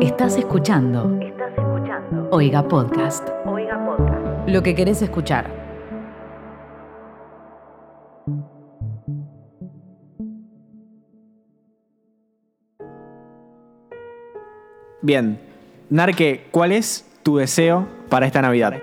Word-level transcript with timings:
Estás 0.00 0.38
escuchando. 0.38 1.20
Estás 1.20 1.50
escuchando. 1.58 2.28
Oiga 2.30 2.66
Podcast. 2.66 3.28
Oiga 3.44 3.84
Podcast. 3.84 4.48
Lo 4.48 4.62
que 4.62 4.74
querés 4.74 5.02
escuchar. 5.02 5.50
Bien. 15.02 15.38
Narque, 15.90 16.46
¿cuál 16.50 16.72
es 16.72 17.06
tu 17.22 17.36
deseo 17.36 17.86
para 18.08 18.24
esta 18.24 18.40
Navidad? 18.40 18.80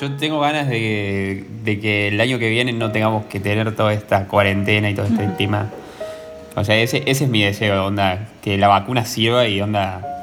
Yo 0.00 0.16
tengo 0.16 0.40
ganas 0.40 0.70
de, 0.70 1.44
de 1.62 1.78
que 1.78 2.08
el 2.08 2.18
año 2.18 2.38
que 2.38 2.48
viene 2.48 2.72
no 2.72 2.90
tengamos 2.90 3.26
que 3.26 3.38
tener 3.38 3.76
toda 3.76 3.92
esta 3.92 4.26
cuarentena 4.28 4.88
y 4.88 4.94
todo 4.94 5.04
este 5.04 5.26
tema. 5.36 5.68
O 6.56 6.64
sea, 6.64 6.76
ese, 6.78 7.02
ese 7.04 7.24
es 7.24 7.30
mi 7.30 7.42
deseo, 7.42 7.84
onda, 7.84 8.28
que 8.40 8.56
la 8.56 8.68
vacuna 8.68 9.04
sirva 9.04 9.46
y 9.46 9.60
onda. 9.60 10.13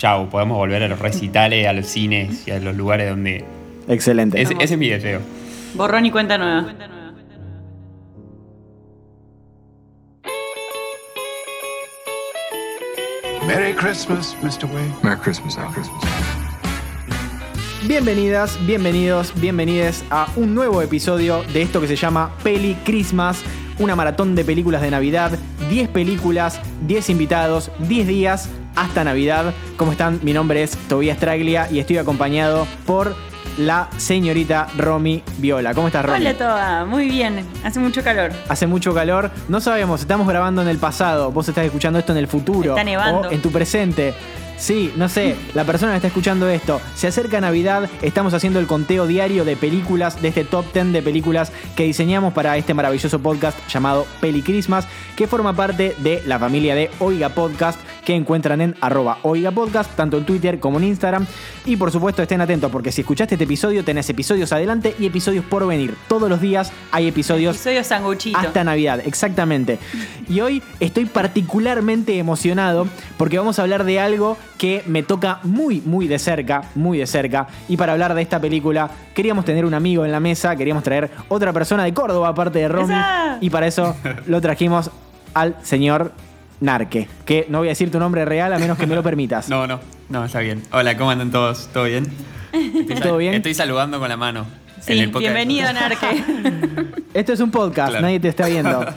Chau, 0.00 0.30
podemos 0.30 0.56
volver 0.56 0.82
a 0.82 0.88
los 0.88 0.98
recitales, 0.98 1.66
a 1.66 1.74
los 1.74 1.84
cines 1.84 2.48
y 2.48 2.50
a 2.52 2.58
los 2.58 2.74
lugares 2.74 3.10
donde. 3.10 3.44
Excelente. 3.86 4.40
Ese, 4.40 4.54
ese 4.58 4.72
es 4.72 4.78
mi 4.78 4.88
deseo. 4.88 5.20
Borrón 5.74 6.06
y 6.06 6.10
cuenta 6.10 6.38
nueva. 6.38 6.72
Merry 13.46 13.74
Christmas, 13.74 14.34
Mr. 14.42 14.64
Wayne. 14.72 14.94
Merry 15.02 15.20
Christmas, 15.20 15.58
Al. 15.58 15.70
Christmas. 15.74 16.02
Bienvenidas, 17.86 18.58
bienvenidos, 18.66 19.38
bienvenides 19.38 20.02
a 20.08 20.28
un 20.36 20.54
nuevo 20.54 20.80
episodio 20.80 21.42
de 21.52 21.60
esto 21.60 21.78
que 21.78 21.88
se 21.88 21.96
llama 21.96 22.34
Peli 22.42 22.74
Christmas, 22.86 23.44
una 23.78 23.94
maratón 23.96 24.34
de 24.34 24.46
películas 24.46 24.80
de 24.80 24.90
Navidad, 24.90 25.32
10 25.68 25.90
películas, 25.90 26.58
10 26.86 27.10
invitados, 27.10 27.70
10 27.80 28.06
días 28.06 28.48
hasta 28.74 29.04
Navidad. 29.04 29.54
¿Cómo 29.76 29.92
están? 29.92 30.20
Mi 30.22 30.32
nombre 30.32 30.62
es 30.62 30.76
Tobias 30.88 31.18
Traglia 31.18 31.68
y 31.70 31.78
estoy 31.78 31.98
acompañado 31.98 32.66
por 32.86 33.14
la 33.58 33.88
señorita 33.96 34.68
Romy 34.76 35.22
Viola. 35.38 35.74
¿Cómo 35.74 35.88
estás, 35.88 36.04
Romy? 36.04 36.20
Hola 36.20 36.34
toda, 36.34 36.84
muy 36.84 37.08
bien. 37.08 37.46
Hace 37.64 37.80
mucho 37.80 38.02
calor. 38.02 38.32
Hace 38.48 38.66
mucho 38.66 38.94
calor. 38.94 39.30
No 39.48 39.60
sabemos, 39.60 40.00
estamos 40.00 40.26
grabando 40.26 40.62
en 40.62 40.68
el 40.68 40.78
pasado. 40.78 41.30
Vos 41.32 41.48
estás 41.48 41.64
escuchando 41.64 41.98
esto 41.98 42.12
en 42.12 42.18
el 42.18 42.28
futuro. 42.28 42.70
Está 42.70 42.84
nevando. 42.84 43.28
O 43.28 43.32
en 43.32 43.42
tu 43.42 43.50
presente. 43.50 44.14
Sí, 44.60 44.92
no 44.94 45.08
sé, 45.08 45.36
la 45.54 45.64
persona 45.64 45.92
que 45.92 45.96
está 45.96 46.08
escuchando 46.08 46.46
esto. 46.46 46.82
Se 46.94 47.06
acerca 47.06 47.40
Navidad, 47.40 47.88
estamos 48.02 48.34
haciendo 48.34 48.58
el 48.58 48.66
conteo 48.66 49.06
diario 49.06 49.46
de 49.46 49.56
películas, 49.56 50.20
de 50.20 50.28
este 50.28 50.44
top 50.44 50.70
10 50.74 50.92
de 50.92 51.00
películas 51.00 51.50
que 51.76 51.84
diseñamos 51.84 52.34
para 52.34 52.58
este 52.58 52.74
maravilloso 52.74 53.18
podcast 53.20 53.58
llamado 53.68 54.06
Peli 54.20 54.42
Christmas, 54.42 54.86
que 55.16 55.26
forma 55.26 55.54
parte 55.54 55.96
de 56.00 56.22
la 56.26 56.38
familia 56.38 56.74
de 56.74 56.90
Oiga 56.98 57.30
Podcast, 57.30 57.80
que 58.04 58.14
encuentran 58.14 58.60
en 58.60 58.74
arroba 58.80 59.18
Oiga 59.22 59.50
Podcast, 59.50 59.94
tanto 59.96 60.18
en 60.18 60.24
Twitter 60.24 60.58
como 60.58 60.78
en 60.78 60.84
Instagram. 60.84 61.26
Y 61.66 61.76
por 61.76 61.90
supuesto 61.90 62.22
estén 62.22 62.40
atentos, 62.40 62.70
porque 62.70 62.92
si 62.92 63.02
escuchaste 63.02 63.34
este 63.34 63.44
episodio, 63.44 63.84
tenés 63.84 64.08
episodios 64.10 64.52
adelante 64.52 64.94
y 64.98 65.06
episodios 65.06 65.44
por 65.44 65.66
venir. 65.66 65.94
Todos 66.08 66.28
los 66.28 66.40
días 66.40 66.72
hay 66.90 67.08
episodios 67.08 67.56
Episodio 67.56 67.84
sanguchito. 67.84 68.38
hasta 68.38 68.64
Navidad, 68.64 69.00
exactamente. 69.04 69.78
Y 70.28 70.40
hoy 70.40 70.62
estoy 70.80 71.04
particularmente 71.06 72.18
emocionado 72.18 72.86
porque 73.16 73.38
vamos 73.38 73.58
a 73.58 73.62
hablar 73.62 73.84
de 73.84 74.00
algo 74.00 74.36
que 74.58 74.82
me 74.86 75.02
toca 75.02 75.40
muy, 75.42 75.80
muy 75.80 76.06
de 76.06 76.18
cerca, 76.18 76.62
muy 76.74 76.98
de 76.98 77.06
cerca. 77.06 77.48
Y 77.68 77.76
para 77.76 77.92
hablar 77.92 78.14
de 78.14 78.22
esta 78.22 78.40
película, 78.40 78.90
queríamos 79.14 79.44
tener 79.44 79.64
un 79.64 79.74
amigo 79.74 80.04
en 80.04 80.12
la 80.12 80.20
mesa, 80.20 80.56
queríamos 80.56 80.82
traer 80.82 81.10
otra 81.28 81.52
persona 81.52 81.84
de 81.84 81.94
Córdoba, 81.94 82.28
aparte 82.28 82.58
de 82.58 82.68
Romy. 82.68 82.94
¡Esa! 82.94 83.38
Y 83.40 83.50
para 83.50 83.66
eso 83.66 83.96
lo 84.26 84.40
trajimos 84.40 84.90
al 85.34 85.56
señor 85.62 86.12
Narque. 86.60 87.08
Que 87.24 87.46
no 87.48 87.58
voy 87.58 87.68
a 87.68 87.70
decir 87.70 87.90
tu 87.90 87.98
nombre 87.98 88.24
real 88.24 88.52
a 88.52 88.58
menos 88.58 88.78
que 88.78 88.86
me 88.86 88.94
lo 88.94 89.02
permitas. 89.02 89.48
No, 89.50 89.66
no, 89.66 89.80
no, 90.08 90.24
está 90.24 90.40
bien. 90.40 90.62
Hola, 90.72 90.96
¿cómo 90.96 91.10
andan 91.10 91.30
todos? 91.30 91.68
¿Todo 91.72 91.84
bien? 91.84 92.06
Estoy 92.52 92.96
¿Todo 93.00 93.16
bien? 93.16 93.34
Estoy 93.34 93.54
saludando 93.54 93.98
con 93.98 94.08
la 94.08 94.16
mano. 94.16 94.46
Sí, 94.80 94.92
en 94.92 94.98
el 95.00 95.10
podcast. 95.10 95.34
bienvenido, 95.34 95.72
Narque. 95.72 96.24
Esto 97.14 97.32
es 97.32 97.40
un 97.40 97.50
podcast, 97.50 97.90
Claro. 97.90 98.02
nadie 98.06 98.20
te 98.20 98.28
está 98.28 98.46
viendo. 98.46 98.84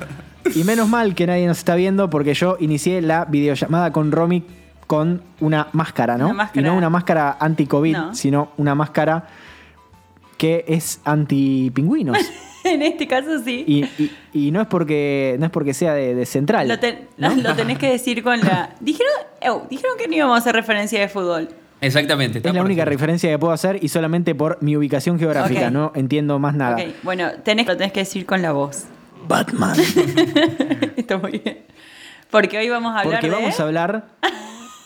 Y 0.56 0.66
menos 0.66 0.90
mal 0.90 1.16
que 1.16 1.26
nadie 1.26 1.48
nos 1.48 1.58
está 1.60 1.74
viendo 1.76 2.10
porque 2.10 2.34
yo 2.34 2.58
inicié 2.60 3.02
la 3.02 3.24
videollamada 3.24 3.94
con 3.94 4.12
Romy 4.12 4.44
con 4.88 5.22
una 5.40 5.70
máscara, 5.72 6.18
¿no? 6.18 6.26
Una 6.26 6.34
máscara. 6.34 6.62
Y 6.62 6.70
no 6.70 6.76
una 6.76 6.90
máscara 6.90 7.38
anti-COVID, 7.40 7.94
No. 7.96 8.14
sino 8.14 8.52
una 8.58 8.76
máscara 8.76 9.24
que 10.38 10.66
es 10.68 11.00
anti-pingüinos. 11.06 12.18
en 12.64 12.82
este 12.82 13.08
caso 13.08 13.40
sí. 13.44 13.64
y, 13.68 13.84
y- 14.02 14.12
y 14.34 14.52
no 14.52 14.62
es 14.62 14.68
porque 14.68 15.36
no 15.40 15.46
es 15.46 15.52
porque 15.52 15.74
sea 15.74 15.94
de, 15.94 16.16
de 16.16 16.26
central. 16.26 16.68
Lo, 16.68 16.80
ten- 16.80 17.08
lo- 17.18 17.30
lo 17.36 17.56
tenés 17.56 17.78
que 17.78 17.90
decir 17.92 18.24
con 18.24 18.40
la. 18.40 18.76
Dijeron, 18.80 19.12
ew, 19.42 19.64
dijeron 19.70 19.98
que 19.98 20.08
no 20.08 20.16
íbamos 20.16 20.36
a 20.36 20.40
hacer 20.40 20.56
referencia 20.56 21.00
de 21.00 21.08
fútbol. 21.10 21.50
Exactamente. 21.82 22.40
es 22.42 22.54
la 22.54 22.62
única 22.62 22.86
referencia 22.86 23.30
que 23.30 23.38
puedo 23.38 23.52
hacer 23.52 23.78
y 23.84 23.90
solamente 23.90 24.34
por 24.34 24.58
mi 24.62 24.78
ubicación 24.78 25.20
geográfica, 25.20 25.70
no 25.70 25.92
entiendo 25.96 26.40
más 26.40 26.56
nada. 26.56 26.78
Ok, 26.78 26.94
bueno, 27.04 27.30
tenés, 27.44 27.68
lo 27.68 27.76
tenés 27.76 27.92
que 27.92 28.00
decir 28.00 28.26
con 28.26 28.42
la 28.42 28.54
voz. 28.54 28.86
Batman. 29.28 29.76
Está 30.96 31.18
muy 31.18 31.40
bien. 31.40 31.60
Porque 32.32 32.58
hoy 32.58 32.70
vamos 32.70 32.96
a 32.96 33.00
hablar 33.02 33.20
Porque 33.20 33.30
de. 33.30 33.36
vamos 33.36 33.60
a 33.60 33.64
hablar 33.64 34.06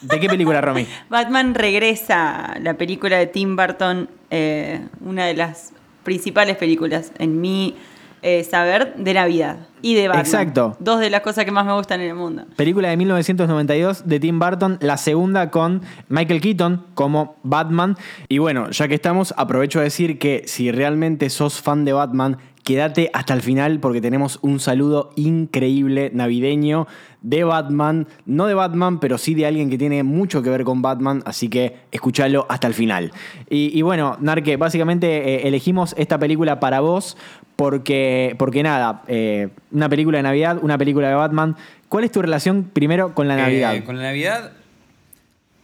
¿De 0.01 0.19
qué 0.19 0.27
película, 0.29 0.61
Romy? 0.61 0.85
Batman 1.09 1.55
regresa, 1.55 2.55
la 2.61 2.75
película 2.75 3.17
de 3.17 3.27
Tim 3.27 3.55
Burton, 3.55 4.09
eh, 4.29 4.81
una 5.01 5.25
de 5.25 5.33
las 5.33 5.73
principales 6.03 6.57
películas 6.57 7.11
en 7.19 7.41
mi 7.41 7.75
eh, 8.23 8.43
saber 8.43 8.95
de 8.95 9.13
Navidad 9.13 9.67
y 9.81 9.93
de 9.93 10.07
Batman. 10.07 10.25
Exacto. 10.25 10.77
Dos 10.79 10.99
de 10.99 11.09
las 11.09 11.21
cosas 11.21 11.45
que 11.45 11.51
más 11.51 11.65
me 11.65 11.73
gustan 11.73 12.01
en 12.01 12.09
el 12.09 12.15
mundo. 12.15 12.45
Película 12.55 12.89
de 12.89 12.97
1992 12.97 14.07
de 14.07 14.19
Tim 14.19 14.39
Burton, 14.39 14.77
la 14.81 14.97
segunda 14.97 15.51
con 15.51 15.81
Michael 16.09 16.41
Keaton 16.41 16.87
como 16.95 17.35
Batman. 17.43 17.95
Y 18.27 18.39
bueno, 18.39 18.71
ya 18.71 18.87
que 18.87 18.95
estamos, 18.95 19.33
aprovecho 19.37 19.79
a 19.79 19.83
decir 19.83 20.17
que 20.17 20.43
si 20.47 20.71
realmente 20.71 21.29
sos 21.29 21.61
fan 21.61 21.85
de 21.85 21.93
Batman, 21.93 22.37
quédate 22.63 23.09
hasta 23.13 23.33
el 23.33 23.41
final 23.41 23.79
porque 23.79 24.01
tenemos 24.01 24.39
un 24.41 24.59
saludo 24.59 25.11
increíble 25.15 26.11
navideño 26.13 26.87
de 27.29 27.43
Batman. 27.43 28.07
No 28.25 28.45
de 28.47 28.53
Batman, 28.53 28.99
pero 28.99 29.17
sí 29.17 29.33
de 29.33 29.45
alguien 29.45 29.69
que 29.69 29.77
tiene 29.77 30.03
mucho 30.03 30.41
que 30.41 30.49
ver 30.49 30.63
con 30.63 30.81
Batman, 30.81 31.21
así 31.25 31.49
que 31.49 31.75
escúchalo 31.91 32.45
hasta 32.49 32.67
el 32.67 32.73
final. 32.73 33.11
Y, 33.49 33.77
y 33.77 33.81
bueno, 33.81 34.15
Narque, 34.21 34.55
básicamente 34.57 35.07
eh, 35.35 35.47
elegimos 35.47 35.93
esta 35.97 36.17
película 36.17 36.59
para 36.59 36.79
vos 36.79 37.17
porque, 37.57 38.35
porque 38.37 38.63
nada, 38.63 39.01
eh, 39.07 39.49
una 39.71 39.89
película 39.89 40.17
de 40.19 40.23
Navidad, 40.23 40.59
una 40.61 40.77
película 40.77 41.09
de 41.09 41.15
Batman. 41.15 41.55
¿Cuál 41.89 42.03
es 42.05 42.11
tu 42.11 42.21
relación 42.21 42.63
primero 42.71 43.13
con 43.13 43.27
la 43.27 43.35
Eh, 43.35 43.41
Navidad? 43.41 43.83
con 43.85 43.97
la 43.97 44.03
Navidad. 44.03 44.51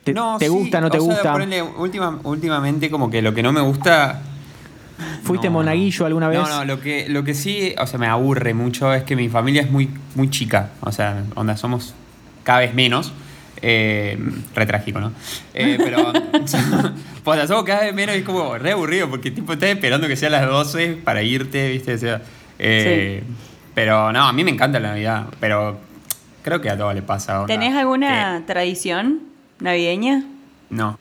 ¿Te, 0.03 0.13
no, 0.13 0.37
te 0.37 0.45
sí, 0.47 0.51
gusta, 0.51 0.81
no 0.81 0.89
te 0.89 0.97
o 0.97 1.01
sea, 1.01 1.13
gusta? 1.13 1.35
última- 1.77 2.19
últimamente, 2.25 2.89
como 2.89 3.09
que 3.09 3.21
lo 3.21 3.33
que 3.33 3.41
no 3.41 3.53
me 3.53 3.61
gusta. 3.61 4.21
¿Fuiste 5.23 5.47
no, 5.47 5.53
monaguillo 5.53 5.99
no. 6.01 6.05
alguna 6.07 6.27
vez? 6.29 6.39
No, 6.39 6.49
no, 6.49 6.65
lo 6.65 6.79
que, 6.81 7.07
lo 7.09 7.23
que 7.23 7.33
sí, 7.33 7.73
o 7.77 7.87
sea, 7.87 7.99
me 7.99 8.07
aburre 8.07 8.53
mucho 8.53 8.93
es 8.93 9.03
que 9.03 9.15
mi 9.15 9.29
familia 9.29 9.61
es 9.61 9.71
muy, 9.71 9.89
muy 10.15 10.29
chica. 10.29 10.69
O 10.81 10.91
sea, 10.91 11.23
onda, 11.35 11.57
somos 11.57 11.93
cada 12.43 12.59
vez 12.59 12.73
menos. 12.73 13.13
Eh, 13.65 14.17
re 14.53 14.65
trágico, 14.65 14.99
¿no? 14.99 15.13
Eh, 15.53 15.77
pero, 15.81 16.11
o 17.23 17.33
sea, 17.33 17.47
somos 17.47 17.63
cada 17.63 17.83
vez 17.83 17.93
menos 17.93 18.13
y 18.15 18.19
es 18.19 18.25
como 18.25 18.57
re 18.57 18.73
aburrido 18.73 19.09
porque 19.09 19.31
tipo 19.31 19.53
estás 19.53 19.69
esperando 19.69 20.05
que 20.09 20.17
sea 20.17 20.29
las 20.29 20.45
12 20.45 20.97
para 21.03 21.23
irte, 21.23 21.69
¿viste? 21.69 21.93
O 21.93 21.97
sea, 21.97 22.21
eh, 22.59 23.23
Pero 23.73 24.11
no, 24.11 24.27
a 24.27 24.33
mí 24.33 24.43
me 24.43 24.51
encanta 24.51 24.81
la 24.81 24.89
Navidad, 24.89 25.27
pero 25.39 25.79
creo 26.41 26.59
que 26.59 26.69
a 26.69 26.77
todos 26.77 26.93
le 26.93 27.03
pasa. 27.03 27.41
onda, 27.41 27.47
¿Tenés 27.53 27.73
alguna 27.73 28.39
que- 28.39 28.47
tradición 28.53 29.21
navideña? 29.61 30.25
No. 30.69 30.99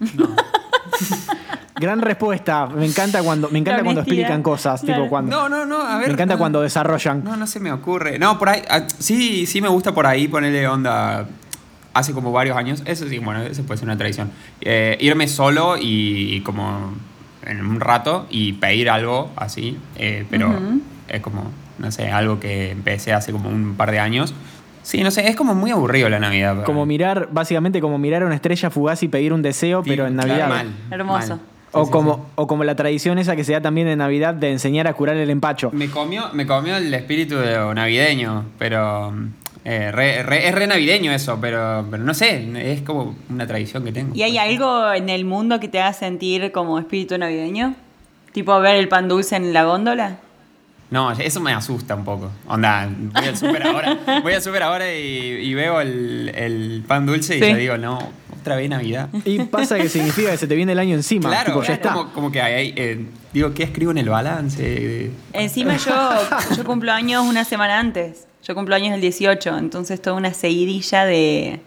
Gran 1.78 2.00
respuesta. 2.00 2.66
Me 2.66 2.86
encanta 2.86 3.22
cuando, 3.22 3.50
me 3.50 3.58
encanta 3.58 3.82
cuando 3.82 4.00
explican 4.00 4.42
cosas. 4.42 4.80
Claro. 4.80 5.02
Tipo 5.02 5.10
cuando, 5.10 5.30
No, 5.36 5.48
no, 5.48 5.66
no, 5.66 5.80
a 5.82 5.98
ver. 5.98 6.08
me 6.08 6.12
encanta 6.14 6.34
no. 6.34 6.38
cuando 6.38 6.62
desarrollan. 6.62 7.22
No, 7.22 7.36
no 7.36 7.46
se 7.46 7.60
me 7.60 7.70
ocurre. 7.72 8.18
No, 8.18 8.38
por 8.38 8.48
ahí. 8.48 8.62
ah, 8.70 8.82
Sí, 8.98 9.46
sí 9.46 9.60
me 9.60 9.68
gusta 9.68 9.92
por 9.94 10.06
ahí 10.06 10.28
ponerle 10.28 10.66
onda. 10.68 11.26
Hace 11.92 12.12
como 12.12 12.30
varios 12.32 12.56
años. 12.56 12.82
Eso 12.86 13.08
sí, 13.08 13.18
bueno, 13.18 13.42
eso 13.42 13.62
puede 13.64 13.78
ser 13.78 13.88
una 13.88 13.96
tradición. 13.96 14.30
Eh, 14.60 14.96
irme 15.00 15.28
solo 15.28 15.76
y, 15.80 16.40
como 16.42 16.92
en 17.44 17.64
un 17.64 17.80
rato 17.80 18.26
y 18.30 18.54
pedir 18.54 18.90
algo 18.90 19.30
así. 19.36 19.78
eh, 19.96 20.26
pero 20.30 20.58
es 21.08 21.20
como, 21.20 21.50
no 21.78 21.90
sé, 21.92 22.10
algo 22.10 22.38
que 22.40 22.70
empecé 22.72 23.12
hace 23.12 23.32
como 23.32 23.48
un 23.48 23.76
par 23.76 23.90
de 23.92 23.98
años. 24.00 24.34
Sí, 24.82 25.02
no 25.02 25.10
sé, 25.10 25.28
es 25.28 25.36
como 25.36 25.54
muy 25.54 25.70
aburrido 25.72 26.08
la 26.08 26.18
Navidad. 26.20 26.64
Como 26.64 26.84
mí. 26.86 26.94
mirar, 26.94 27.28
básicamente 27.32 27.80
como 27.80 27.98
mirar 27.98 28.22
a 28.22 28.26
una 28.26 28.34
estrella 28.34 28.70
fugaz 28.70 29.02
y 29.02 29.08
pedir 29.08 29.32
un 29.32 29.42
deseo, 29.42 29.82
Sí, 29.82 29.90
pero 29.90 30.06
en 30.06 30.14
claro, 30.14 30.28
Navidad. 30.28 30.48
mal, 30.48 30.74
Hermoso. 30.90 31.28
mal. 31.36 31.40
O, 31.80 31.84
Sí, 31.86 31.90
como, 31.92 32.14
sí. 32.16 32.20
o 32.36 32.46
como 32.46 32.64
la 32.64 32.74
tradición 32.74 33.18
esa 33.18 33.36
que 33.36 33.44
se 33.44 33.52
da 33.52 33.60
también 33.60 33.88
en 33.88 33.98
Navidad 33.98 34.34
de 34.34 34.50
enseñar 34.52 34.86
a 34.86 34.94
curar 34.94 35.16
el 35.16 35.30
empacho. 35.30 35.70
Me 35.72 35.88
comió, 35.90 36.30
me 36.32 36.46
comió 36.46 36.76
el 36.76 36.92
espíritu 36.94 37.36
de 37.36 37.56
navideño, 37.74 38.44
pero 38.58 39.12
eh, 39.64 39.90
re- 39.92 40.22
re- 40.22 40.48
es 40.48 40.54
re 40.54 40.66
navideño 40.66 41.12
eso, 41.12 41.38
pero, 41.40 41.84
pero 41.90 42.02
no 42.04 42.14
sé, 42.14 42.48
es 42.72 42.82
como 42.82 43.14
una 43.28 43.46
tradición 43.46 43.84
que 43.84 43.92
tengo. 43.92 44.14
¿Y 44.14 44.22
hay 44.22 44.38
algo 44.38 44.92
en 44.92 45.08
el 45.08 45.24
mundo 45.24 45.58
que 45.60 45.68
te 45.68 45.80
haga 45.80 45.92
sentir 45.92 46.52
como 46.52 46.78
espíritu 46.78 47.18
navideño? 47.18 47.74
¿Tipo 48.32 48.58
ver 48.60 48.76
el 48.76 48.88
pan 48.88 49.08
dulce 49.08 49.34
en 49.36 49.52
la 49.52 49.64
góndola? 49.64 50.18
No, 50.90 51.10
eso 51.10 51.40
me 51.40 51.52
asusta 51.52 51.96
un 51.96 52.04
poco. 52.04 52.30
Onda, 52.46 52.88
voy 53.12 53.24
al 53.26 53.36
super 53.36 53.66
ahora, 53.66 53.98
voy 54.22 54.34
al 54.34 54.40
super 54.42 54.62
ahora 54.62 54.94
y, 54.94 54.98
y 55.42 55.54
veo 55.54 55.80
el, 55.80 56.30
el 56.32 56.84
pan 56.86 57.06
dulce 57.06 57.38
y 57.38 57.42
Sí. 57.42 57.50
yo 57.50 57.56
digo, 57.56 57.76
no, 57.76 57.98
otra 58.46 58.56
vez 58.56 58.70
Navidad. 58.70 59.08
Y 59.24 59.40
pasa 59.40 59.76
que 59.76 59.88
significa 59.88 60.30
que 60.30 60.36
se 60.36 60.46
te 60.46 60.54
viene 60.54 60.70
el 60.72 60.78
año 60.78 60.94
encima. 60.94 61.28
Claro, 61.28 61.46
tipo, 61.52 61.62
ya 61.64 61.74
está. 61.74 61.92
como, 61.92 62.12
como 62.12 62.30
que 62.30 62.40
hay, 62.40 62.72
eh, 62.76 63.04
digo, 63.32 63.52
¿qué 63.52 63.64
escribo 63.64 63.90
en 63.90 63.98
el 63.98 64.08
balance? 64.08 65.10
Encima 65.32 65.76
yo, 65.76 65.92
yo 66.56 66.64
cumplo 66.64 66.92
años 66.92 67.24
una 67.26 67.44
semana 67.44 67.80
antes. 67.80 68.26
Yo 68.44 68.54
cumplo 68.54 68.76
años 68.76 68.94
el 68.94 69.00
18, 69.00 69.58
entonces 69.58 70.00
toda 70.00 70.14
una 70.14 70.32
seguidilla 70.32 71.04
de, 71.04 71.12
de 71.12 71.60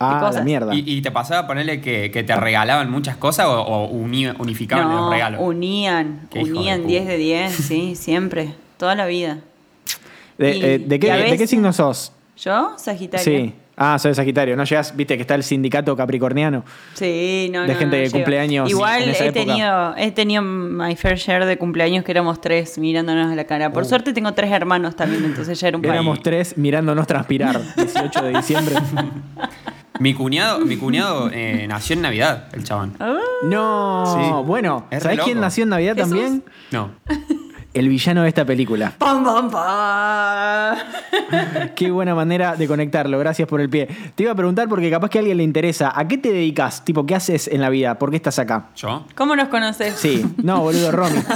Ah, 0.00 0.18
cosas. 0.18 0.36
la 0.36 0.42
mierda. 0.42 0.74
¿Y, 0.74 0.82
y 0.84 1.00
te 1.02 1.12
pasaba 1.12 1.46
ponerle 1.46 1.80
que, 1.80 2.10
que 2.10 2.24
te 2.24 2.34
regalaban 2.34 2.90
muchas 2.90 3.16
cosas 3.16 3.46
o, 3.46 3.60
o 3.62 3.86
uni- 3.90 4.34
unificaban 4.40 4.88
No, 4.88 5.02
los 5.02 5.10
regalos? 5.12 5.40
unían, 5.40 6.28
de 6.32 6.40
unían 6.42 6.78
puta. 6.80 6.88
10 6.88 7.06
de 7.06 7.16
10, 7.16 7.52
sí, 7.54 7.94
siempre, 7.94 8.54
toda 8.76 8.96
la 8.96 9.06
vida. 9.06 9.38
¿De, 10.36 10.56
y- 10.56 10.64
eh, 10.64 10.78
¿de 10.84 10.98
qué, 10.98 11.12
¿De 11.12 11.38
qué 11.38 11.46
signo 11.46 11.72
sos? 11.72 12.10
¿Yo? 12.36 12.74
Sagitario. 12.76 13.24
Sí. 13.24 13.54
Ah, 13.76 13.98
soy 13.98 14.10
de 14.10 14.14
Sagitario. 14.14 14.56
¿No 14.56 14.64
llegas? 14.64 14.94
Viste 14.96 15.16
que 15.16 15.22
está 15.22 15.34
el 15.34 15.42
sindicato 15.42 15.96
capricorniano. 15.96 16.64
Sí, 16.94 17.50
no, 17.52 17.62
De 17.62 17.72
no, 17.72 17.74
gente 17.78 17.84
no 17.86 17.90
que 17.90 17.98
llego. 18.08 18.12
cumple 18.18 18.38
años 18.40 18.70
Igual 18.70 19.02
en 19.02 19.10
esa 19.10 19.24
he 19.24 19.28
época. 19.28 19.44
tenido, 19.46 19.94
he 19.96 20.10
tenido 20.12 20.42
my 20.42 20.94
fair 20.96 21.16
share 21.16 21.44
de 21.44 21.58
cumpleaños 21.58 22.04
que 22.04 22.12
éramos 22.12 22.40
tres 22.40 22.78
mirándonos 22.78 23.32
a 23.32 23.34
la 23.34 23.44
cara. 23.44 23.72
Por 23.72 23.84
suerte 23.84 24.12
tengo 24.12 24.32
tres 24.32 24.52
hermanos 24.52 24.94
también, 24.96 25.24
entonces 25.24 25.58
ya 25.60 25.68
era 25.68 25.76
un 25.78 25.84
Uh. 25.84 25.88
Éramos 25.90 26.18
país. 26.18 26.22
tres 26.24 26.58
mirándonos 26.58 27.06
transpirar. 27.06 27.60
18 27.76 28.22
de 28.24 28.32
diciembre. 28.32 28.74
Mi 30.00 30.12
cuñado, 30.12 30.58
mi 30.58 30.76
cuñado 30.76 31.30
eh, 31.32 31.66
nació 31.68 31.94
en 31.94 32.02
Navidad, 32.02 32.48
el 32.52 32.64
chabón. 32.64 32.94
No. 33.44 34.04
Sí. 34.06 34.44
Bueno, 34.44 34.86
¿sabés 34.98 35.20
quién 35.20 35.38
nació 35.40 35.62
en 35.62 35.68
Navidad 35.70 35.94
¿Jesús? 35.94 36.10
también? 36.10 36.44
No. 36.72 36.90
El 37.74 37.88
villano 37.88 38.22
de 38.22 38.28
esta 38.28 38.44
película. 38.44 38.92
¡Pam, 38.96 39.24
pam, 39.24 39.50
pam! 39.50 40.78
Qué 41.74 41.90
buena 41.90 42.14
manera 42.14 42.54
de 42.54 42.68
conectarlo. 42.68 43.18
Gracias 43.18 43.48
por 43.48 43.60
el 43.60 43.68
pie. 43.68 43.88
Te 44.14 44.22
iba 44.22 44.30
a 44.30 44.36
preguntar 44.36 44.68
porque 44.68 44.88
capaz 44.90 45.10
que 45.10 45.18
a 45.18 45.20
alguien 45.20 45.38
le 45.38 45.42
interesa. 45.42 45.92
¿A 45.94 46.06
qué 46.06 46.16
te 46.16 46.32
dedicas? 46.32 46.84
Tipo, 46.84 47.04
¿qué 47.04 47.16
haces 47.16 47.48
en 47.48 47.60
la 47.60 47.70
vida? 47.70 47.98
¿Por 47.98 48.10
qué 48.10 48.16
estás 48.16 48.38
acá? 48.38 48.66
¿Yo? 48.76 49.04
¿Cómo 49.16 49.34
nos 49.34 49.48
conoces? 49.48 49.96
Sí. 49.96 50.24
No, 50.42 50.60
boludo, 50.60 50.92
Romy. 50.92 51.18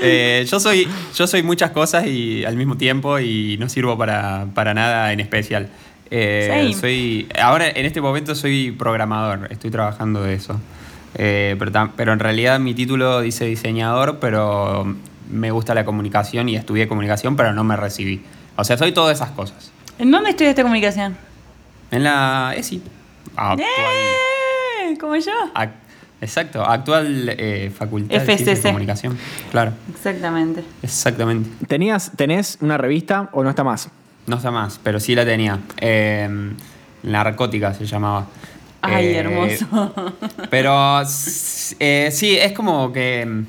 Eh, 0.00 0.46
yo, 0.48 0.58
soy, 0.58 0.88
yo 1.14 1.26
soy 1.26 1.42
muchas 1.42 1.70
cosas 1.70 2.06
y 2.06 2.44
al 2.46 2.56
mismo 2.56 2.76
tiempo 2.76 3.18
y 3.18 3.56
no 3.58 3.68
sirvo 3.68 3.96
para, 3.96 4.46
para 4.54 4.72
nada 4.72 5.12
en 5.12 5.20
especial. 5.20 5.68
Eh, 6.10 6.48
Same. 6.50 6.74
soy, 6.74 7.28
ahora 7.40 7.68
en 7.68 7.84
este 7.84 8.00
momento 8.00 8.34
soy 8.34 8.70
programador, 8.70 9.50
estoy 9.50 9.70
trabajando 9.70 10.22
de 10.22 10.34
eso. 10.34 10.58
Eh, 11.16 11.56
pero, 11.58 11.70
tam- 11.72 11.90
pero 11.96 12.12
en 12.12 12.18
realidad 12.18 12.58
mi 12.60 12.74
título 12.74 13.20
dice 13.20 13.44
diseñador, 13.44 14.18
pero 14.18 14.94
me 15.30 15.50
gusta 15.50 15.74
la 15.74 15.84
comunicación 15.84 16.48
y 16.48 16.56
estudié 16.56 16.88
comunicación, 16.88 17.36
pero 17.36 17.52
no 17.52 17.64
me 17.64 17.76
recibí. 17.76 18.24
O 18.56 18.64
sea, 18.64 18.76
soy 18.76 18.92
todas 18.92 19.16
esas 19.16 19.30
cosas. 19.30 19.70
¿En 19.98 20.10
dónde 20.10 20.30
estudiaste 20.30 20.62
comunicación? 20.62 21.16
En 21.90 22.04
la 22.04 22.52
ESI. 22.56 22.82
Actual, 23.36 23.60
¡Eh! 23.60 24.98
¿Como 25.00 25.16
yo? 25.16 25.32
ac- 25.54 25.72
exacto, 26.20 26.64
actual 26.64 27.28
eh, 27.36 27.72
Facultad 27.76 28.14
de 28.20 28.24
Ciencias 28.24 28.48
FCC. 28.50 28.62
de 28.62 28.68
Comunicación. 28.70 29.18
Claro, 29.50 29.72
Exactamente. 29.92 30.64
exactamente. 30.82 31.48
¿Tenías, 31.66 32.12
¿Tenés 32.16 32.58
una 32.60 32.76
revista 32.78 33.28
o 33.32 33.42
no 33.42 33.50
está 33.50 33.64
más? 33.64 33.88
No 34.26 34.36
está 34.36 34.50
más, 34.50 34.80
pero 34.82 35.00
sí 35.00 35.14
la 35.14 35.24
tenía. 35.24 35.58
Eh, 35.80 36.28
narcótica 37.02 37.74
se 37.74 37.86
llamaba. 37.86 38.26
Ay, 38.84 39.06
Eh, 39.06 39.16
hermoso. 39.18 39.94
Pero 40.50 41.00
eh, 41.80 42.08
sí, 42.12 42.36
es 42.36 42.52
como 42.52 42.92
que 42.92 43.24
mm, 43.26 43.46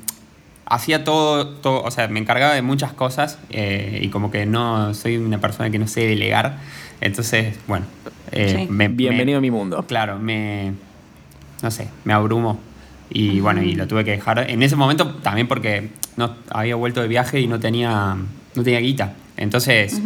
hacía 0.66 1.04
todo, 1.04 1.48
todo, 1.48 1.82
o 1.82 1.90
sea, 1.90 2.08
me 2.08 2.18
encargaba 2.20 2.54
de 2.54 2.62
muchas 2.62 2.92
cosas 2.92 3.38
eh, 3.50 4.00
y 4.02 4.08
como 4.08 4.30
que 4.30 4.46
no 4.46 4.94
soy 4.94 5.16
una 5.16 5.38
persona 5.40 5.70
que 5.70 5.78
no 5.78 5.86
sé 5.86 6.06
delegar. 6.06 6.58
Entonces, 7.00 7.56
bueno, 7.66 7.86
eh, 8.32 8.64
Sí. 8.66 8.72
me- 8.72 8.88
Bienvenido 8.88 9.36
me- 9.40 9.46
a 9.48 9.50
mi 9.50 9.50
mundo. 9.50 9.84
Claro, 9.86 10.18
me. 10.18 10.72
No 11.62 11.70
sé, 11.70 11.88
me 12.04 12.12
abrumó. 12.12 12.58
Y 13.08 13.40
bueno, 13.40 13.62
y 13.62 13.74
lo 13.74 13.86
tuve 13.86 14.04
que 14.04 14.10
dejar. 14.12 14.50
En 14.50 14.62
ese 14.62 14.74
momento 14.76 15.14
también 15.22 15.46
porque 15.46 15.90
no 16.16 16.34
había 16.50 16.74
vuelto 16.74 17.00
de 17.02 17.08
viaje 17.08 17.38
y 17.40 17.46
no 17.46 17.60
tenía, 17.60 18.16
no 18.54 18.62
tenía 18.64 18.80
guita. 18.80 19.12
Entonces, 19.36 20.00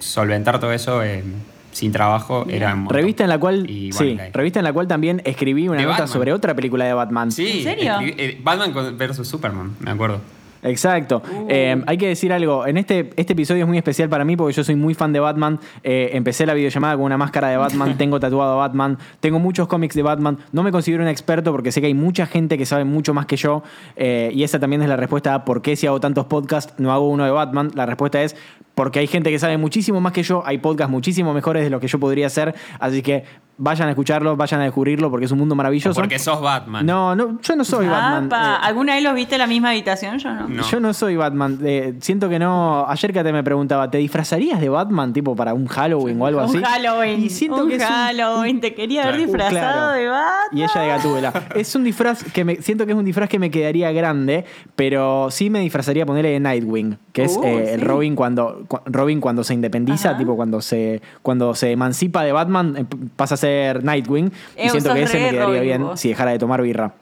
solventar 0.00 0.58
todo 0.58 0.72
eso 0.72 1.02
eh, 1.04 1.22
sin 1.72 1.92
trabajo 1.92 2.44
era. 2.48 2.76
Revista 2.88 3.22
en 3.24 3.28
la 3.30 3.38
cual, 3.38 3.68
Y 3.68 3.90
bueno, 3.92 3.98
sí, 4.10 4.14
la- 4.16 4.30
revista 4.30 4.60
en 4.60 4.64
la 4.64 4.72
cual 4.72 4.88
también 4.88 5.22
escribí 5.24 5.68
una 5.68 5.78
De 5.78 5.82
nota 5.84 5.92
Batman. 6.00 6.08
sobre 6.08 6.32
otra 6.32 6.54
película 6.54 6.84
de 6.84 6.92
Batman. 6.94 7.30
Sí, 7.32 7.58
¿En 7.58 7.62
serio? 7.64 7.92
escribí- 7.92 8.14
eh, 8.18 8.40
Batman 8.42 8.72
con- 8.72 8.96
versus 8.98 9.26
Superman, 9.28 9.74
me 9.80 9.90
acuerdo. 9.90 10.20
Exacto. 10.62 11.22
Eh, 11.48 11.82
hay 11.86 11.96
que 11.96 12.08
decir 12.08 12.34
algo. 12.34 12.66
En 12.66 12.76
este, 12.76 13.10
este 13.16 13.32
episodio 13.32 13.62
es 13.64 13.68
muy 13.68 13.78
especial 13.78 14.10
para 14.10 14.26
mí 14.26 14.36
porque 14.36 14.52
yo 14.52 14.62
soy 14.62 14.74
muy 14.74 14.92
fan 14.92 15.10
de 15.10 15.18
Batman. 15.18 15.58
Eh, 15.82 16.10
empecé 16.12 16.44
la 16.44 16.52
videollamada 16.52 16.96
con 16.96 17.04
una 17.06 17.16
máscara 17.16 17.48
de 17.48 17.56
Batman. 17.56 17.94
tengo 17.98 18.20
tatuado 18.20 18.52
a 18.52 18.56
Batman. 18.56 18.98
Tengo 19.20 19.38
muchos 19.38 19.68
cómics 19.68 19.94
de 19.94 20.02
Batman. 20.02 20.36
No 20.52 20.62
me 20.62 20.70
considero 20.70 21.02
un 21.02 21.08
experto 21.08 21.50
porque 21.52 21.72
sé 21.72 21.80
que 21.80 21.86
hay 21.86 21.94
mucha 21.94 22.26
gente 22.26 22.58
que 22.58 22.66
sabe 22.66 22.84
mucho 22.84 23.14
más 23.14 23.24
que 23.24 23.36
yo. 23.36 23.62
Eh, 23.96 24.32
y 24.34 24.42
esa 24.42 24.58
también 24.60 24.82
es 24.82 24.88
la 24.90 24.96
respuesta 24.96 25.34
a 25.34 25.44
por 25.46 25.62
qué 25.62 25.76
si 25.76 25.86
hago 25.86 25.98
tantos 25.98 26.26
podcasts 26.26 26.74
no 26.76 26.92
hago 26.92 27.08
uno 27.08 27.24
de 27.24 27.30
Batman. 27.30 27.70
La 27.74 27.86
respuesta 27.86 28.22
es 28.22 28.36
porque 28.80 28.98
hay 29.00 29.06
gente 29.06 29.30
que 29.30 29.38
sabe 29.38 29.58
muchísimo 29.58 30.00
más 30.00 30.14
que 30.14 30.22
yo. 30.22 30.42
Hay 30.46 30.56
podcasts 30.56 30.90
muchísimo 30.90 31.34
mejores 31.34 31.62
de 31.64 31.68
lo 31.68 31.80
que 31.80 31.86
yo 31.86 32.00
podría 32.00 32.28
hacer. 32.28 32.54
Así 32.78 33.02
que 33.02 33.24
vayan 33.62 33.88
a 33.88 33.90
escucharlo, 33.90 34.36
vayan 34.38 34.62
a 34.62 34.64
descubrirlo 34.64 35.10
porque 35.10 35.26
es 35.26 35.32
un 35.32 35.38
mundo 35.38 35.52
O 35.52 35.56
maravilloso. 35.56 35.92
porque 36.00 36.18
sos 36.18 36.40
Batman. 36.40 36.86
No, 36.86 37.14
no, 37.14 37.38
yo 37.42 37.56
no 37.56 37.62
soy 37.64 37.86
Batman. 37.88 38.30
Eh, 38.32 38.56
¿Alguna 38.62 38.94
vez 38.94 39.04
los 39.04 39.14
viste 39.14 39.34
en 39.34 39.40
la 39.40 39.46
misma 39.46 39.68
habitación? 39.68 40.16
Yo 40.18 40.32
no. 40.32 40.48
No. 40.48 40.62
yo 40.66 40.80
no 40.80 40.94
soy 40.94 41.16
Batman. 41.16 41.58
Eh, 41.62 41.92
siento 42.00 42.30
que 42.30 42.38
no. 42.38 42.86
Ayer 42.88 43.12
Kate 43.12 43.34
me 43.34 43.44
preguntaba, 43.44 43.90
¿te 43.90 43.98
disfrazarías 43.98 44.62
de 44.62 44.70
Batman 44.70 45.12
tipo 45.12 45.36
para 45.36 45.52
un 45.52 45.66
Halloween 45.66 46.22
o 46.22 46.24
algo 46.26 46.40
así? 46.40 46.56
Un 46.56 46.62
Halloween. 46.64 47.22
Y 47.22 47.28
siento 47.28 47.64
un 47.64 47.68
que 47.68 47.76
es 47.76 47.82
un- 47.82 47.86
Halloween. 47.88 48.60
Te 48.62 48.72
quería 48.74 49.02
haber 49.02 49.16
Claro. 49.16 49.26
disfrazado 49.30 49.72
Claro. 49.90 49.92
de 49.92 50.08
Batman. 50.08 50.58
Y 50.58 50.62
ella 50.62 50.80
de 50.80 50.88
Gatúbela. 50.88 51.32
Es 51.54 51.74
un 51.74 51.84
disfraz 51.84 52.24
que 52.32 52.44
me. 52.46 52.56
Siento 52.62 52.86
que 52.86 52.92
es 52.92 52.98
un 52.98 53.04
disfraz 53.04 53.28
que 53.28 53.38
me 53.38 53.50
quedaría 53.50 53.92
grande, 53.92 54.46
pero 54.74 55.30
sí 55.30 55.50
me 55.50 55.60
disfrazaría 55.60 56.06
ponerle 56.06 56.30
de 56.30 56.40
Nightwing, 56.40 56.96
que 57.12 57.24
es 57.24 57.36
Uh, 57.36 57.44
eh, 57.44 57.72
sí. 57.78 57.84
Robin 57.84 58.16
cuando, 58.16 58.64
cu- 58.66 58.69
Robin 58.86 59.20
cuando 59.20 59.44
se 59.44 59.54
independiza, 59.54 60.10
Ajá. 60.10 60.18
tipo 60.18 60.36
cuando 60.36 60.60
se, 60.60 61.00
cuando 61.22 61.54
se 61.54 61.72
emancipa 61.72 62.22
de 62.24 62.32
Batman, 62.32 62.76
eh, 62.78 62.84
pasa 63.16 63.34
a 63.34 63.38
ser 63.38 63.82
Nightwing. 63.84 64.26
y 64.26 64.60
Eh, 64.60 64.70
siento 64.70 64.90
sos 64.90 64.94
que 64.98 65.02
ese 65.04 65.18
me 65.18 65.30
quedaría 65.30 65.46
Robin 65.46 65.62
bien 65.62 65.82
vos. 65.82 66.00
si 66.00 66.08
dejara 66.08 66.30
de 66.32 66.38
tomar 66.38 66.62
birra. 66.62 66.92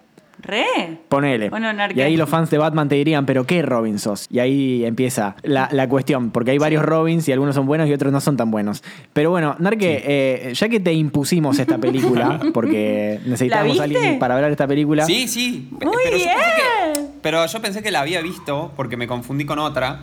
Re. 0.41 0.65
Ponele. 1.09 1.50
Bueno, 1.50 1.73
Narque. 1.73 1.99
y 1.99 2.00
ahí 2.03 2.17
los 2.17 2.29
fans 2.29 2.49
de 2.49 2.59
Batman 2.59 2.88
te 2.88 2.94
dirían, 2.94 3.26
¿pero 3.26 3.44
qué 3.44 3.61
Robin 3.61 3.99
sos? 3.99 4.29
Y 4.31 4.38
ahí 4.38 4.85
empieza 4.85 5.35
la, 5.43 5.69
la 5.73 5.88
cuestión, 5.88 6.31
porque 6.31 6.53
hay 6.53 6.59
varios 6.59 6.85
Robins 6.85 7.29
y 7.29 7.32
algunos 7.32 7.56
son 7.56 7.67
buenos 7.67 7.88
y 7.88 7.93
otros 7.93 8.12
no 8.12 8.20
son 8.20 8.37
tan 8.37 8.48
buenos. 8.53 8.84
Pero 9.13 9.31
bueno, 9.31 9.56
Narque, 9.58 10.01
eh, 10.06 10.53
ya 10.55 10.69
que 10.69 10.79
te 10.79 10.93
impusimos 10.93 11.58
esta 11.58 11.79
película, 11.79 12.39
porque 12.55 13.19
necesitábamos 13.27 13.79
¿La 13.79 13.82
a 13.82 13.84
alguien 13.87 14.19
para 14.20 14.34
hablar 14.37 14.51
de 14.51 14.53
esta 14.53 14.69
película. 14.69 15.05
Sí, 15.06 15.27
sí. 15.27 15.69
Muy 15.72 15.81
pero 15.81 16.17
Yo 16.19 16.25
pensé 16.25 16.29
que, 16.29 16.93
bien. 17.01 17.08
pero 17.20 17.46
yo 17.46 17.60
pensé 17.60 17.82
que 17.82 17.91
la 17.91 18.01
había 18.03 18.20
visto 18.22 18.70
porque 18.77 18.96
me 18.96 19.08
confundí 19.08 19.44
con 19.44 19.58
otra. 19.58 20.03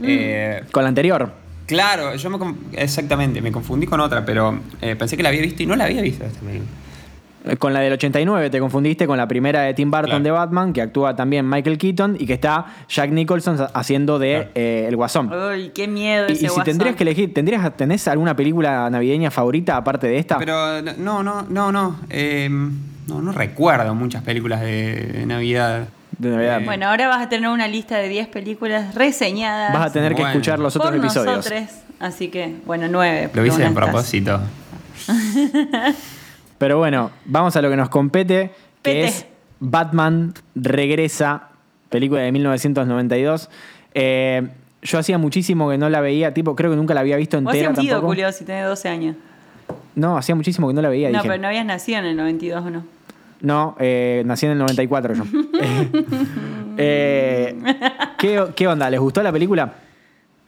Mm. 0.00 0.04
Eh, 0.08 0.62
Con 0.72 0.82
la 0.82 0.88
anterior. 0.88 1.32
claro, 1.66 2.14
yo 2.16 2.30
me 2.30 2.54
exactamente, 2.72 3.40
me 3.40 3.52
confundí 3.52 3.86
con 3.86 4.00
otra, 4.00 4.24
pero 4.24 4.58
eh, 4.80 4.96
pensé 4.96 5.16
que 5.16 5.22
la 5.22 5.28
había 5.28 5.42
visto 5.42 5.62
y 5.62 5.66
no 5.66 5.76
la 5.76 5.84
había 5.84 6.02
visto 6.02 6.24
esta 6.24 6.40
película. 6.40 6.68
Eh, 7.46 7.56
Con 7.56 7.72
la 7.72 7.80
del 7.80 7.94
89 7.94 8.50
te 8.50 8.60
confundiste 8.60 9.06
con 9.06 9.16
la 9.16 9.26
primera 9.26 9.62
de 9.62 9.72
Tim 9.72 9.90
Burton 9.90 10.08
Claro. 10.10 10.22
de 10.24 10.30
Batman, 10.30 10.72
que 10.74 10.82
actúa 10.82 11.16
también 11.16 11.48
Michael 11.48 11.78
Keaton 11.78 12.16
y 12.20 12.26
que 12.26 12.34
está 12.34 12.66
Jack 12.86 13.10
Nicholson 13.12 13.56
haciendo 13.72 14.18
de 14.18 14.32
Claro. 14.34 14.50
eh, 14.56 14.84
El 14.88 14.96
Guasón. 14.96 15.30
Uy, 15.32 15.70
qué 15.74 15.88
miedo 15.88 16.26
Y, 16.28 16.32
ese 16.32 16.34
y 16.34 16.36
si 16.40 16.46
guasón. 16.48 16.64
tendrías 16.64 16.96
que 16.96 17.02
elegir, 17.04 17.32
¿tendrías, 17.32 17.74
¿tenés 17.78 18.06
alguna 18.08 18.36
película 18.36 18.90
navideña 18.90 19.30
favorita 19.30 19.76
aparte 19.78 20.06
de 20.06 20.18
esta? 20.18 20.36
Pero 20.36 20.82
no, 20.98 21.22
no, 21.22 21.46
no, 21.48 21.72
no. 21.72 22.00
eh, 22.10 22.48
no, 23.08 23.22
no 23.22 23.32
recuerdo 23.32 23.94
muchas 23.94 24.22
películas 24.22 24.60
de, 24.60 24.96
de 25.14 25.24
Navidad. 25.26 25.88
De 26.20 26.28
Navidad. 26.30 26.60
Eh, 26.60 26.64
Bueno, 26.66 26.88
ahora 26.88 27.08
vas 27.08 27.22
a 27.22 27.28
tener 27.30 27.48
una 27.48 27.66
lista 27.66 27.96
de 27.96 28.08
10 28.08 28.28
películas 28.28 28.94
reseñadas. 28.94 29.72
Vas 29.72 29.90
a 29.90 29.92
tener 29.92 30.14
que 30.14 30.22
escuchar 30.22 30.58
los 30.58 30.76
otros 30.76 30.90
por 30.92 31.00
episodios. 31.00 31.36
nosotros. 31.36 31.62
Así 31.98 32.28
que, 32.28 32.56
bueno, 32.66 32.88
9. 32.90 33.30
Lo 33.32 33.46
hice 33.46 33.64
a 33.64 33.70
propósito. 33.72 34.40
Pero 36.58 36.76
bueno, 36.76 37.10
vamos 37.24 37.56
a 37.56 37.62
lo 37.62 37.70
que 37.70 37.76
nos 37.76 37.88
compete, 37.88 38.50
que 38.82 38.92
Pete. 38.92 39.04
es 39.04 39.26
Batman 39.60 40.34
Regresa, 40.54 41.48
película 41.88 42.20
de 42.20 42.32
1992. 42.32 43.48
Eh, 43.94 44.46
yo 44.82 44.98
hacía 44.98 45.16
muchísimo 45.16 45.70
que 45.70 45.78
no 45.78 45.88
la 45.88 46.02
veía, 46.02 46.34
tipo, 46.34 46.54
creo 46.54 46.70
que 46.70 46.76
nunca 46.76 46.92
la 46.92 47.00
había 47.00 47.16
visto 47.16 47.40
Vos 47.40 47.54
entera 47.54 47.72
tío, 47.72 47.92
tampoco. 47.92 48.08
Julio, 48.08 48.30
si 48.32 48.44
tenés 48.44 48.66
12 48.66 48.88
años. 48.90 49.16
No, 49.94 50.18
hacía 50.18 50.34
muchísimo 50.34 50.68
que 50.68 50.74
no 50.74 50.82
la 50.82 50.90
veía. 50.90 51.08
No, 51.08 51.18
dije. 51.18 51.28
pero 51.28 51.40
no 51.40 51.48
habías 51.48 51.64
nacido 51.64 51.98
en 52.00 52.06
el 52.06 52.16
92, 52.16 52.64
¿o 52.64 52.70
no? 52.70 52.84
No, 53.40 53.76
eh, 53.80 54.22
nací 54.26 54.46
en 54.46 54.52
el 54.52 54.58
94 54.58 55.14
yo. 55.14 55.24
Eh, 56.82 57.56
¿qué, 58.18 58.42
qué 58.56 58.66
onda? 58.68 58.88
¿Les 58.88 58.98
gustó 59.00 59.22
la 59.22 59.30
película? 59.32 59.74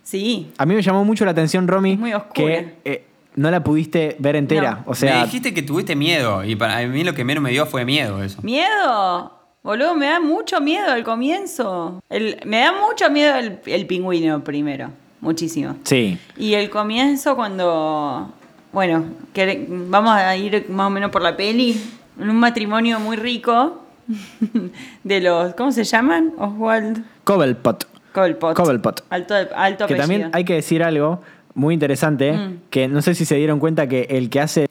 Sí. 0.03 0.51
A 0.57 0.65
mí 0.65 0.75
me 0.75 0.81
llamó 0.83 1.05
mucho 1.05 1.25
la 1.27 1.33
atención, 1.33 1.69
Romy, 1.69 1.93
Es 1.93 1.99
muy 1.99 2.15
oscura. 2.15 2.33
que 2.35 2.75
eh, 2.85 3.05
no 3.37 3.51
la 3.51 3.63
pudiste 3.63 4.17
ver 4.19 4.37
entera. 4.37 4.83
No. 4.87 4.93
O 4.93 4.95
sea, 4.95 5.17
me 5.19 5.25
dijiste 5.27 5.53
que 5.53 5.63
tuviste 5.63 5.95
miedo 5.95 6.43
y 6.45 6.57
para 6.57 6.87
mí 6.87 7.05
lo 7.05 7.13
que 7.15 7.25
menos 7.25 7.43
me 7.43 7.51
dio 7.51 7.67
fue 7.67 7.85
miedo 7.85 8.23
eso. 8.23 8.41
¿Miedo? 8.43 9.33
Boludo, 9.63 9.95
me 9.95 10.07
da 10.07 10.21
mucho 10.21 10.61
miedo 10.61 10.91
al 10.91 11.05
comienzo. 11.05 12.03
El- 12.09 12.41
me 12.47 12.61
da 12.61 12.73
mucho 12.73 13.11
miedo 13.11 13.37
el, 13.37 13.59
el 13.67 13.87
pingüino 13.87 14.43
primero. 14.43 14.89
Muchísimo. 15.21 15.77
Sí. 15.85 16.19
Y 16.39 16.55
el 16.55 16.69
comienzo 16.71 17.37
cuando, 17.37 18.33
bueno, 18.73 19.05
que 19.35 19.67
vamos 19.69 20.13
a 20.15 20.35
ir 20.37 20.67
más 20.71 20.87
o 20.87 20.91
menos 20.91 21.11
por 21.11 21.23
la 21.23 21.37
peli, 21.37 21.81
en 22.21 22.31
un 22.31 22.37
matrimonio 22.37 22.99
muy 23.01 23.17
rico 23.17 23.83
de 25.05 25.21
los, 25.21 25.55
¿cómo 25.55 25.73
se 25.73 25.85
llaman? 25.85 26.33
Oswald 26.39 27.05
Cobblepot. 27.25 27.87
Cobblepot. 28.13 28.57
Cobblepot. 28.57 29.05
Alto, 29.11 29.35
alto 29.55 29.87
Que 29.87 29.95
también 29.95 30.31
hay 30.33 30.45
que 30.45 30.55
decir 30.55 30.83
algo 30.83 31.23
muy 31.55 31.75
interesante, 31.75 32.33
Mm. 32.33 32.57
que 32.71 32.89
no 32.89 33.01
sé 33.03 33.15
si 33.15 33.25
se 33.25 33.37
dieron 33.37 33.59
cuenta 33.59 33.87
que 33.87 34.07
el 34.11 34.29
que 34.31 34.41
hace... 34.41 34.69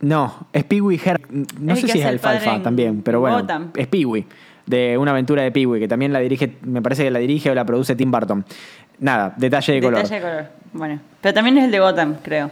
No, 0.00 0.46
es 0.52 0.64
Peewee 0.64 1.00
Her... 1.04 1.20
No 1.58 1.72
el 1.72 1.80
sé 1.80 1.88
si 1.88 1.98
es 2.00 2.04
Alfalfa 2.06 2.54
en 2.54 2.62
también, 2.62 3.02
pero 3.02 3.20
bueno, 3.20 3.40
Gotham. 3.40 3.70
es 3.74 3.86
Peewee, 3.86 4.26
de 4.66 4.98
una 4.98 5.10
aventura 5.12 5.42
de 5.42 5.50
Peewee, 5.50 5.80
que 5.80 5.88
también 5.88 6.12
la 6.12 6.18
dirige, 6.20 6.56
me 6.62 6.82
parece 6.82 7.04
que 7.04 7.10
la 7.10 7.18
dirige 7.18 7.50
o 7.50 7.54
la 7.54 7.64
produce 7.64 7.96
Tim 7.96 8.10
Burton. 8.10 8.44
Nada, 8.98 9.34
detalle 9.36 9.72
de 9.74 9.80
color. 9.80 10.02
Detalle 10.02 10.14
de 10.16 10.20
color. 10.20 10.46
Bueno, 10.72 11.00
pero 11.20 11.34
también 11.34 11.58
es 11.58 11.64
el 11.64 11.70
de 11.70 11.80
Gotham, 11.80 12.16
creo. 12.22 12.50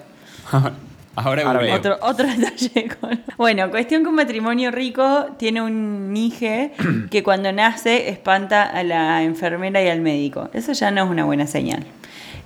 Ahora. 1.16 1.74
Otro, 1.74 1.98
otro 2.00 2.26
detalle 2.36 2.70
de 2.74 2.88
color. 2.88 3.18
Bueno, 3.36 3.70
cuestión 3.70 4.02
que 4.02 4.08
un 4.08 4.14
matrimonio 4.14 4.70
rico 4.70 5.26
tiene 5.36 5.62
un 5.62 6.14
hije 6.16 6.72
que 7.10 7.22
cuando 7.22 7.52
nace 7.52 8.08
espanta 8.08 8.62
a 8.62 8.82
la 8.82 9.22
enfermera 9.22 9.82
y 9.82 9.88
al 9.88 10.00
médico. 10.00 10.50
Eso 10.52 10.72
ya 10.72 10.90
no 10.90 11.04
es 11.04 11.10
una 11.10 11.24
buena 11.24 11.46
señal. 11.46 11.84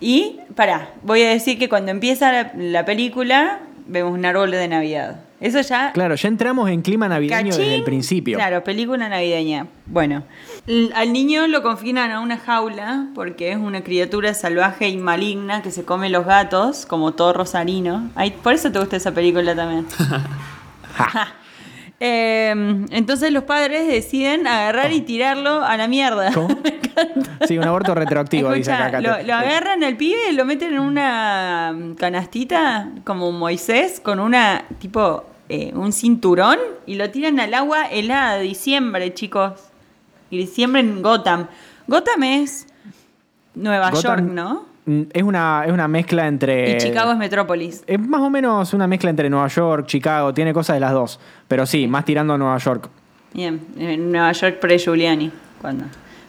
Y, 0.00 0.40
pará, 0.54 0.90
voy 1.02 1.22
a 1.22 1.30
decir 1.30 1.58
que 1.58 1.68
cuando 1.68 1.90
empieza 1.90 2.30
la, 2.30 2.52
la 2.54 2.84
película, 2.84 3.60
vemos 3.86 4.12
un 4.12 4.24
árbol 4.24 4.50
de 4.50 4.68
Navidad. 4.68 5.20
Eso 5.40 5.60
ya 5.60 5.92
Claro, 5.92 6.16
ya 6.16 6.28
entramos 6.28 6.68
en 6.68 6.82
clima 6.82 7.08
navideño 7.08 7.56
desde 7.56 7.76
el 7.76 7.84
principio. 7.84 8.36
Claro, 8.38 8.64
película 8.64 9.08
navideña. 9.08 9.66
Bueno, 9.86 10.24
al 10.94 11.12
niño 11.12 11.46
lo 11.46 11.62
confinan 11.62 12.10
a 12.10 12.20
una 12.20 12.36
jaula 12.38 13.06
porque 13.14 13.52
es 13.52 13.56
una 13.56 13.82
criatura 13.82 14.34
salvaje 14.34 14.88
y 14.88 14.96
maligna 14.96 15.62
que 15.62 15.70
se 15.70 15.84
come 15.84 16.10
los 16.10 16.26
gatos, 16.26 16.86
como 16.86 17.12
todo 17.12 17.32
rosarino. 17.32 18.10
Ay, 18.14 18.32
por 18.42 18.52
eso 18.52 18.70
te 18.70 18.78
gusta 18.78 18.96
esa 18.96 19.12
película 19.12 19.54
también. 19.54 19.86
Eh, 22.00 22.50
entonces 22.90 23.32
los 23.32 23.42
padres 23.42 23.88
deciden 23.88 24.46
agarrar 24.46 24.92
y 24.92 25.00
tirarlo 25.00 25.64
a 25.64 25.76
la 25.76 25.88
mierda. 25.88 26.32
¿Cómo? 26.32 26.48
Sí, 27.46 27.58
un 27.58 27.64
aborto 27.64 27.94
retroactivo, 27.94 28.52
dice 28.52 28.72
acá. 28.72 29.00
lo, 29.00 29.22
lo 29.22 29.34
agarran 29.34 29.82
al 29.84 29.96
pibe 29.96 30.30
y 30.30 30.34
lo 30.34 30.44
meten 30.44 30.74
en 30.74 30.80
una 30.80 31.72
mm, 31.72 31.94
canastita 31.94 32.88
como 33.04 33.30
Moisés 33.30 34.00
con 34.00 34.20
una 34.20 34.64
tipo 34.78 35.24
eh, 35.48 35.72
un 35.74 35.92
cinturón 35.92 36.58
y 36.86 36.96
lo 36.96 37.10
tiran 37.10 37.40
al 37.40 37.54
agua 37.54 37.86
helada 37.86 38.36
de 38.36 38.42
diciembre, 38.42 39.14
chicos. 39.14 39.67
Y 40.30 40.38
diciembre 40.38 40.80
en 40.80 41.02
Gotham. 41.02 41.46
Gotham 41.86 42.22
es 42.24 42.66
Nueva 43.54 43.90
Gotham- 43.90 44.02
York, 44.02 44.20
¿no? 44.22 44.66
Mm, 44.86 45.02
Es 45.12 45.22
una, 45.22 45.64
es 45.66 45.72
una 45.72 45.88
mezcla 45.88 46.26
entre... 46.26 46.72
Y 46.72 46.78
Chicago 46.78 47.12
es 47.12 47.18
Metrópolis. 47.18 47.82
Es 47.86 48.00
más 48.00 48.20
o 48.20 48.30
menos 48.30 48.72
una 48.74 48.86
mezcla 48.86 49.10
entre 49.10 49.28
Nueva 49.30 49.48
York, 49.48 49.86
Chicago, 49.86 50.32
tiene 50.32 50.52
cosas 50.54 50.76
de 50.76 50.80
las 50.80 50.92
dos. 50.92 51.20
Pero 51.46 51.66
sí, 51.66 51.86
más 51.86 52.04
tirando 52.04 52.34
a 52.34 52.38
Nueva 52.38 52.58
York. 52.58 52.88
Bien, 53.34 53.60
en 53.78 54.10
Nueva 54.10 54.32
York 54.32 54.58
pre-Giuliani. 54.60 55.30
Cuando. 55.60 55.84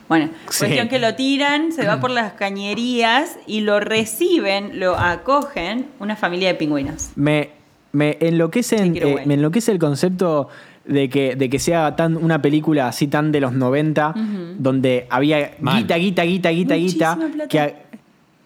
Bueno, 0.09 0.29
Sí. 0.49 0.59
cuestión 0.65 0.89
que 0.89 0.97
lo 0.99 1.13
tiran, 1.15 1.71
se 1.71 1.85
va 1.85 1.99
por 1.99 2.09
las 2.09 2.33
cañerías 2.33 3.37
y 3.45 3.61
lo 3.61 3.79
reciben, 3.79 4.79
lo 4.79 4.97
acogen 4.97 5.85
una 5.99 6.15
familia 6.15 6.47
de 6.49 6.55
pingüinos. 6.55 7.11
Me, 7.15 7.51
me, 7.91 8.17
enloquece, 8.19 8.77
en- 8.77 8.95
eh, 8.97 9.23
me 9.27 9.35
enloquece 9.35 9.71
el 9.71 9.77
concepto 9.77 10.49
de 10.89 11.10
que, 11.10 11.36
de 11.36 11.50
que 11.50 11.60
sea 11.60 11.96
tan 11.96 12.17
una 12.17 12.41
película 12.41 12.88
así 12.88 13.08
tan 13.08 13.31
de 13.31 13.39
los 13.39 13.53
90, 13.53 14.13
donde 14.58 15.08
había 15.10 15.51
Mal. 15.62 15.77
guita, 15.84 15.96
guita, 15.98 16.24
guita, 16.24 16.50
guita, 16.50 16.75
guita, 16.75 17.15
plata. 17.15 17.48
que, 17.48 17.75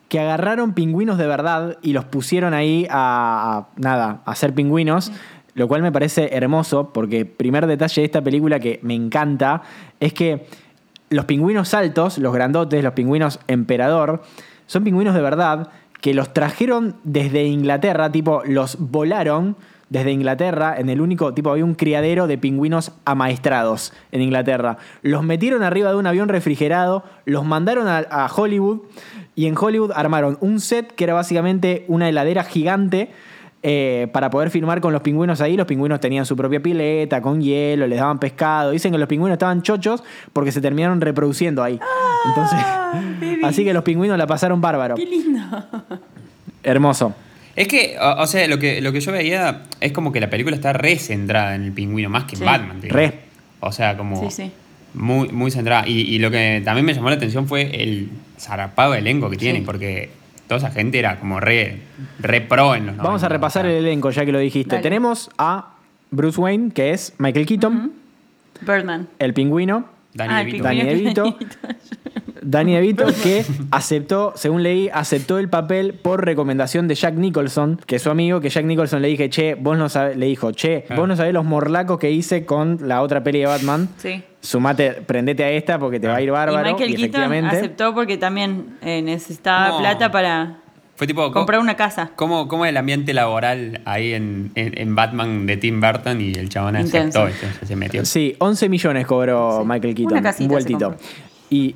que 0.10 0.20
agarraron 0.20 0.74
pingüinos 0.74 1.18
de 1.18 1.26
verdad 1.26 1.78
y 1.82 1.94
los 1.94 2.06
pusieron 2.06 2.54
ahí 2.54 2.86
a, 2.90 3.58
a- 3.58 3.68
nada, 3.80 4.22
a 4.26 4.32
hacer 4.32 4.54
pingüinos. 4.54 5.12
Lo 5.56 5.68
cual 5.68 5.84
me 5.84 5.92
parece 5.92 6.36
hermoso, 6.36 6.92
porque 6.94 7.26
primer 7.26 7.68
detalle 7.68 8.02
de 8.02 8.06
esta 8.08 8.24
película 8.24 8.60
que 8.60 8.80
me 8.82 8.96
encanta 8.96 9.62
es 10.00 10.12
que 10.12 10.48
los 11.12 11.26
pingüinos 11.26 11.76
altos, 11.76 12.18
los 12.18 12.34
grandotes, 12.34 12.84
los 12.84 12.94
pingüinos 12.94 13.40
emperador, 13.48 14.24
son 14.66 14.84
pingüinos 14.84 15.14
de 15.14 15.22
verdad 15.22 15.70
que 16.02 16.16
los 16.16 16.34
trajeron 16.34 16.96
desde 17.04 17.46
Inglaterra, 17.46 18.12
tipo, 18.12 18.42
los 18.46 18.78
volaron 18.80 19.56
desde 19.94 20.12
Inglaterra, 20.12 20.76
en 20.76 20.90
el 20.90 21.02
único, 21.02 21.36
tipo, 21.36 21.52
había 21.52 21.64
un 21.64 21.76
criadero 21.76 22.26
de 22.26 22.40
pingüinos 22.40 22.94
amaestrados 23.06 23.94
en 24.12 24.24
Inglaterra. 24.24 24.78
Los 25.04 25.22
metieron 25.24 25.62
arriba 25.62 25.92
de 25.92 25.98
un 25.98 26.08
avión 26.08 26.30
refrigerado, 26.30 27.04
los 27.26 27.46
mandaron 27.46 27.88
a, 27.88 28.00
a 28.00 28.26
Hollywood 28.26 28.80
y 29.36 29.46
en 29.46 29.56
Hollywood 29.56 29.92
armaron 29.94 30.40
un 30.42 30.60
set 30.60 30.92
que 30.96 31.04
era 31.04 31.14
básicamente 31.14 31.86
una 31.88 32.10
heladera 32.10 32.44
gigante 32.44 33.12
eh, 33.62 34.08
para 34.12 34.32
poder 34.32 34.50
filmar 34.50 34.82
con 34.82 34.94
los 34.94 35.04
pingüinos 35.04 35.42
ahí. 35.42 35.56
Los 35.56 35.68
pingüinos 35.68 36.00
tenían 36.00 36.26
su 36.26 36.36
propia 36.36 36.60
pileta, 36.60 37.22
con 37.22 37.40
hielo, 37.40 37.86
les 37.86 38.00
daban 38.00 38.18
pescado. 38.18 38.72
Dicen 38.72 38.92
que 38.92 38.98
los 38.98 39.08
pingüinos 39.08 39.36
estaban 39.36 39.62
chochos 39.62 40.04
porque 40.34 40.52
se 40.52 40.60
terminaron 40.60 41.02
reproduciendo 41.02 41.62
ahí. 41.62 41.80
Entonces, 42.26 42.60
baby. 43.22 43.42
así 43.44 43.64
que 43.64 43.74
los 43.76 43.84
pingüinos 43.84 44.18
la 44.18 44.26
pasaron 44.26 44.60
bárbaro. 44.60 44.96
Qué 44.96 45.06
lindo. 45.06 45.40
Hermoso. 46.64 47.14
Es 47.56 47.68
que, 47.68 47.96
o, 48.02 48.22
o 48.24 48.28
sea, 48.28 48.48
lo 48.48 48.58
que, 48.60 48.82
lo 48.82 48.92
que 48.92 49.00
yo 49.02 49.12
veía 49.12 49.64
es 49.80 49.92
como 49.92 50.12
que 50.12 50.20
la 50.20 50.30
película 50.30 50.56
está 50.56 50.74
re 50.74 50.98
centrada 50.98 51.56
en 51.56 51.64
el 51.64 51.72
pingüino, 51.72 52.10
más 52.10 52.24
que 52.26 52.36
en 52.36 52.40
Sí. 52.40 52.46
Batman. 52.46 52.82
digo. 52.82 52.96
Re. 52.96 53.14
O 53.60 53.72
sea, 53.72 53.96
como 53.98 54.30
Sí, 54.30 54.44
sí. 54.44 54.52
muy, 54.94 55.30
muy 55.30 55.52
centrada. 55.52 55.88
Y, 55.88 56.02
y 56.02 56.20
lo 56.20 56.32
que 56.32 56.62
también 56.66 56.86
me 56.86 56.94
llamó 56.94 57.10
la 57.10 57.16
atención 57.16 57.48
fue 57.48 57.82
el 57.84 58.10
zarapado 58.40 58.96
elenco 58.96 59.30
que 59.30 59.38
tiene, 59.38 59.60
Sí. 59.60 59.66
porque 59.66 60.10
toda 60.48 60.58
esa 60.58 60.72
gente 60.72 61.00
era 61.00 61.20
como 61.20 61.40
re, 61.40 61.78
re 62.20 62.42
pro 62.42 62.76
en 62.76 62.88
los 62.88 62.98
Vamos 62.98 63.24
a 63.24 63.28
90, 63.28 63.30
repasar 63.30 63.66
o 63.66 63.70
sea. 63.70 63.78
el 63.78 63.86
elenco, 63.86 64.10
ya 64.12 64.26
que 64.26 64.32
lo 64.32 64.40
dijiste. 64.40 64.72
Dale. 64.76 64.84
Tenemos 64.84 65.30
a 65.38 65.76
Bruce 66.12 66.40
Wayne, 66.42 66.72
que 66.74 66.92
es 66.92 67.14
Michael 67.20 67.46
Keaton, 67.46 67.92
Birdman. 68.62 69.08
el 69.20 69.34
pingüino, 69.34 69.86
Danny 70.14 70.34
Ah, 70.34 70.44
DeVito. 70.84 71.38
Danny 72.46 72.74
DeVito, 72.76 73.06
que 73.24 73.46
aceptó, 73.72 74.34
según 74.36 74.64
leí, 74.64 74.90
aceptó 74.94 75.38
el 75.40 75.50
papel 75.50 75.94
por 75.94 76.26
recomendación 76.26 76.88
de 76.90 76.96
Jack 76.96 77.16
Nicholson, 77.16 77.80
que 77.86 77.96
es 77.96 78.02
su 78.02 78.10
amigo, 78.10 78.42
que 78.42 78.50
Jack 78.50 78.66
Nicholson 78.66 79.02
le 79.02 79.08
dije, 79.08 79.30
che, 79.30 79.56
vos 79.56 79.78
no 79.78 79.88
sabés, 79.90 80.18
le 80.18 80.26
dijo, 80.26 80.52
che, 80.52 80.86
Ah. 80.90 80.96
vos 80.96 81.08
no 81.08 81.16
sabés 81.16 81.34
los 81.34 81.46
morlacos 81.46 81.98
que 82.00 82.12
hice 82.12 82.46
con 82.46 82.80
la 82.82 83.02
otra 83.02 83.24
peli 83.24 83.40
de 83.40 83.46
Batman. 83.46 83.88
Sí. 83.98 84.22
Sumate, 84.42 84.92
prendete 85.06 85.46
a 85.46 85.50
esta 85.52 85.80
porque 85.80 86.02
te 86.02 86.08
va 86.08 86.16
a 86.16 86.22
ir 86.22 86.28
Y 86.28 86.32
bárbaro. 86.32 86.68
Michael 86.70 86.90
y 86.92 86.96
Keaton 86.96 87.04
efectivamente. 87.22 87.56
aceptó 87.58 87.94
porque 87.94 88.18
también 88.18 88.78
eh, 88.82 89.02
necesitaba 89.02 89.70
No. 89.70 89.78
plata 89.80 90.12
para 90.12 90.58
Fue 91.04 91.08
tipo. 91.08 91.32
comprar 91.32 91.60
una 91.60 91.76
casa. 91.76 92.12
¿Cómo, 92.16 92.48
cómo 92.48 92.66
es 92.66 92.70
el 92.70 92.78
ambiente 92.78 93.14
laboral 93.14 93.82
ahí 93.86 94.14
en, 94.14 94.52
en, 94.56 94.78
en 94.78 94.96
Batman 94.96 95.46
de 95.46 95.58
Tim 95.58 95.82
Burton 95.82 96.22
y 96.22 96.32
el 96.34 96.50
chabón 96.50 96.76
aceptó, 96.76 97.28
entonces 97.28 97.68
se 97.68 97.76
metió? 97.76 98.06
Sí, 98.06 98.36
11 98.40 98.70
millones 98.70 99.06
cobró 99.06 99.60
Sí. 99.62 99.68
Michael 99.68 99.96
Keaton. 99.96 100.14
Una 100.14 100.22
casita 100.22 100.44
un 100.56 100.62
se 100.62 100.70
vueltito. 100.70 100.96
Y 101.50 101.76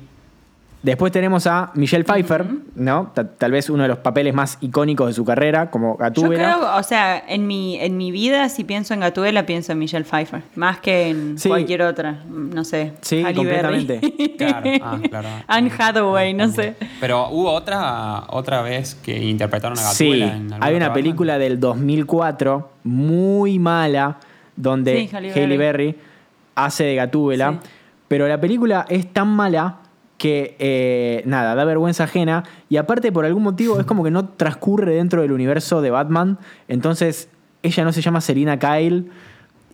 después 0.82 1.10
tenemos 1.12 1.46
a 1.46 1.70
Michelle 1.74 2.04
Pfeiffer, 2.04 2.46
¿no? 2.76 3.10
Ta- 3.14 3.28
Tal 3.28 3.50
vez 3.52 3.68
uno 3.70 3.82
de 3.82 3.88
los 3.88 3.98
papeles 3.98 4.32
más 4.34 4.58
icónicos 4.60 5.08
de 5.08 5.12
su 5.14 5.24
carrera, 5.24 5.70
como 5.70 5.92
Yo 5.94 5.98
Gatúbela. 5.98 6.34
creo, 6.56 6.76
o 6.76 6.82
sea, 6.82 7.22
en 7.28 7.46
mi, 7.46 7.76
en 7.80 7.96
mi 7.96 8.10
vida, 8.10 8.48
si 8.48 8.64
pienso 8.64 8.94
en 8.94 9.00
Gatuela, 9.00 9.44
pienso 9.46 9.72
en 9.72 9.78
Michelle 9.78 10.04
Pfeiffer. 10.04 10.42
Más 10.54 10.78
que 10.80 11.08
en 11.08 11.38
Sí. 11.38 11.48
cualquier 11.48 11.82
otra. 11.82 12.22
No 12.28 12.64
sé. 12.64 12.92
Sí, 13.00 13.22
Halle 13.22 13.44
Berry. 13.44 13.86
completamente. 13.86 14.36
Claro, 14.38 14.70
ah, 14.84 14.98
claro. 15.08 15.28
Anne 15.48 15.70
Hathaway, 15.76 16.32
no 16.32 16.48
sé. 16.48 16.76
Pero 17.00 17.28
hubo 17.30 17.50
otra 17.50 18.22
otra 18.28 18.62
vez 18.62 18.94
que 18.94 19.18
interpretaron 19.24 19.76
a 19.76 19.82
Sí, 19.82 20.04
Gatúbela 20.20 20.26
en 20.36 20.42
alguna 20.52 20.66
hay 20.66 20.74
una 20.76 20.92
película 20.92 21.38
del 21.38 21.58
2004 21.58 22.70
muy 22.84 23.58
mala 23.58 24.18
donde 24.54 24.92
Sí, 25.08 25.16
Halle 25.16 25.30
Halle 25.32 25.56
Berry. 25.56 25.86
Berry 25.86 25.98
hace 26.54 26.84
de 26.84 26.94
Gatúbela, 26.94 27.52
Sí. 27.62 27.68
pero 28.06 28.28
la 28.28 28.40
película 28.40 28.86
es 28.88 29.12
tan 29.12 29.28
mala 29.28 29.78
que 30.18 30.56
eh, 30.58 31.22
nada, 31.24 31.54
da 31.54 31.64
vergüenza 31.64 32.04
ajena 32.04 32.44
y 32.68 32.76
aparte 32.76 33.12
por 33.12 33.24
algún 33.24 33.44
motivo 33.44 33.78
es 33.80 33.86
como 33.86 34.04
que 34.04 34.10
no 34.10 34.28
transcurre 34.28 34.94
dentro 34.94 35.22
del 35.22 35.32
universo 35.32 35.80
de 35.80 35.90
Batman, 35.90 36.38
entonces 36.66 37.28
ella 37.62 37.84
no 37.84 37.92
se 37.92 38.02
llama 38.02 38.20
Selina 38.20 38.58
Kyle 38.58 39.10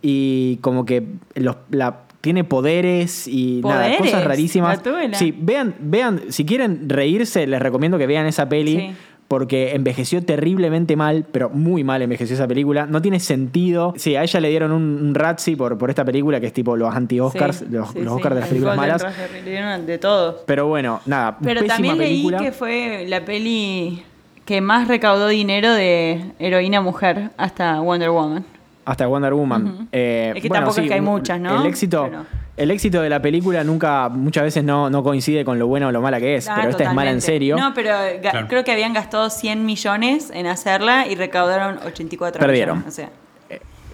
y 0.01 0.57
como 0.57 0.85
que 0.85 1.07
los, 1.33 1.57
la, 1.71 2.01
tiene 2.21 2.43
poderes 2.43 3.27
y 3.27 3.61
nada, 3.63 3.97
cosas 3.97 4.23
rarísimas. 4.23 4.81
Sí, 5.13 5.35
vean, 5.37 5.75
vean, 5.79 6.21
si 6.29 6.45
quieren 6.45 6.89
reírse, 6.89 7.45
les 7.45 7.61
recomiendo 7.61 7.97
que 7.97 8.07
vean 8.07 8.25
esa 8.25 8.49
peli. 8.49 8.77
Sí. 8.77 8.95
Porque 9.27 9.73
envejeció 9.73 10.23
terriblemente 10.23 10.95
mal, 10.95 11.25
pero 11.31 11.49
muy 11.49 11.83
mal 11.83 12.01
envejeció 12.03 12.35
esa 12.35 12.47
película. 12.47 12.85
No 12.85 13.01
tiene 13.01 13.19
sentido. 13.19 13.93
Sí, 13.97 14.15
a 14.15 14.21
ella 14.23 14.39
le 14.39 14.49
dieron 14.49 14.71
un, 14.71 14.83
un 15.01 15.15
Razzie 15.15 15.57
por, 15.57 15.77
por 15.79 15.89
esta 15.89 16.05
película, 16.05 16.39
que 16.39 16.45
es 16.47 16.53
tipo 16.53 16.75
los 16.77 16.93
anti-Oscars, 16.93 17.57
Sí, 17.57 17.65
los, 17.71 17.89
sí, 17.89 17.99
los 18.01 18.13
sí. 18.13 18.15
Oscars 18.17 18.35
de 18.35 18.41
las 18.41 18.49
El 18.49 18.53
películas 18.55 18.77
malas. 18.77 19.05
Le 19.43 19.49
dieron 19.49 19.85
de 19.87 19.97
todo. 19.97 20.43
Pero 20.45 20.67
bueno, 20.67 21.01
nada, 21.07 21.37
Pero 21.43 21.61
pésima 21.61 21.73
también 21.75 21.97
leí 21.97 22.07
película. 22.17 22.37
que 22.37 22.51
fue 22.51 23.05
la 23.07 23.25
peli 23.25 24.03
que 24.45 24.61
más 24.61 24.87
recaudó 24.87 25.27
dinero 25.27 25.73
de 25.73 26.23
heroína 26.37 26.81
mujer 26.81 27.31
hasta 27.37 27.79
Wonder 27.79 28.11
Woman. 28.11 28.45
Hasta 28.85 29.07
Wonder 29.07 29.33
Woman. 29.33 29.87
Eh, 29.91 30.33
Es 30.35 30.43
que 30.43 30.49
tampoco 30.49 30.79
es 30.81 30.87
que 30.87 30.93
hay 30.93 31.01
muchas, 31.01 31.39
¿no? 31.39 31.61
El 31.61 31.65
éxito, 31.67 32.03
Pero- 32.11 32.25
el 32.57 32.71
éxito 32.71 33.01
de 33.01 33.09
la 33.09 33.21
película 33.21 33.63
nunca, 33.63 34.07
muchas 34.09 34.43
veces 34.45 34.63
no, 34.63 34.89
no 34.89 35.03
coincide 35.03 35.43
con 35.45 35.59
lo 35.59 35.67
bueno 35.67 35.87
o 35.87 35.91
lo 35.91 36.01
mala 36.01 36.19
que 36.19 36.35
es, 36.35 36.47
Ah, 36.47 36.53
pero 36.55 36.69
esta 36.69 36.83
es 36.85 36.93
mala 36.93 37.11
en 37.11 37.21
serio. 37.21 37.57
No, 37.57 37.73
pero 37.73 37.91
Claro. 38.21 38.47
creo 38.47 38.63
que 38.63 38.71
habían 38.71 38.93
gastado 38.93 39.29
100 39.29 39.65
millones 39.65 40.31
en 40.33 40.47
hacerla 40.47 41.07
y 41.07 41.15
recaudaron 41.15 41.79
84 41.85 42.39
Perdieron. 42.39 42.77
millones. 42.77 42.93
O 42.93 42.95
sea, 42.95 43.09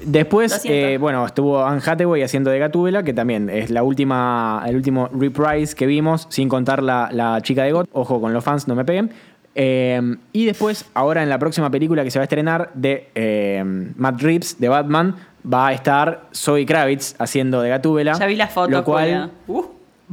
Después, 0.04 0.52
Lo 0.52 0.58
siento. 0.58 0.88
eh, 0.88 0.98
bueno, 0.98 1.24
estuvo 1.28 1.64
Anne 1.64 1.80
Hathaway 1.86 2.24
haciendo 2.24 2.50
de 2.50 2.58
Gatúbela, 2.58 3.04
que 3.04 3.14
también 3.14 3.52
es 3.52 3.70
la 3.70 3.84
última, 3.84 4.64
el 4.66 4.76
último 4.76 5.08
reprise 5.14 5.76
que 5.76 5.86
vimos, 5.86 6.26
sin 6.32 6.50
contar 6.50 6.82
la, 6.82 7.10
la 7.12 7.40
chica 7.44 7.64
de 7.66 7.72
Got. 7.72 7.88
Ojo 7.92 8.20
con 8.20 8.34
los 8.34 8.44
fans, 8.44 8.68
no 8.68 8.74
me 8.74 8.84
peguen. 8.84 9.12
Eh, 9.54 10.02
y 10.34 10.46
después, 10.46 10.86
ahora 10.96 11.22
en 11.22 11.30
la 11.30 11.38
próxima 11.38 11.70
película 11.70 12.04
que 12.04 12.10
se 12.10 12.18
va 12.18 12.24
a 12.24 12.26
estrenar 12.26 12.72
de 12.74 13.10
eh, 13.14 13.64
Matt 13.96 14.20
Reeves, 14.24 14.60
de 14.60 14.70
Batman, 14.70 15.16
va 15.46 15.68
a 15.68 15.74
estar 15.74 16.24
Zoe 16.34 16.66
Kravitz 16.66 17.16
haciendo 17.20 17.62
de 17.62 17.70
Gatúbela. 17.70 18.14
ya 18.14 18.26
vi 18.26 18.36
la 18.36 18.48
foto, 18.48 18.70
Lo 18.72 18.84
cual. 18.84 19.32
Uh, 19.48 19.64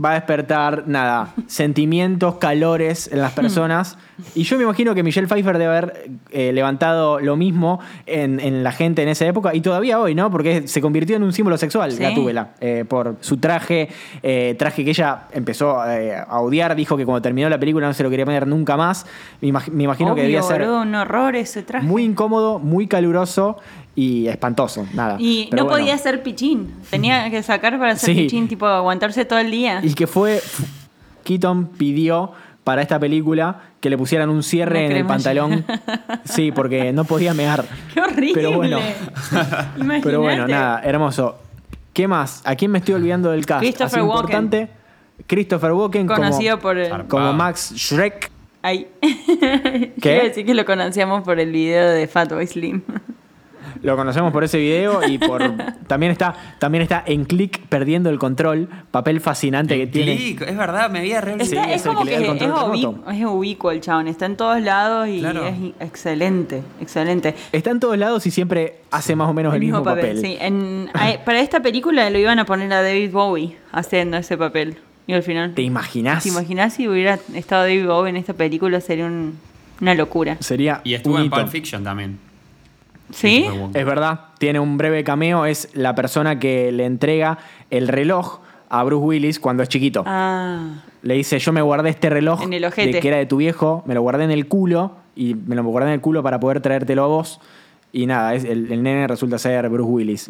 va 0.01 0.13
a 0.13 0.15
despertar, 0.15 0.85
nada, 0.87 1.35
sentimientos, 1.49 2.37
calores 2.37 3.11
en 3.13 3.21
las 3.21 3.33
personas. 3.33 3.99
Y 4.37 4.45
yo 4.45 4.57
me 4.57 4.63
imagino 4.63 4.95
que 4.95 5.03
Michelle 5.03 5.27
Pfeiffer 5.27 5.59
debe 5.59 5.77
haber 5.77 6.11
eh, 6.31 6.53
levantado 6.53 7.19
lo 7.19 7.35
mismo 7.37 7.81
en, 8.07 8.39
en 8.39 8.63
la 8.63 8.71
gente 8.71 9.03
en 9.03 9.09
esa 9.09 9.27
época 9.27 9.55
y 9.57 9.61
todavía 9.61 9.99
hoy, 10.01 10.15
¿no? 10.15 10.31
Porque 10.31 10.69
se 10.69 10.81
convirtió 10.81 11.17
en 11.17 11.25
un 11.25 11.33
símbolo 11.33 11.57
sexual, 11.59 11.91
Sí. 11.93 12.01
Gatúbela, 12.03 12.51
eh, 12.61 12.85
por 12.89 13.17
su 13.21 13.39
traje, 13.39 13.89
eh, 14.23 14.55
traje 14.57 14.85
que 14.85 14.91
ella 14.91 15.23
empezó 15.33 15.85
eh, 15.91 16.15
a 16.17 16.41
odiar, 16.41 16.77
dijo 16.77 16.97
que 16.97 17.05
cuando 17.05 17.21
terminó 17.23 17.49
la 17.49 17.59
película 17.59 17.87
no 17.89 17.93
se 17.95 18.03
lo 18.05 18.11
quería 18.11 18.25
poner 18.25 18.47
nunca 18.47 18.77
más. 18.77 19.05
Me, 19.41 19.49
imag- 19.49 19.71
me 19.73 19.83
imagino 19.83 20.15
que 20.15 20.23
debía 20.23 20.43
ser 20.43 20.61
boludo, 20.61 20.83
un 20.83 20.95
horror 20.95 21.35
ese 21.35 21.63
traje. 21.63 21.85
muy 21.85 22.05
incómodo, 22.05 22.61
muy 22.61 22.87
caluroso 22.87 23.57
y 24.01 24.29
espantoso, 24.29 24.87
nada. 24.95 25.17
y 25.19 25.49
Pero 25.51 25.65
no 25.65 25.69
bueno. 25.69 25.81
podía 25.81 25.99
ser 25.99 26.23
pichín. 26.23 26.73
Tenía 26.89 27.29
que 27.31 27.43
sacar 27.43 27.77
para 27.81 27.97
ser 27.97 28.15
Sí. 28.15 28.23
pichín, 28.23 28.47
tipo 28.47 28.65
aguantarse 28.65 29.25
todo 29.25 29.41
el 29.41 29.51
día. 29.51 29.81
Y 29.83 29.95
que 29.95 30.07
fue. 30.07 30.41
Keaton 31.25 31.67
pidió 31.77 32.31
para 32.63 32.81
esta 32.81 33.01
película 33.01 33.61
que 33.81 33.91
le 33.91 33.99
pusieran 33.99 34.31
un 34.31 34.45
cierre 34.45 34.87
en 34.87 34.93
el 34.93 35.05
pantalón. 35.05 35.65
Sí, 36.25 36.53
porque 36.53 36.93
no 36.93 37.05
podía 37.05 37.35
mear. 37.35 37.65
¡Qué 37.95 38.01
horrible! 38.01 38.33
Pero 38.35 38.53
bueno. 38.53 38.79
Pero 40.05 40.21
bueno, 40.21 40.47
nada, 40.47 40.81
hermoso. 40.85 41.37
¿Qué 41.93 42.07
más? 42.07 42.43
¿A 42.45 42.55
quién 42.55 42.71
me 42.71 42.79
estoy 42.79 42.95
olvidando 42.95 43.31
del 43.33 43.45
cast? 43.47 43.63
Christopher 43.63 43.99
Así 43.99 44.09
Walken. 44.09 44.37
importante. 44.37 44.69
Christopher 45.27 45.73
Walken 45.73 46.07
Conocido 46.07 46.59
como, 46.59 46.63
por 46.63 46.79
el... 46.79 47.07
Como 47.09 47.33
Max 47.33 47.73
Shrek. 47.75 48.31
Ay. 48.63 48.87
¿Qué? 49.01 49.93
Quiero 50.01 50.25
decir 50.25 50.47
que 50.47 50.55
lo 50.55 50.65
conocíamos 50.65 51.25
por 51.25 51.41
el 51.41 51.51
video 51.51 51.91
de 51.91 52.07
Fatboy 52.07 52.47
Slim. 52.47 52.83
Lo 53.83 53.97
conocemos 53.97 54.33
por 54.33 54.45
ese 54.45 54.59
video 54.59 55.07
y 55.07 55.19
por 55.19 55.43
también 55.87 56.13
está 56.13 56.35
también 56.59 56.83
está 56.83 57.03
en 57.07 57.25
Click 57.25 57.61
perdiendo 57.69 58.11
el 58.11 58.19
control, 58.19 58.69
papel 58.91 59.21
fascinante 59.21 59.77
que 59.79 59.87
tiene. 59.87 60.17
Click, 60.17 60.43
es 60.43 60.57
verdad, 60.57 60.91
me 60.91 60.99
había 61.01 61.21
re 61.21 61.35
Sí, 61.45 61.57
es 61.57 61.67
es 61.81 61.87
el 61.87 61.93
como 61.93 62.05
que 62.05 62.11
que, 62.17 62.17
es, 62.17 63.25
ubicuo 63.27 63.71
el 63.71 63.81
chabón. 63.81 64.09
Está 64.09 64.27
en 64.27 64.37
todos 64.37 64.61
lados 64.61 65.09
y 65.09 65.21
Claro. 65.21 65.47
es 65.47 65.55
excelente, 65.81 66.63
excelente. 66.81 67.35
Está 67.53 67.71
en 67.71 67.81
todos 67.81 67.97
lados 67.99 68.27
y 68.27 68.31
siempre 68.31 68.81
hace 68.91 69.15
más 69.17 69.29
o 69.29 69.33
menos 69.35 69.55
el, 69.55 69.61
mismo 69.61 69.83
papel. 69.83 70.21
Sí, 70.21 70.37
en- 70.41 70.91
a- 70.95 71.25
para 71.25 71.41
esta 71.41 71.61
película 71.61 72.09
lo 72.11 72.19
iban 72.19 72.39
a 72.39 72.45
poner 72.45 72.73
a 72.73 72.83
David 72.83 73.11
Bowie 73.13 73.57
haciendo 73.73 74.17
ese 74.17 74.37
papel. 74.37 74.77
Y 75.07 75.15
al 75.15 75.23
final. 75.23 75.55
¿Te 75.55 75.63
imaginas? 75.63 76.23
¿Te 76.25 76.29
imaginas 76.29 76.75
si 76.75 76.87
hubiera 76.87 77.19
estado 77.35 77.63
David 77.63 77.87
Bowie 77.87 78.11
en 78.11 78.17
esta 78.17 78.35
película? 78.35 78.81
Sería 78.81 79.07
un- 79.07 79.39
una 79.81 79.95
locura. 79.95 80.37
Sería 80.41 80.81
Y 80.85 80.95
estuvo 80.95 81.15
un 81.15 81.21
en 81.21 81.27
hito. 81.29 81.37
Pulp 81.37 81.49
Fiction 81.49 81.83
también. 81.85 82.19
¿Sí? 83.11 83.47
Es 83.75 83.85
verdad, 83.87 84.21
tiene 84.39 84.61
un 84.61 84.77
breve 84.77 85.05
cameo, 85.05 85.47
es 85.47 85.71
la 85.75 85.95
persona 85.95 86.39
que 86.39 86.73
le 86.73 86.85
entrega 86.85 87.39
el 87.71 87.89
reloj 87.89 88.41
a 88.69 88.85
Bruce 88.85 89.05
Willis 89.05 89.41
cuando 89.41 89.63
es 89.63 89.69
chiquito. 89.69 90.03
Ah. 90.07 90.83
Le 91.03 91.15
dice, 91.15 91.39
yo 91.39 91.53
me 91.53 91.63
guardé 91.63 91.91
este 91.91 92.11
reloj 92.11 92.43
En 92.43 92.53
el 92.53 92.65
ojete. 92.65 92.93
de 92.93 93.01
que 93.01 93.09
era 93.09 93.17
de 93.17 93.27
tu 93.27 93.37
viejo, 93.39 93.83
me 93.87 93.95
lo 93.95 94.03
guardé 94.03 94.25
en 94.25 94.31
el 94.31 94.47
culo 94.47 94.93
y 95.17 95.35
me 95.35 95.55
lo 95.57 95.63
guardé 95.65 95.89
en 95.89 95.95
el 95.95 96.01
culo 96.01 96.23
para 96.23 96.39
poder 96.41 96.61
traértelo 96.61 97.05
a 97.05 97.07
vos. 97.07 97.41
Y 97.93 98.07
nada, 98.07 98.35
es, 98.35 98.45
el, 98.45 98.71
el 98.71 98.83
nene 98.83 99.07
resulta 99.07 99.39
ser 99.39 99.69
Bruce 99.69 99.91
Willis. 99.91 100.29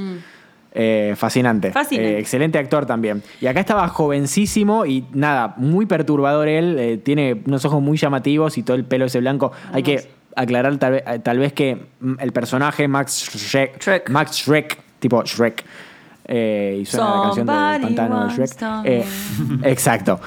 Eh, 0.73 1.15
fascinante. 1.17 1.71
Mm. 1.71 1.73
Fascinante. 1.73 2.15
Eh, 2.17 2.19
excelente 2.21 2.59
actor 2.59 2.87
también. 2.87 3.23
Y 3.41 3.47
acá 3.47 3.61
estaba 3.61 3.89
jovencísimo 3.89 4.87
y 4.87 5.05
nada, 5.13 5.55
muy 5.57 5.87
perturbador 5.87 6.47
él. 6.47 6.77
eh, 6.79 6.99
tiene 6.99 7.43
unos 7.47 7.65
ojos 7.65 7.83
muy 7.83 7.97
llamativos 7.97 8.59
y 8.59 8.63
todo 8.63 8.77
el 8.77 8.85
pelo 8.85 9.07
ese 9.07 9.19
blanco. 9.21 9.51
Hay 9.73 9.83
que 9.83 10.09
aclarar 10.39 10.77
tal 10.79 10.93
vez, 10.93 11.03
eh, 11.07 11.19
tal 11.19 11.39
vez 11.39 11.53
que 11.53 11.77
mm, 12.01 12.15
el 12.21 12.33
personaje 12.33 12.89
Max 12.89 13.31
Shrek, 13.35 13.81
Shrek. 13.81 14.11
Max 14.11 14.37
Shrek, 14.37 14.79
tipo 14.99 15.23
Shrek. 15.23 15.65
eh, 16.25 16.79
y 16.83 16.85
suena 16.85 17.17
la 17.17 17.23
canción 17.23 17.47
del 17.47 17.57
Somebody 17.57 17.83
pantano 17.83 18.27
de 18.27 18.35
Shrek. 18.35 18.51
Eh, 18.85 19.05
exacto. 19.65 20.21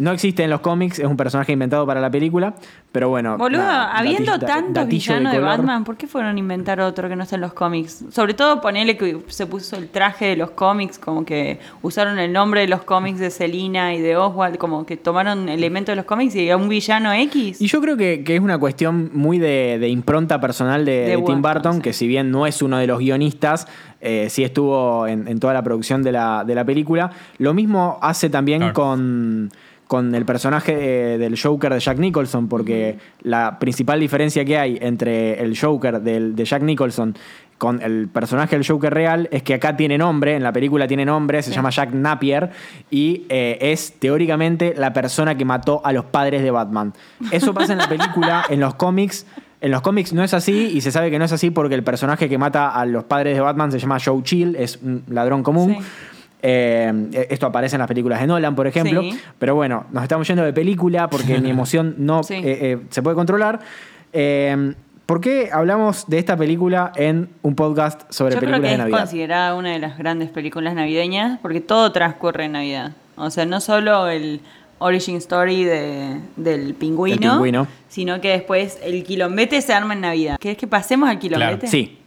No 0.00 0.10
existe 0.12 0.42
en 0.42 0.50
los 0.50 0.60
cómics, 0.60 0.98
es 0.98 1.06
un 1.06 1.16
personaje 1.16 1.52
inventado 1.52 1.86
para 1.86 2.00
la 2.00 2.10
película, 2.10 2.54
pero 2.92 3.08
bueno. 3.08 3.36
Boludo, 3.38 3.62
nada, 3.62 3.96
habiendo 3.96 4.32
datillo- 4.32 4.46
tantos 4.46 4.86
villanos 4.88 5.32
de. 5.32 5.38
Batman, 5.38 5.84
¿por 5.84 5.96
qué 5.96 6.06
fueron 6.06 6.34
a 6.36 6.38
inventar 6.38 6.80
otro 6.80 7.08
que 7.08 7.16
no 7.16 7.22
está 7.22 7.36
en 7.36 7.42
los 7.42 7.52
cómics? 7.52 8.04
Sobre 8.10 8.34
todo 8.34 8.60
ponerle 8.60 8.96
que 8.96 9.18
se 9.28 9.46
puso 9.46 9.76
el 9.76 9.88
traje 9.88 10.26
de 10.26 10.36
los 10.36 10.50
cómics, 10.50 10.98
como 10.98 11.24
que 11.24 11.60
usaron 11.82 12.18
el 12.18 12.32
nombre 12.32 12.62
de 12.62 12.68
los 12.68 12.82
cómics 12.82 13.18
de 13.20 13.30
Selina 13.30 13.94
y 13.94 14.00
de 14.00 14.16
Oswald, 14.16 14.56
como 14.58 14.84
que 14.86 14.96
tomaron 14.96 15.48
elementos 15.48 15.92
de 15.92 15.96
los 15.96 16.04
cómics 16.06 16.34
y 16.34 16.50
a 16.50 16.56
un 16.56 16.68
villano 16.68 17.12
X. 17.12 17.60
Y 17.60 17.66
yo 17.68 17.80
creo 17.80 17.96
que, 17.96 18.24
que 18.24 18.34
es 18.36 18.40
una 18.40 18.58
cuestión 18.58 19.10
muy 19.12 19.38
de, 19.38 19.78
de 19.78 19.88
impronta 19.88 20.40
personal 20.40 20.84
de, 20.84 20.92
De 20.92 20.98
de 21.08 21.16
Tim 21.16 21.24
Burton, 21.40 21.42
Burton, 21.42 21.74
sí. 21.76 21.80
que 21.82 21.92
si 21.92 22.06
bien 22.08 22.30
no 22.30 22.46
es 22.46 22.62
uno 22.62 22.78
de 22.78 22.86
los 22.86 22.98
guionistas, 22.98 23.66
eh, 24.00 24.26
sí 24.28 24.44
estuvo 24.44 25.06
en, 25.06 25.28
en 25.28 25.40
toda 25.40 25.54
la 25.54 25.62
producción 25.62 26.02
de 26.02 26.12
la, 26.12 26.44
de 26.44 26.54
la 26.54 26.64
película. 26.64 27.10
Lo 27.38 27.54
mismo 27.54 27.98
hace 28.02 28.28
también 28.28 28.58
Claro. 28.60 28.74
con, 28.74 29.50
con 29.94 30.12
el 30.12 30.24
personaje 30.24 30.74
de- 30.74 31.18
del 31.18 31.40
Joker 31.40 31.72
de 31.72 31.78
Jack 31.78 31.98
Nicholson, 31.98 32.48
porque 32.48 32.98
la 33.22 33.60
principal 33.60 34.00
diferencia 34.00 34.44
que 34.44 34.58
hay 34.58 34.76
entre 34.80 35.40
el 35.40 35.56
Joker 35.56 36.00
del- 36.00 36.34
de 36.34 36.44
Jack 36.44 36.62
Nicholson 36.62 37.14
con 37.58 37.80
el 37.80 38.08
personaje 38.08 38.56
del 38.56 38.66
Joker 38.66 38.92
real 38.92 39.28
es 39.30 39.44
que 39.44 39.54
acá 39.54 39.76
tiene 39.76 39.96
nombre, 39.96 40.34
en 40.34 40.42
la 40.42 40.52
película 40.52 40.88
tiene 40.88 41.04
nombre, 41.04 41.40
se 41.44 41.52
llama 41.52 41.70
Jack 41.70 41.92
Napier 41.92 42.50
y 42.90 43.22
eh, 43.28 43.56
es 43.60 43.92
teóricamente 44.00 44.74
la 44.76 44.92
persona 44.92 45.36
que 45.36 45.44
mató 45.44 45.80
a 45.84 45.92
los 45.92 46.06
padres 46.06 46.42
de 46.42 46.50
Batman. 46.50 46.92
Eso 47.30 47.54
pasa 47.54 47.72
en 47.72 47.78
la 47.78 47.88
película, 47.88 48.44
en 48.50 48.58
los 48.58 48.74
cómics. 48.74 49.26
En 49.60 49.70
los 49.70 49.80
cómics 49.80 50.12
no 50.12 50.22
es 50.24 50.34
así 50.34 50.72
y 50.74 50.80
se 50.80 50.90
sabe 50.90 51.10
que 51.10 51.18
no 51.20 51.24
es 51.24 51.32
así 51.32 51.50
porque 51.50 51.74
el 51.76 51.84
personaje 51.84 52.28
que 52.28 52.36
mata 52.36 52.68
a 52.70 52.84
los 52.84 53.04
padres 53.04 53.34
de 53.34 53.40
Batman 53.40 53.70
se 53.72 53.78
llama 53.78 53.98
Joe 54.04 54.20
Chill, 54.24 54.56
es 54.56 54.78
un 54.82 55.04
ladrón 55.08 55.42
común. 55.44 55.76
Sí. 55.78 55.84
Eh, 56.46 57.26
esto 57.30 57.46
aparece 57.46 57.76
en 57.76 57.78
las 57.78 57.88
películas 57.88 58.20
de 58.20 58.26
Nolan, 58.26 58.54
por 58.54 58.66
ejemplo. 58.66 59.00
Sí. 59.00 59.18
Pero 59.38 59.54
bueno, 59.54 59.86
nos 59.90 60.02
estamos 60.02 60.28
yendo 60.28 60.44
de 60.44 60.52
película 60.52 61.08
porque 61.08 61.38
mi 61.40 61.48
emoción 61.48 61.94
no 61.98 62.22
Sí. 62.22 62.34
eh, 62.34 62.42
eh, 62.44 62.78
se 62.90 63.00
puede 63.02 63.16
controlar. 63.16 63.60
¿Por 65.06 65.20
qué 65.20 65.50
hablamos 65.52 66.06
de 66.08 66.18
esta 66.18 66.36
película 66.36 66.90
en 66.96 67.28
un 67.42 67.54
podcast 67.54 68.02
sobre 68.10 68.34
Yo 68.34 68.40
creo 68.40 68.52
películas 68.52 68.60
que 68.60 68.66
de 68.68 68.72
es 68.72 68.78
Navidad? 68.78 68.98
considerada 68.98 69.54
una 69.54 69.72
de 69.72 69.78
las 69.78 69.98
grandes 69.98 70.30
películas 70.30 70.74
navideñas 70.74 71.38
porque 71.40 71.60
todo 71.60 71.92
transcurre 71.92 72.44
en 72.46 72.52
Navidad. 72.52 72.92
O 73.16 73.30
sea, 73.30 73.44
no 73.46 73.60
solo 73.60 74.08
el 74.08 74.40
origin 74.78 75.16
story 75.16 75.64
de- 75.64 76.20
del 76.36 76.74
pingüino, 76.74 77.66
sino 77.88 78.20
que 78.20 78.30
después 78.30 78.78
el 78.82 79.02
quilombete 79.04 79.60
se 79.62 79.72
arma 79.74 79.92
en 79.94 80.00
Navidad. 80.00 80.36
¿Querés 80.40 80.56
que 80.58 80.66
pasemos 80.66 81.08
al 81.08 81.18
quilombete? 81.18 81.66
Sí. 81.68 81.98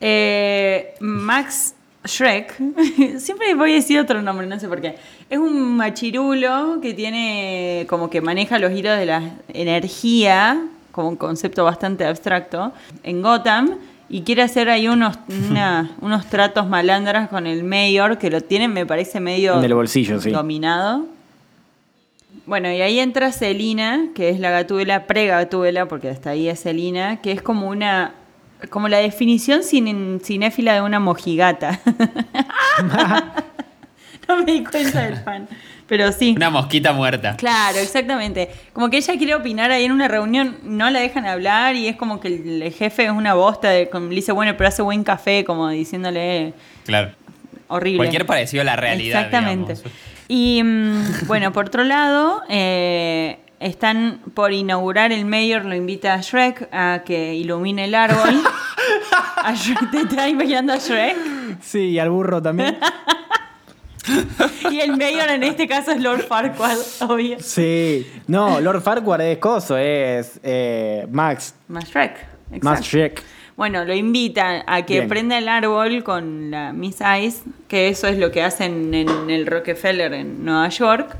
Eh, 0.00 0.94
Max 1.00 1.74
Shrek, 2.04 2.54
siempre 3.18 3.54
voy 3.54 3.72
a 3.72 3.74
decir 3.76 3.98
otro 3.98 4.20
nombre, 4.22 4.46
no 4.46 4.58
sé 4.60 4.68
por 4.68 4.80
qué. 4.80 4.96
Es 5.30 5.38
un 5.38 5.76
machirulo 5.76 6.78
que 6.82 6.92
tiene 6.94 7.86
como 7.88 8.10
que 8.10 8.20
maneja 8.20 8.58
los 8.58 8.72
hilos 8.72 8.98
de 8.98 9.06
la 9.06 9.22
energía, 9.48 10.62
como 10.92 11.08
un 11.08 11.16
concepto 11.16 11.64
bastante 11.64 12.04
abstracto, 12.04 12.72
en 13.02 13.22
Gotham. 13.22 13.76
Y 14.10 14.20
quiere 14.20 14.42
hacer 14.42 14.68
ahí 14.68 14.86
unos, 14.86 15.18
una- 15.50 15.90
unos 16.02 16.26
tratos 16.26 16.68
malandras 16.68 17.28
con 17.30 17.46
el 17.46 17.64
mayor, 17.64 18.18
que 18.18 18.28
lo 18.30 18.42
tienen, 18.42 18.72
me 18.72 18.84
parece, 18.84 19.18
medio 19.18 19.58
En 19.58 19.64
el 19.64 19.74
bolsillo, 19.74 20.20
sí. 20.20 20.30
dominado. 20.30 21.06
Bueno, 22.46 22.70
y 22.70 22.82
ahí 22.82 23.00
entra 23.00 23.32
Celina, 23.32 24.08
que 24.14 24.28
es 24.28 24.38
la 24.38 24.50
gatúbela, 24.50 25.06
pre-gatúbela, 25.06 25.86
porque 25.88 26.10
hasta 26.10 26.30
ahí 26.30 26.48
es 26.50 26.60
Celina, 26.62 27.22
que 27.22 27.32
es 27.32 27.40
como 27.40 27.68
una. 27.68 28.12
Como 28.70 28.88
la 28.88 28.98
definición 28.98 29.60
cin- 29.62 30.20
cinéfila 30.22 30.74
de 30.74 30.80
una 30.82 31.00
mojigata. 31.00 31.80
no 34.28 34.36
me 34.38 34.44
di 34.52 34.64
cuenta 34.64 35.02
del 35.02 35.16
fan. 35.18 35.48
Pero 35.86 36.10
sí. 36.12 36.32
Una 36.36 36.48
mosquita 36.48 36.92
muerta. 36.94 37.36
Claro, 37.36 37.78
exactamente. 37.78 38.50
Como 38.72 38.88
que 38.88 38.96
ella 38.96 39.16
quiere 39.18 39.34
opinar 39.34 39.70
ahí 39.70 39.84
en 39.84 39.92
una 39.92 40.08
reunión, 40.08 40.56
no 40.62 40.88
la 40.90 41.00
dejan 41.00 41.26
hablar 41.26 41.76
y 41.76 41.88
es 41.88 41.96
como 41.96 42.20
que 42.20 42.28
el, 42.28 42.72
jefe 42.72 43.04
es 43.04 43.10
una 43.10 43.34
bosta, 43.34 43.68
de, 43.68 43.90
le 43.92 44.08
dice, 44.14 44.32
bueno, 44.32 44.54
pero 44.56 44.68
hace 44.68 44.80
buen 44.80 45.04
café, 45.04 45.44
como 45.44 45.68
diciéndole 45.68 46.54
Claro. 46.86 47.10
horrible. 47.68 47.98
Cualquier 47.98 48.24
parecido 48.24 48.62
a 48.62 48.64
la 48.64 48.76
realidad. 48.76 49.20
Exactamente. 49.26 49.74
digamos. 49.74 49.92
Y 50.26 50.62
mm, 50.64 51.26
bueno, 51.26 51.52
por 51.52 51.66
otro 51.66 51.84
lado, 51.84 52.42
eh, 52.48 53.38
están 53.60 54.20
por 54.34 54.52
inaugurar 54.52 55.12
el 55.12 55.24
mayor, 55.24 55.64
lo 55.64 55.74
invita 55.74 56.14
a 56.14 56.20
Shrek 56.20 56.68
a 56.72 57.02
que 57.04 57.34
ilumine 57.34 57.84
el 57.84 57.94
árbol. 57.94 58.40
A 59.44 59.52
Shrek- 59.54 59.90
¿Te 59.90 60.00
estás 60.00 60.28
imaginando 60.28 60.72
a 60.72 60.76
Shrek? 60.78 61.16
Sí, 61.62 61.90
y 61.90 61.98
al 61.98 62.08
burro 62.10 62.40
también. 62.42 62.78
Y 64.70 64.80
el 64.80 64.96
mayor 64.98 65.30
en 65.30 65.42
este 65.44 65.66
caso 65.66 65.92
es 65.92 66.00
Lord 66.00 66.24
Farquaad, 66.26 66.76
obvio. 67.08 67.36
Sí. 67.40 68.06
No, 68.26 68.60
Lord 68.60 68.82
Farquaad 68.82 69.20
es 69.22 69.38
coso, 69.38 69.78
es 69.78 70.38
eh, 70.42 71.06
Max. 71.10 71.54
Más 71.68 71.84
Shrek. 71.90 72.12
Exacto. 72.52 72.64
Más 72.64 72.80
Shrek. 72.82 73.22
Bueno, 73.56 73.84
lo 73.84 73.94
invitan 73.94 74.62
a 74.66 74.82
que 74.82 74.94
Bien. 74.94 75.08
prenda 75.08 75.38
el 75.38 75.48
árbol 75.48 76.02
con 76.04 76.50
la 76.50 76.72
Miss 76.74 76.98
Ice, 77.22 77.42
que 77.68 77.88
eso 77.88 78.06
es 78.08 78.18
lo 78.18 78.30
que 78.30 78.42
hacen 78.42 78.92
en 78.92 79.30
el 79.30 79.46
Rockefeller 79.46 80.12
en 80.12 80.44
Nueva 80.44 80.68
York. 80.68 81.16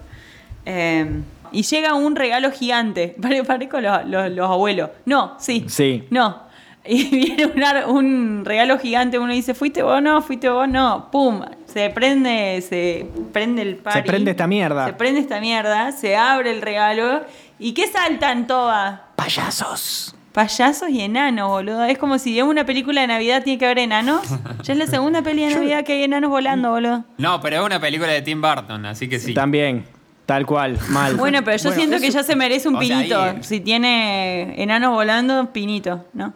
Eh, 0.66 1.06
y 1.54 1.62
llega 1.62 1.94
un 1.94 2.16
regalo 2.16 2.50
gigante. 2.50 3.14
Pare- 3.22 3.44
Parezco 3.44 3.80
los, 3.80 4.04
los- 4.06 4.30
los 4.30 4.50
abuelos. 4.50 4.90
No, 5.06 5.36
sí. 5.38 5.64
Sí. 5.68 6.04
No. 6.10 6.42
Y 6.86 7.04
viene 7.08 7.46
un, 7.86 8.44
regalo 8.44 8.78
gigante, 8.78 9.18
uno 9.18 9.32
dice, 9.32 9.54
¿fuiste 9.54 9.82
vos? 9.82 10.02
No, 10.02 10.20
fuiste 10.20 10.50
vos, 10.50 10.68
no. 10.68 11.08
¡Pum! 11.10 11.40
Se 11.64 11.88
prende, 11.88 12.60
se 12.60 13.06
prende 13.32 13.62
el 13.62 13.76
party. 13.76 14.06
prende 14.06 14.32
esta 14.32 14.46
mierda. 14.46 14.84
Se 14.88 14.92
prende 14.92 15.20
esta 15.20 15.40
mierda, 15.40 15.92
se 15.92 16.14
abre 16.14 16.50
el 16.50 16.60
regalo. 16.60 17.22
¿Y 17.58 17.72
qué 17.72 17.86
saltan 17.86 18.46
todas? 18.46 19.00
Payasos. 19.16 20.14
Payasos 20.32 20.90
y 20.90 21.00
enanos, 21.00 21.48
boludo. 21.48 21.84
Es 21.84 21.96
como 21.96 22.18
si 22.18 22.38
en 22.38 22.46
una 22.48 22.66
película 22.66 23.00
de 23.00 23.06
Navidad 23.06 23.42
tiene 23.44 23.58
que 23.58 23.64
haber 23.64 23.78
enanos. 23.78 24.20
Ya 24.62 24.74
es 24.74 24.78
la 24.78 24.86
segunda 24.86 25.22
peli 25.22 25.44
de 25.46 25.54
Navidad 25.54 25.84
que 25.84 25.94
hay 25.94 26.02
enanos 26.02 26.28
volando, 26.28 26.70
boludo. 26.70 27.04
No, 27.16 27.40
pero 27.40 27.56
es 27.60 27.62
una 27.64 27.80
película 27.80 28.12
de 28.12 28.20
Tim 28.20 28.42
Burton, 28.42 28.84
así 28.84 29.08
que 29.08 29.18
sí. 29.18 29.32
También. 29.32 29.86
Tal 30.26 30.46
cual. 30.46 30.78
Mal. 30.90 31.16
Bueno, 31.16 31.40
pero 31.44 31.56
yo 31.58 31.70
siento 31.72 31.98
que 31.98 32.10
ya 32.10 32.22
se 32.22 32.34
merece 32.36 32.68
un 32.68 32.78
sea, 32.78 32.80
pinito. 32.98 33.20
ahí- 33.20 33.38
Si 33.42 33.60
tiene 33.60 34.62
enanos 34.62 34.92
volando, 34.92 35.52
pinito, 35.52 36.04
¿no? 36.14 36.32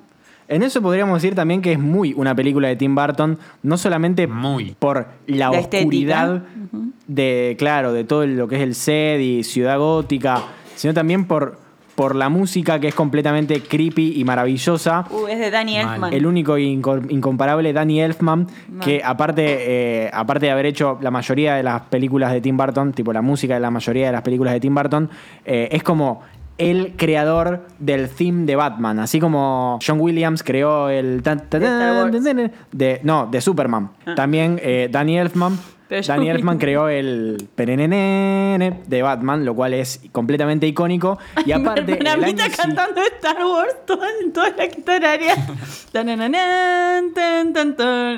En 0.47 0.63
eso 0.63 0.81
podríamos 0.81 1.21
decir 1.23 1.35
también 1.35 1.61
que 1.61 1.73
es 1.73 1.79
muy 1.79 2.15
una 2.15 2.35
película 2.35 2.69
de 2.69 2.77
Tim 2.77 2.95
Burton, 2.95 3.39
no 3.63 3.77
solamente 3.77 4.27
Muy. 4.27 4.75
por 4.79 5.07
la, 5.27 5.51
La 5.51 5.51
oscuridad 5.59 6.37
estética. 6.37 6.89
de, 7.07 7.57
claro, 7.59 7.93
de 7.93 8.05
todo 8.05 8.27
lo 8.27 8.49
que 8.49 8.57
es 8.57 8.63
el 8.63 8.75
set 8.75 9.21
y 9.21 9.45
Ciudad 9.45 9.79
Gótica, 9.79 10.43
sino 10.75 10.95
también 10.95 11.27
por, 11.27 11.59
por 11.99 12.15
la 12.15 12.29
música 12.29 12.79
que 12.79 12.87
es 12.87 12.95
completamente 12.95 13.61
creepy 13.61 14.21
y 14.21 14.25
maravillosa. 14.25 15.05
Uh, 15.11 15.27
es 15.27 15.41
de 15.41 15.51
Danny 15.51 15.75
Mal. 15.75 15.95
Elfman. 15.95 16.13
El 16.13 16.27
único 16.27 16.57
e 16.57 16.63
inco- 16.63 17.05
incomparable 17.11 17.73
Danny 17.73 18.01
Elfman, 18.01 18.47
que 18.81 19.03
aparte, 19.05 20.05
eh, 20.07 20.11
aparte 20.13 20.47
de 20.47 20.53
haber 20.53 20.67
hecho 20.67 20.97
la 21.01 21.11
mayoría 21.11 21.57
de 21.57 21.65
las 21.65 21.81
películas 21.83 22.33
de 22.33 22.41
Tim 22.41 22.57
Burton, 22.57 22.93
tipo 22.93 23.13
la 23.13 23.21
música 23.21 23.55
de 23.55 23.61
la 23.61 23.73
mayoría 23.73 24.07
de 24.07 24.13
las 24.13 24.23
películas 24.23 24.55
de 24.55 24.61
Tim 24.61 24.77
Burton, 24.77 25.11
eh, 25.45 25.71
es 25.73 25.83
como 25.83 26.23
el 26.57 26.95
creador 26.97 27.67
del 27.81 28.09
theme 28.09 28.47
de 28.47 28.55
Batman. 28.55 29.01
Así 29.01 29.19
como 29.19 29.81
John 29.85 30.01
Williams 30.01 30.45
creó 30.45 30.91
el... 30.91 31.21
tan, 31.25 31.49
tan, 31.49 31.61
De 31.61 31.67
tan, 31.67 33.01
no, 33.03 33.27
de 33.29 33.41
Superman. 33.41 33.91
También 34.15 34.61
eh, 34.63 34.89
Danny 34.89 35.19
Elfman. 35.19 35.59
Pero 35.89 36.03
Danny 36.07 36.29
Elfman 36.29 36.59
creó 36.59 36.89
el 36.89 37.49
perenenene 37.55 38.81
de 38.87 39.03
Batman, 39.03 39.45
lo 39.45 39.55
cual 39.55 39.73
es 39.75 40.01
completamente 40.13 40.67
icónico. 40.67 41.19
Y 41.47 41.53
aparte, 41.53 41.97
Para 41.97 42.17
mí 42.19 42.31
está 42.31 42.51
cantando 42.51 43.01
Star 43.03 43.37
Wars 43.45 43.75
en 44.23 44.33
toda 44.33 44.51
la 44.51 44.67
guitarra. 44.67 45.15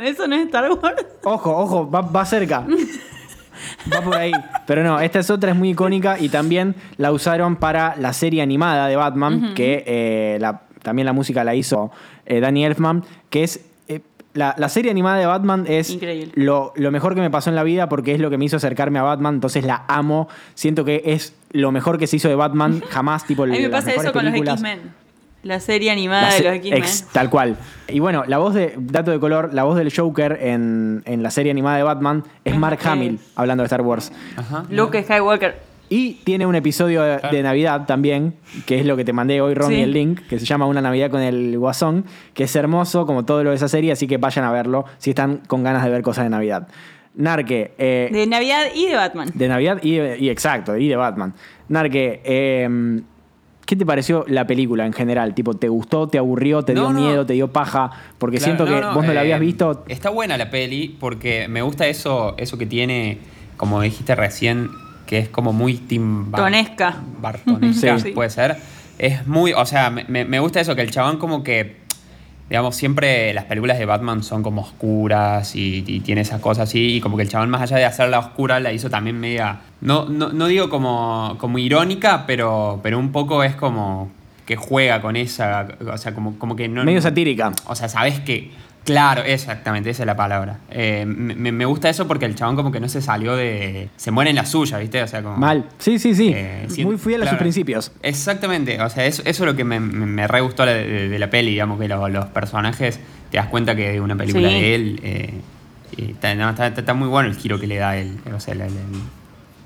Eso 0.02 0.26
no 0.26 0.34
es 0.36 0.42
Star 0.46 0.70
Wars. 0.72 1.06
Ojo, 1.24 1.56
ojo, 1.56 1.90
va, 1.90 2.00
va 2.00 2.24
cerca. 2.24 2.66
Va 3.92 4.00
por 4.00 4.16
ahí. 4.16 4.32
Pero 4.66 4.82
no, 4.82 4.98
esta 5.00 5.18
es 5.20 5.30
otra, 5.30 5.50
es 5.52 5.56
muy 5.56 5.70
icónica 5.70 6.18
y 6.18 6.28
también 6.28 6.74
la 6.96 7.12
usaron 7.12 7.56
para 7.56 7.94
la 7.96 8.12
serie 8.12 8.42
animada 8.42 8.88
de 8.88 8.96
Batman, 8.96 9.52
que 9.54 9.84
eh, 9.86 10.38
la- 10.40 10.62
también 10.82 11.06
la 11.06 11.12
música 11.12 11.44
la 11.44 11.54
hizo 11.54 11.90
eh, 12.26 12.40
Danny 12.40 12.64
Elfman, 12.64 13.04
que 13.28 13.44
es... 13.44 13.66
la, 14.34 14.54
la 14.58 14.68
serie 14.68 14.90
animada 14.90 15.18
de 15.18 15.26
Batman 15.26 15.64
es 15.68 15.98
lo, 16.34 16.72
lo 16.76 16.90
mejor 16.90 17.14
que 17.14 17.20
me 17.20 17.30
pasó 17.30 17.50
en 17.50 17.56
la 17.56 17.62
vida 17.64 17.88
porque 17.88 18.14
es 18.14 18.20
lo 18.20 18.30
que 18.30 18.38
me 18.38 18.44
hizo 18.44 18.56
acercarme 18.56 18.98
a 18.98 19.02
Batman, 19.02 19.34
entonces 19.34 19.64
la 19.64 19.84
amo. 19.88 20.28
Siento 20.54 20.84
que 20.84 21.02
es 21.04 21.34
lo 21.52 21.72
mejor 21.72 21.98
que 21.98 22.06
se 22.06 22.16
hizo 22.16 22.28
de 22.28 22.34
Batman 22.36 22.80
jamás, 22.90 23.26
tipo 23.26 23.42
A 23.42 23.46
mí 23.46 23.58
me 23.58 23.68
pasa 23.70 23.90
eso 23.92 24.12
con 24.12 24.24
los. 24.24 24.34
X-Men. 24.34 25.00
La 25.42 25.58
serie 25.58 25.90
animada 25.90 26.28
La 26.28 26.34
de 26.34 26.42
los 26.42 26.52
X-Men. 26.56 26.78
ex- 26.82 27.04
tal 27.12 27.30
cual. 27.30 27.56
Y 27.88 27.98
bueno, 27.98 28.24
la 28.26 28.36
voz 28.36 28.52
de, 28.52 28.74
dato 28.76 29.10
de 29.10 29.18
color, 29.18 29.54
la 29.54 29.64
voz 29.64 29.76
del 29.78 29.90
Joker 29.94 30.38
en, 30.38 31.02
en 31.06 31.22
la 31.22 31.30
serie 31.30 31.50
animada 31.50 31.78
de 31.78 31.82
Batman 31.82 32.24
es 32.44 32.54
Mark 32.58 32.78
Hamill. 32.84 33.18
hablando 33.36 33.62
de 33.62 33.66
Star 33.66 33.80
Wars. 33.80 34.12
Ajá. 34.36 34.64
Luke 34.68 35.02
Skywalker. 35.02 35.69
Y 35.92 36.14
tiene 36.24 36.46
un 36.46 36.54
episodio 36.54 37.02
de, 37.02 37.18
Claro. 37.18 37.36
de 37.36 37.42
Navidad 37.42 37.84
también, 37.84 38.34
que 38.64 38.78
es 38.78 38.86
lo 38.86 38.96
que 38.96 39.04
te 39.04 39.12
mandé 39.12 39.40
hoy, 39.40 39.54
Ronnie, 39.54 39.76
Sí. 39.78 39.82
el 39.82 39.92
link, 39.92 40.20
que 40.28 40.38
se 40.38 40.46
llama 40.46 40.66
Una 40.66 40.80
Navidad 40.80 41.10
con 41.10 41.20
el 41.20 41.58
Guasón, 41.58 42.04
que 42.32 42.44
es 42.44 42.54
hermoso 42.56 43.06
como 43.06 43.24
todo 43.24 43.42
lo 43.42 43.50
de 43.50 43.56
esa 43.56 43.66
serie, 43.68 43.90
así 43.90 44.06
que 44.06 44.16
vayan 44.16 44.44
a 44.44 44.52
verlo 44.52 44.84
si 44.98 45.10
están 45.10 45.38
con 45.48 45.64
ganas 45.64 45.82
de 45.84 45.90
ver 45.90 46.02
cosas 46.02 46.24
de 46.24 46.30
Navidad. 46.30 46.68
Narque, 47.16 47.72
eh, 47.76 48.08
De 48.12 48.24
Navidad 48.28 48.66
y 48.72 48.86
de 48.86 48.94
Batman. 48.94 49.28
de 49.34 49.48
Navidad 49.48 49.80
y, 49.82 49.96
y 49.98 50.30
exacto, 50.30 50.76
y 50.76 50.86
de 50.86 50.94
Batman. 50.94 51.34
Narque, 51.68 52.20
eh, 52.24 53.00
¿qué 53.66 53.74
te 53.74 53.84
pareció 53.84 54.24
la 54.28 54.46
película 54.46 54.86
en 54.86 54.92
general? 54.92 55.34
Tipo, 55.34 55.54
¿te 55.54 55.68
gustó, 55.68 56.06
te 56.06 56.18
aburrió, 56.18 56.62
te 56.62 56.72
dio 56.72 56.84
No, 56.84 56.92
no. 56.92 57.00
miedo, 57.00 57.26
te 57.26 57.32
dio 57.32 57.48
paja? 57.48 57.90
Porque 58.16 58.36
Claro, 58.38 58.54
siento 58.56 58.64
que 58.64 58.80
vos 58.94 59.04
no 59.04 59.12
la 59.12 59.20
eh, 59.20 59.24
habías 59.24 59.40
visto. 59.40 59.84
Está 59.88 60.10
buena 60.10 60.36
la 60.36 60.50
peli 60.50 60.96
porque 61.00 61.48
me 61.48 61.62
gusta 61.62 61.88
eso, 61.88 62.36
eso 62.38 62.56
que 62.56 62.66
tiene, 62.66 63.18
como 63.56 63.80
dijiste 63.80 64.14
recién, 64.14 64.68
que 65.10 65.18
es 65.18 65.28
como 65.28 65.52
muy 65.52 65.74
Tim 65.74 66.30
Bar- 66.30 66.40
Tonesca. 66.42 66.94
Bartonesca, 67.20 67.98
Sí. 68.02 68.12
puede 68.12 68.30
ser. 68.30 68.56
Es 68.96 69.26
muy, 69.26 69.52
o 69.52 69.66
sea, 69.66 69.90
me, 69.90 70.04
me- 70.04 70.24
me 70.24 70.38
gusta 70.38 70.60
eso, 70.60 70.76
que 70.76 70.82
el 70.82 70.90
chabón 70.92 71.16
como 71.18 71.42
que, 71.42 71.78
digamos, 72.48 72.76
siempre 72.76 73.34
las 73.34 73.44
películas 73.46 73.76
de 73.78 73.86
Batman 73.86 74.22
son 74.22 74.42
como 74.44 74.60
oscuras 74.62 75.56
y, 75.56 75.82
y 75.84 75.98
tiene 76.00 76.20
esas 76.20 76.40
cosas 76.40 76.68
así, 76.68 76.94
y 76.94 77.00
como 77.00 77.16
que 77.16 77.24
el 77.24 77.28
chabón 77.28 77.50
más 77.50 77.60
allá 77.62 77.76
de 77.78 77.84
hacerla 77.86 78.20
oscura, 78.20 78.60
la 78.60 78.72
hizo 78.72 78.88
también 78.88 79.18
media, 79.18 79.60
no, 79.80 80.04
no, 80.08 80.28
no 80.32 80.46
digo 80.46 80.70
como, 80.70 81.34
como 81.38 81.58
irónica, 81.58 82.24
pero, 82.26 82.78
pero 82.82 82.98
un 82.98 83.10
poco 83.10 83.42
es 83.42 83.56
como 83.56 84.10
que 84.46 84.54
juega 84.56 85.00
con 85.02 85.16
esa, 85.16 85.66
o 85.92 85.96
sea, 85.98 86.14
como, 86.14 86.38
como 86.38 86.54
que 86.54 86.68
no... 86.68 86.84
Medio 86.84 87.02
satírica. 87.02 87.52
O 87.66 87.74
sea, 87.74 87.88
sabes 87.88 88.20
que. 88.20 88.50
Claro, 88.84 89.22
exactamente, 89.24 89.90
esa 89.90 90.02
es 90.02 90.06
la 90.06 90.16
palabra. 90.16 90.58
Eh, 90.70 91.04
me, 91.06 91.52
me 91.52 91.64
gusta 91.66 91.88
eso 91.90 92.08
porque 92.08 92.24
el 92.24 92.34
chabón 92.34 92.56
como 92.56 92.72
que 92.72 92.80
no 92.80 92.88
se 92.88 93.02
salió 93.02 93.36
de. 93.36 93.88
Se 93.96 94.10
muere 94.10 94.30
en 94.30 94.36
la 94.36 94.46
suya, 94.46 94.78
¿viste? 94.78 95.02
O 95.02 95.06
sea, 95.06 95.22
como. 95.22 95.36
Mal. 95.36 95.66
Sí, 95.78 95.98
sí, 95.98 96.14
sí. 96.14 96.32
eh, 96.34 96.66
Muy 96.82 96.96
fiel 96.96 97.22
a 97.22 97.28
sus 97.28 97.38
principios. 97.38 97.92
Exactamente, 98.02 98.80
o 98.82 98.88
sea, 98.88 99.04
eso, 99.06 99.22
eso 99.24 99.44
es 99.44 99.50
lo 99.50 99.54
que 99.54 99.64
me, 99.64 99.78
me, 99.80 100.06
me 100.06 100.26
re 100.26 100.40
gustó 100.40 100.64
de, 100.66 100.84
de- 100.86 101.08
de 101.08 101.18
la 101.18 101.28
peli, 101.30 101.50
digamos, 101.50 101.78
que 101.78 101.88
lo- 101.88 102.08
los 102.08 102.26
personajes, 102.26 102.98
te 103.30 103.36
das 103.36 103.46
cuenta 103.48 103.76
que 103.76 103.94
es 103.94 104.00
una 104.00 104.16
película 104.16 104.48
Sí. 104.48 104.54
de 104.54 104.74
él. 104.74 105.00
eh, 105.02 105.34
y 105.96 106.12
está, 106.12 106.34
no, 106.34 106.48
está- 106.50 106.66
está- 106.68 106.80
está 106.80 106.94
muy 106.94 107.08
bueno 107.08 107.28
el 107.28 107.36
giro 107.36 107.60
que 107.60 107.66
le 107.66 107.76
da 107.76 107.96
él, 107.96 108.18
o 108.34 108.40
sea, 108.40 108.54
el- 108.54 108.62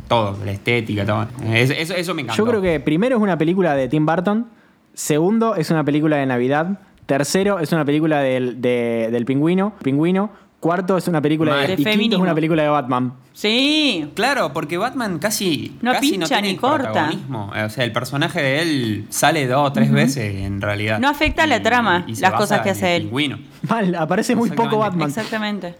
todo, 0.09 0.37
la 0.45 0.53
estética, 0.53 1.05
todo. 1.07 1.27
Es- 1.53 1.71
Eso, 1.71 1.95
eso 1.95 2.15
me 2.15 2.23
encantó. 2.23 2.43
Yo 2.45 2.49
creo 2.51 2.61
que 2.63 2.81
primero 2.81 3.17
es 3.17 3.23
una 3.23 3.39
película 3.39 3.75
de 3.75 3.89
Tim 3.89 4.05
Burton, 4.07 4.49
segundo 4.93 5.55
es 5.57 5.71
una 5.71 5.85
película 5.85 6.17
de 6.17 6.27
Navidad, 6.27 6.79
tercero 7.07 7.59
es 7.59 7.73
una 7.73 7.85
película 7.85 8.21
del, 8.21 8.61
de- 8.61 9.09
del 9.13 9.25
pingüino, 9.25 9.75
pingüino, 9.83 10.31
cuarto 10.61 10.97
es 10.97 11.07
una 11.09 11.21
película 11.21 11.53
Mal. 11.53 11.67
de, 11.67 11.73
y 11.75 11.85
quinto 11.85 12.17
es 12.17 12.23
una 12.23 12.35
película 12.35 12.63
de 12.63 12.69
Batman. 12.71 13.13
Sí. 13.35 14.09
Claro, 14.15 14.53
porque 14.55 14.79
Batman 14.79 15.19
casi 15.19 15.77
No 15.83 15.93
casi 15.93 16.13
pincha 16.13 16.27
tiene 16.29 16.53
ni 16.53 16.57
corta. 16.57 16.85
protagonismo. 16.93 17.53
O 17.67 17.69
sea, 17.69 17.85
el 17.85 17.93
personaje 17.93 18.41
de 18.41 18.63
él 18.63 19.07
sale 19.11 19.47
dos 19.47 19.69
o 19.69 19.73
tres 19.73 19.91
veces 19.93 20.37
en 20.37 20.61
realidad. 20.63 20.99
No 21.01 21.09
afecta 21.09 21.43
a 21.43 21.47
la 21.47 21.63
trama, 21.63 22.07
las 22.19 22.33
cosas 22.33 22.61
que 22.63 22.71
hace 22.71 22.97
él. 22.97 23.03
Pingüino. 23.05 23.39
Mal, 23.69 23.95
aparece 23.97 24.35
muy 24.37 24.51
poco. 24.51 24.79
Batman. 24.79 25.09
Exactamente. 25.09 25.75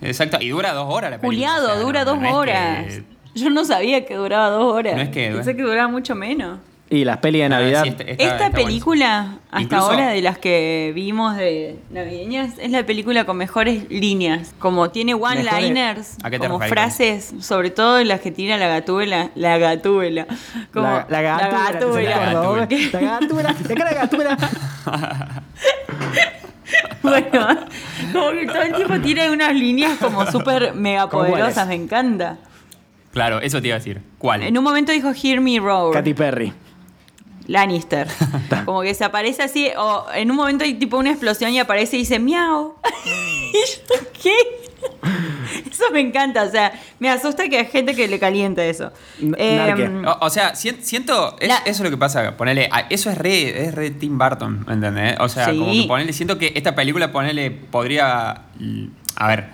Exacto, 0.00 0.38
y 0.40 0.48
dura 0.48 0.72
dos 0.72 0.86
horas 0.88 1.10
la 1.10 1.18
película. 1.20 1.28
Juliado, 1.52 1.68
o 1.68 1.74
sea, 1.74 1.80
dura 1.80 2.04
no- 2.04 2.10
dos 2.12 2.20
no 2.20 2.26
es 2.28 2.34
horas. 2.34 2.86
que- 2.86 3.04
Yo 3.34 3.50
no 3.50 3.64
sabía 3.64 4.04
que 4.04 4.14
duraba 4.16 4.48
dos 4.50 4.64
horas. 4.74 4.94
No 4.96 5.02
es 5.02 5.08
que- 5.10 5.30
Pensé 5.32 5.54
que 5.56 5.62
duraba 5.62 5.88
mucho 5.88 6.14
menos. 6.14 6.58
Y 6.94 7.06
las 7.06 7.16
pelis 7.18 7.40
de 7.40 7.44
Ah, 7.46 7.48
Navidad. 7.48 7.82
sí, 7.84 7.88
está- 7.88 8.02
está- 8.02 8.12
Esta 8.22 8.24
está 8.34 8.48
buenísimo. 8.50 8.66
película, 8.66 9.38
hasta 9.50 9.60
Incluso- 9.62 9.84
ahora 9.92 10.08
de 10.10 10.20
las 10.20 10.36
que 10.36 10.92
vimos 10.94 11.36
de 11.36 11.78
navideñas, 11.90 12.50
es 12.58 12.70
la 12.70 12.84
película 12.84 13.24
con 13.24 13.38
mejores 13.38 13.88
líneas. 13.88 14.54
Como 14.58 14.90
tiene 14.90 15.14
one-liners, 15.14 16.16
¿A 16.22 16.28
qué 16.28 16.38
te 16.38 16.46
como 16.46 16.58
referís? 16.60 16.72
frases, 16.72 17.34
sobre 17.40 17.70
todo 17.70 18.04
las 18.04 18.20
que 18.20 18.30
tira 18.30 18.58
la 18.58 18.68
gatúbela. 18.68 19.30
La 19.36 19.56
gatúbela. 19.56 20.26
Como, 20.74 20.86
la, 20.86 21.06
la. 21.08 21.36
¿ves? 22.68 22.92
La 22.92 23.00
gatúbela, 23.00 23.54
la 23.84 23.92
gatúbela. 23.94 24.36
Bueno, 27.02 27.46
como 28.12 28.30
que 28.30 28.46
todo 28.46 28.62
el 28.62 28.72
tiempo 28.74 29.00
tiene 29.00 29.30
unas 29.30 29.54
líneas 29.54 29.98
como 29.98 30.24
súper 30.30 30.72
mega 30.74 31.08
poderosas, 31.08 31.66
me 31.68 31.74
encanta. 31.74 32.38
Claro, 33.12 33.40
eso 33.40 33.60
te 33.60 33.68
iba 33.68 33.76
a 33.76 33.78
decir. 33.78 34.00
¿Cuál? 34.18 34.42
En 34.42 34.56
un 34.56 34.64
momento 34.64 34.92
dijo 34.92 35.10
Hear 35.12 35.40
Me 35.40 35.58
Roar. 35.58 35.92
Katy 35.92 36.14
Perry. 36.14 36.52
Lannister. 37.46 38.08
Como 38.64 38.82
que 38.82 38.94
se 38.94 39.04
aparece 39.04 39.42
así, 39.42 39.68
o 39.76 40.06
en 40.14 40.30
un 40.30 40.36
momento 40.36 40.64
hay 40.64 40.74
tipo 40.74 40.96
una 40.98 41.10
explosión 41.10 41.52
y 41.52 41.58
aparece 41.58 41.96
y 41.96 42.00
dice 42.00 42.18
miau. 42.18 42.74
y 43.04 43.52
yo, 43.52 44.06
¿qué? 44.22 44.34
Eso 45.70 45.84
me 45.92 46.00
encanta, 46.00 46.42
o 46.44 46.50
sea, 46.50 46.72
me 46.98 47.08
asusta 47.08 47.48
que 47.48 47.58
hay 47.58 47.66
gente 47.66 47.94
que 47.94 48.06
le 48.08 48.18
caliente 48.18 48.68
eso. 48.68 48.92
Em. 49.36 50.04
O, 50.06 50.16
o 50.20 50.30
sea, 50.30 50.54
sien- 50.54 50.78
siento. 50.82 51.36
es- 51.40 51.48
La- 51.48 51.58
Eso 51.58 51.70
es 51.70 51.80
lo 51.80 51.90
que 51.90 51.96
pasa. 51.96 52.36
Ponele. 52.36 52.68
a- 52.70 52.86
Eso 52.90 53.10
es 53.10 53.18
re, 53.18 53.64
es 53.66 53.74
re 53.74 53.90
Tim 53.90 54.18
Burton, 54.18 54.64
¿entendés? 54.68 55.16
O 55.20 55.28
sea, 55.28 55.46
Sí. 55.50 55.58
como 55.58 55.72
que 55.72 55.84
ponele. 55.88 56.12
Siento 56.12 56.38
que 56.38 56.52
esta 56.56 56.74
película, 56.74 57.10
ponele, 57.12 57.50
podría. 57.50 58.42
A 59.16 59.26
ver. 59.28 59.46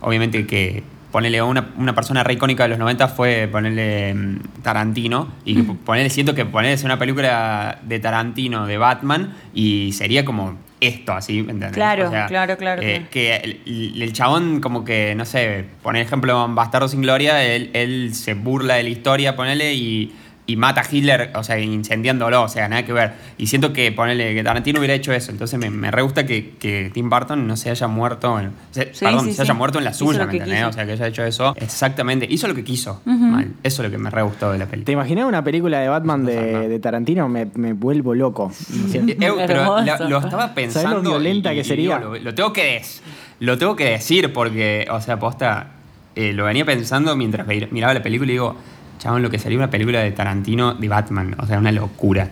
Obviamente 0.00 0.46
que. 0.46 0.82
Ponele 1.10 1.40
una, 1.42 1.70
una 1.76 1.94
persona 1.94 2.22
re 2.22 2.34
icónica 2.34 2.64
de 2.64 2.68
los 2.70 2.78
90 2.78 3.08
fue 3.08 3.48
ponerle 3.50 4.14
Tarantino. 4.62 5.28
Y 5.44 5.54
que 5.56 5.62
ponele, 5.62 6.10
siento 6.10 6.34
que 6.34 6.44
ponerle 6.44 6.84
una 6.84 6.98
película 6.98 7.78
de 7.82 7.98
Tarantino, 7.98 8.66
de 8.66 8.76
Batman, 8.78 9.34
y 9.54 9.92
sería 9.92 10.24
como 10.24 10.56
esto, 10.80 11.12
así, 11.12 11.38
¿entendés? 11.38 11.72
Claro, 11.72 12.08
claro, 12.28 12.56
claro, 12.56 12.82
eh, 12.82 12.86
claro. 12.86 13.08
que 13.10 13.34
el, 13.36 14.02
el- 14.02 14.12
chabón 14.12 14.60
como 14.60 14.84
que, 14.84 15.14
no 15.16 15.24
sé, 15.24 15.64
poner 15.82 16.02
ejemplo 16.02 16.44
en 16.44 16.54
Bastardo 16.54 16.86
sin 16.88 17.02
Gloria, 17.02 17.42
él, 17.42 17.70
él 17.72 18.14
se 18.14 18.34
burla 18.34 18.74
de 18.74 18.84
la 18.84 18.88
historia, 18.90 19.34
ponele, 19.34 19.74
y, 19.74 20.14
y 20.50 20.56
mata 20.56 20.80
a 20.80 20.84
Hitler, 20.90 21.30
o 21.34 21.44
sea, 21.44 21.58
incendiándolo, 21.60 22.42
o 22.42 22.48
sea, 22.48 22.68
nada 22.70 22.82
que 22.82 22.92
ver. 22.94 23.12
Y 23.36 23.48
siento 23.48 23.74
que, 23.74 23.92
ponele, 23.92 24.34
que 24.34 24.42
Tarantino 24.42 24.78
hubiera 24.78 24.94
hecho 24.94 25.12
eso, 25.12 25.30
entonces 25.30 25.58
me, 25.58 25.68
me 25.68 25.90
re 25.90 26.00
gusta 26.00 26.24
que, 26.24 26.54
que 26.58 26.90
Tim 26.94 27.10
Burton 27.10 27.46
no 27.46 27.54
se 27.58 27.68
haya 27.68 27.86
muerto, 27.86 28.40
en, 28.40 28.46
o 28.46 28.50
sea, 28.70 28.86
Sí, 28.92 29.04
perdón, 29.04 29.26
sí, 29.26 29.34
se 29.34 29.42
haya 29.42 29.52
muerto 29.52 29.76
en 29.78 29.84
la 29.84 29.92
suya, 29.92 30.24
¿me 30.24 30.32
entendés? 30.32 30.64
O 30.64 30.72
sea, 30.72 30.86
que 30.86 30.92
haya 30.92 31.06
hecho 31.06 31.22
eso, 31.22 31.54
exactamente, 31.58 32.26
hizo 32.30 32.48
lo 32.48 32.54
que 32.54 32.64
quiso, 32.64 33.02
mal. 33.04 33.52
eso 33.62 33.82
es 33.82 33.88
lo 33.90 33.92
que 33.94 34.02
me 34.02 34.08
re 34.08 34.22
gustó 34.22 34.50
de 34.50 34.58
la 34.58 34.64
¿Te 34.64 34.70
película. 34.70 34.92
imaginas 34.94 35.26
una 35.26 35.44
película 35.44 35.80
de 35.80 35.88
Batman 35.88 36.24
de, 36.24 36.68
de 36.70 36.78
Tarantino? 36.80 37.28
Me, 37.28 37.46
me 37.54 37.74
vuelvo 37.74 38.14
loco. 38.14 38.50
Eh, 38.94 39.16
eh, 39.20 39.34
pero 39.46 40.08
lo, 40.08 40.18
estaba 40.18 40.54
pensando. 40.54 40.88
¿Sabés 40.90 41.04
lo 41.04 41.10
violenta 41.10 41.52
y- 41.52 41.56
que 41.56 41.60
y 41.60 41.64
sería? 41.64 41.98
digo, 41.98 42.14
lo, 42.14 42.18
lo 42.24 42.34
tengo 42.34 42.52
que 42.54 42.64
des- 42.64 43.02
lo 43.40 43.58
tengo 43.58 43.76
que 43.76 43.84
decir 43.90 44.32
porque, 44.32 44.88
o 44.90 45.00
sea, 45.02 45.18
posta, 45.18 45.72
eh, 46.16 46.32
lo 46.32 46.44
venía 46.46 46.64
pensando 46.64 47.14
mientras 47.16 47.46
miraba 47.70 47.92
la 47.94 48.02
película 48.02 48.30
y 48.30 48.32
digo, 48.34 48.56
chabón, 48.98 49.22
lo 49.22 49.30
que 49.30 49.38
sería 49.38 49.56
una 49.58 49.70
película 49.70 50.00
de 50.00 50.10
Tarantino 50.12 50.74
de 50.74 50.88
Batman, 50.88 51.34
o 51.38 51.46
sea, 51.46 51.58
una 51.58 51.72
locura. 51.72 52.28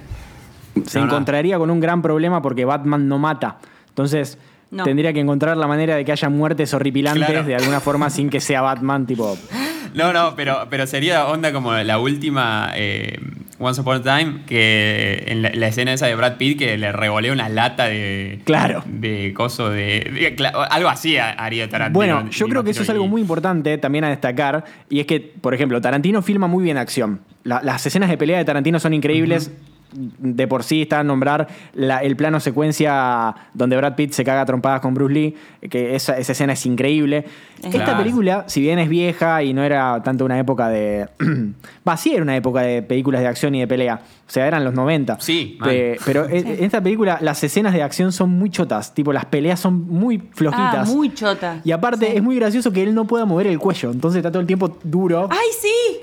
Se 0.87 0.99
No, 0.99 1.07
no. 1.07 1.13
encontraría 1.13 1.59
con 1.59 1.71
un 1.71 1.81
gran 1.81 2.03
problema 2.03 2.43
porque 2.43 2.65
Batman 2.65 3.09
no 3.09 3.19
mata. 3.19 3.57
Entonces, 3.89 4.39
No. 4.71 4.85
tendría 4.85 5.13
que 5.13 5.21
encontrar 5.21 5.57
la 5.57 5.67
manera 5.67 5.95
de 5.97 6.05
que 6.05 6.13
haya 6.13 6.29
muertes 6.29 6.75
horripilantes 6.75 7.27
Claro. 7.27 7.47
de 7.47 7.55
alguna 7.55 7.81
forma 7.81 8.11
sin 8.11 8.29
que 8.29 8.41
sea 8.41 8.61
Batman, 8.63 9.07
tipo. 9.07 9.37
No, 9.95 10.13
no, 10.13 10.35
pero, 10.37 10.67
pero 10.69 10.87
sería 10.87 11.27
onda 11.27 11.53
como 11.55 11.73
la 11.73 11.99
última 11.99 12.73
eh, 12.75 13.19
Once 13.59 13.81
Upon 13.81 13.97
a 13.97 14.03
Time, 14.19 14.41
que 14.47 15.25
en 15.29 15.43
la, 15.43 15.51
la 15.55 15.69
escena 15.69 15.93
esa 15.93 16.07
de 16.07 16.15
Brad 16.15 16.37
Pitt 16.37 16.59
que 16.59 16.77
le 16.77 16.93
revolea 16.93 17.33
una 17.33 17.49
lata 17.49 17.87
de. 17.87 18.41
Claro. 18.45 18.83
De 18.87 19.33
coso 19.35 19.71
de. 19.71 20.37
algo 20.71 20.89
así 20.89 21.17
haría 21.19 21.69
Tarantino. 21.69 21.95
Bueno, 21.99 22.31
yo 22.31 22.47
creo 22.49 22.63
que 22.65 22.71
eso 22.73 22.83
es 22.83 22.91
algo 22.91 23.07
muy 23.07 23.21
importante 23.21 23.79
también 23.79 24.05
a 24.05 24.09
destacar. 24.11 24.65
Y 24.91 25.01
es 25.01 25.07
que, 25.07 25.21
por 25.21 25.55
ejemplo, 25.55 25.81
Tarantino 25.81 26.23
filma 26.23 26.47
muy 26.47 26.65
bien 26.65 26.77
acción. 26.77 27.21
La- 27.45 27.63
las 27.63 27.87
escenas 27.87 28.11
de 28.11 28.19
pelea 28.19 28.39
de 28.39 28.45
Tarantino 28.45 28.79
son 28.79 28.93
increíbles. 28.95 29.51
De 29.97 30.47
por 30.47 30.63
sí 30.63 30.83
está 30.83 31.01
a 31.01 31.05
nombrar 31.05 31.49
la- 31.75 31.99
el 32.03 32.17
plano 32.17 32.39
secuencia 32.41 33.35
donde 33.55 33.77
Brad 33.77 33.95
Pitt 33.95 34.13
se 34.13 34.25
caga 34.25 34.43
a 34.43 34.47
trompadas 34.47 34.81
con 34.81 34.95
Bruce 34.95 35.15
Lee, 35.15 35.37
que 35.71 35.95
esa, 35.97 36.19
esa 36.19 36.33
escena 36.33 36.53
es 36.53 36.67
increíble. 36.67 37.25
Esta 37.63 37.85
Claro. 37.85 37.99
película, 37.99 38.45
si 38.47 38.61
bien 38.61 38.79
es 38.79 38.89
vieja 38.89 39.43
y 39.43 39.55
no 39.55 39.63
era 39.65 40.03
tanto 40.03 40.25
una 40.25 40.39
época 40.39 40.69
de... 40.69 41.09
Va, 41.89 41.97
sí 41.97 42.13
era 42.13 42.23
una 42.23 42.37
época 42.37 42.61
de 42.61 42.83
películas 42.83 43.23
de 43.23 43.29
acción 43.29 43.55
y 43.55 43.61
de 43.61 43.67
pelea. 43.67 44.01
O 44.29 44.31
sea, 44.31 44.47
eran 44.47 44.65
los 44.65 44.75
90. 44.75 45.19
Sí, 45.21 45.59
pero 46.05 46.29
en 46.29 46.47
en 46.47 46.65
esta 46.65 46.81
película 46.83 47.19
las 47.23 47.43
escenas 47.45 47.73
de 47.73 47.83
acción 47.83 48.13
son 48.13 48.31
muy 48.31 48.51
chotas. 48.51 48.93
Tipo, 48.93 49.13
las 49.13 49.25
peleas 49.27 49.59
son 49.61 49.87
muy 49.89 50.19
flojitas. 50.33 50.91
Ah, 50.91 50.93
muy 50.93 51.15
chota. 51.15 51.61
Y 51.65 51.71
aparte 51.73 52.07
Sí. 52.07 52.13
es 52.17 52.23
muy 52.23 52.37
gracioso 52.37 52.73
que 52.73 52.83
él 52.83 52.95
no 52.95 53.07
pueda 53.07 53.25
mover 53.25 53.47
el 53.47 53.59
cuello, 53.59 53.91
entonces 53.91 54.19
está 54.19 54.31
todo 54.31 54.41
el 54.41 54.47
tiempo 54.47 54.77
duro 54.83 55.29
¡Ay, 55.31 55.49
sí! 55.61 56.01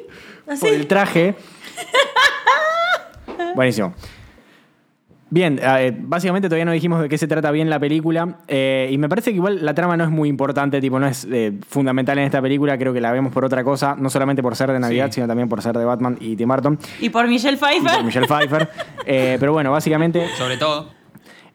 Así. 0.47 0.61
por 0.65 0.69
el 0.73 0.87
traje. 0.87 1.35
Buenísimo. 3.55 3.93
Bien, 5.29 5.59
eh, 5.63 5.91
básicamente 5.99 6.47
todavía 6.47 6.65
no 6.65 6.71
dijimos 6.73 7.01
de 7.01 7.09
qué 7.09 7.17
se 7.17 7.27
trata 7.27 7.49
bien 7.49 7.67
la 7.67 7.79
película 7.79 8.37
eh, 8.47 8.87
y 8.91 8.99
me 8.99 9.09
parece 9.09 9.31
que 9.31 9.37
igual 9.37 9.65
la 9.65 9.73
trama 9.73 9.97
no 9.97 10.03
es 10.03 10.11
muy 10.11 10.29
importante, 10.29 10.79
tipo 10.79 10.99
no 10.99 11.07
es 11.07 11.27
eh, 11.31 11.53
fundamental 11.67 12.19
en 12.19 12.25
esta 12.25 12.39
película, 12.39 12.77
creo 12.77 12.93
que 12.93 13.01
la 13.01 13.11
vemos 13.11 13.33
por 13.33 13.43
otra 13.43 13.63
cosa, 13.63 13.95
no 13.97 14.11
solamente 14.11 14.43
por 14.43 14.55
ser 14.55 14.71
de 14.71 14.79
Navidad, 14.79 15.07
Sí. 15.07 15.13
sino 15.15 15.27
también 15.27 15.49
por 15.49 15.59
ser 15.63 15.75
de 15.75 15.85
Batman 15.85 16.17
y 16.19 16.35
Tim 16.35 16.47
Burton 16.47 16.77
Y 17.01 17.09
por 17.09 17.27
Michelle 17.27 17.55
y 17.55 17.57
por 17.59 17.69
Pfeiffer. 17.69 18.03
Michelle 18.03 18.27
Pfeiffer. 18.27 18.69
Eh, 19.07 19.37
pero 19.39 19.53
bueno, 19.53 19.71
básicamente 19.71 20.27
Sobre 20.37 20.57
todo. 20.57 20.89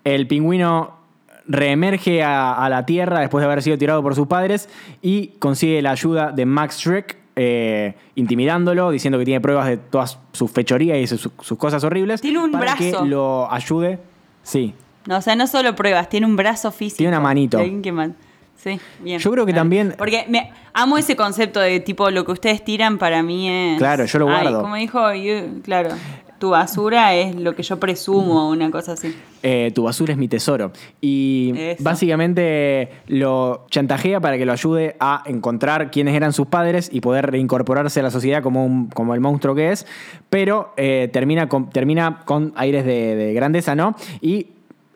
el 0.02 0.26
pingüino 0.26 0.96
reemerge 1.46 2.22
a, 2.24 2.54
a 2.54 2.68
la 2.68 2.84
Tierra 2.84 3.20
después 3.20 3.42
de 3.42 3.46
haber 3.46 3.62
sido 3.62 3.78
tirado 3.78 4.02
por 4.02 4.14
sus 4.16 4.26
padres 4.26 4.68
y 5.02 5.28
consigue 5.38 5.80
la 5.82 5.92
ayuda 5.92 6.32
de 6.32 6.44
Max 6.46 6.78
Shrek, 6.80 7.16
eh, 7.40 7.94
intimidándolo, 8.16 8.90
diciendo 8.90 9.18
que 9.18 9.24
tiene 9.24 9.40
pruebas 9.40 9.66
de 9.68 9.76
todas 9.76 10.18
sus 10.32 10.50
fechorías 10.50 10.98
y 10.98 11.06
sus, 11.06 11.30
sus 11.40 11.56
cosas 11.58 11.82
horribles. 11.84 12.20
Tiene 12.20 12.40
un 12.40 12.50
para 12.50 12.74
brazo. 12.74 13.02
que 13.02 13.08
lo 13.08 13.50
ayude. 13.52 13.98
Sí. 14.42 14.74
No, 15.06 15.18
o 15.18 15.22
sea, 15.22 15.36
no 15.36 15.46
solo 15.46 15.74
pruebas, 15.74 16.08
tiene 16.08 16.26
un 16.26 16.36
brazo 16.36 16.70
físico. 16.72 16.98
Tiene 16.98 17.12
una 17.12 17.20
manito. 17.20 17.58
Sí, 18.56 18.80
bien. 19.00 19.20
Yo 19.20 19.30
creo 19.30 19.46
que 19.46 19.52
también- 19.52 19.94
Porque 19.96 20.26
me 20.28 20.50
amo 20.74 20.98
ese 20.98 21.14
concepto 21.14 21.60
de 21.60 21.78
tipo 21.80 22.10
lo 22.10 22.24
que 22.24 22.32
ustedes 22.32 22.64
tiran 22.64 22.98
para 22.98 23.22
mí 23.22 23.48
es. 23.48 23.78
Claro, 23.78 24.04
yo 24.04 24.18
lo 24.18 24.28
Ay, 24.28 24.42
guardo. 24.42 24.62
como 24.62 24.74
dijo, 24.74 25.14
you- 25.14 25.62
claro, 25.62 25.90
tu 26.38 26.50
basura 26.50 27.14
es 27.14 27.34
lo 27.36 27.54
que 27.54 27.62
yo 27.62 27.78
presumo, 27.80 28.48
una 28.48 28.70
cosa 28.70 28.92
así. 28.92 29.14
Eh, 29.42 29.70
tu 29.74 29.84
basura 29.84 30.12
es 30.12 30.18
mi 30.18 30.28
tesoro. 30.28 30.72
Y 31.00 31.52
Eso. 31.56 31.82
básicamente 31.84 32.90
lo 33.06 33.66
chantajea 33.70 34.20
para 34.20 34.36
que 34.38 34.46
lo 34.46 34.52
ayude 34.52 34.96
a 35.00 35.22
encontrar 35.26 35.90
quiénes 35.90 36.14
eran 36.14 36.32
sus 36.32 36.46
padres 36.46 36.90
y 36.92 37.00
poder 37.00 37.30
reincorporarse 37.30 38.00
a 38.00 38.02
la 38.02 38.10
sociedad 38.10 38.42
como, 38.42 38.64
un- 38.64 38.88
como 38.88 39.14
el 39.14 39.20
monstruo 39.20 39.54
que 39.54 39.70
es. 39.72 39.86
Pero 40.30 40.72
eh, 40.76 41.08
termina, 41.12 41.48
con, 41.48 41.70
termina 41.70 42.20
con 42.24 42.52
aires 42.56 42.84
de, 42.84 43.14
de 43.16 43.32
grandeza, 43.34 43.74
¿no? 43.74 43.94
Y 44.20 44.48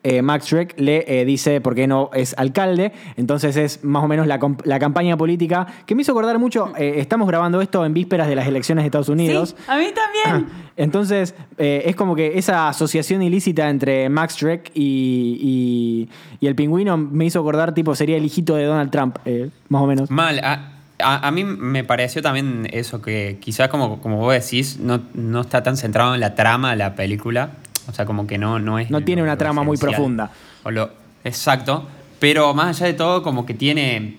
eh, 0.03 0.21
Max 0.21 0.45
Shrek 0.47 0.79
le 0.79 1.03
eh, 1.21 1.25
dice 1.25 1.61
por 1.61 1.75
qué 1.75 1.87
no 1.87 2.09
es 2.13 2.35
alcalde. 2.37 2.91
Entonces 3.17 3.55
es 3.57 3.83
más 3.83 4.03
o 4.03 4.07
menos 4.07 4.27
la, 4.27 4.39
la 4.65 4.79
campaña 4.79 5.17
política 5.17 5.65
que 5.85 5.95
me 5.95 6.01
hizo 6.01 6.11
acordar 6.11 6.39
mucho. 6.39 6.73
eh, 6.77 6.95
estamos 6.97 7.27
grabando 7.27 7.61
esto 7.61 7.85
en 7.85 7.93
vísperas 7.93 8.27
de 8.27 8.35
las 8.35 8.47
elecciones 8.47 8.83
de 8.83 8.87
Estados 8.87 9.09
Unidos. 9.09 9.55
Sí, 9.57 9.63
a 9.67 9.77
mí 9.77 9.85
también. 9.93 10.49
Entonces, 10.77 11.35
eh, 11.57 11.83
es 11.85 11.95
como 11.95 12.15
que 12.15 12.37
esa 12.37 12.67
asociación 12.67 13.21
ilícita 13.21 13.69
entre 13.69 14.09
Max 14.09 14.35
Shrek 14.37 14.71
y, 14.73 15.37
y- 15.41 16.09
y 16.39 16.47
el 16.47 16.55
pingüino 16.55 16.97
me 16.97 17.25
hizo 17.25 17.39
acordar, 17.39 17.73
tipo, 17.73 17.95
sería 17.95 18.17
el 18.17 18.25
hijito 18.25 18.55
de 18.55 18.65
Donald 18.65 18.89
Trump, 18.91 19.17
eh, 19.25 19.49
más 19.69 19.81
o 19.83 19.87
menos. 19.87 20.09
Mal. 20.09 20.39
A, 20.43 20.71
a- 20.99 21.27
a 21.27 21.31
mí 21.31 21.43
me 21.43 21.83
pareció 21.83 22.21
también 22.21 22.67
eso, 22.71 23.01
que 23.01 23.37
quizás 23.39 23.67
como, 23.69 24.01
como 24.01 24.17
vos 24.17 24.33
decís, 24.33 24.79
no, 24.79 25.01
no 25.13 25.41
está 25.41 25.61
tan 25.63 25.77
centrado 25.77 26.13
en 26.15 26.19
la 26.21 26.35
trama 26.35 26.71
de 26.71 26.77
la 26.77 26.95
película. 26.95 27.51
O 27.89 27.93
sea, 27.93 28.05
como 28.05 28.25
que 28.27 28.37
no, 28.37 28.59
no 28.59 28.79
es... 28.79 28.89
No 28.89 29.01
tiene 29.03 29.21
una 29.23 29.37
trama 29.37 29.63
muy 29.63 29.77
profunda. 29.77 30.31
O 30.63 30.71
lo, 30.71 30.89
exacto. 31.23 31.87
Pero 32.19 32.53
más 32.53 32.77
allá 32.77 32.87
de 32.87 32.93
todo, 32.93 33.21
como 33.23 33.45
que 33.45 33.53
tiene 33.53 34.17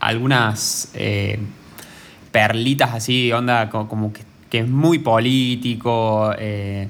algunas 0.00 0.90
eh, 0.94 1.38
perlitas 2.32 2.94
así, 2.94 3.32
onda, 3.32 3.70
co- 3.70 3.88
como, 3.88 4.12
que, 4.12 4.22
que 4.50 4.60
es 4.60 4.68
muy 4.68 4.98
político. 4.98 6.32
eh, 6.38 6.88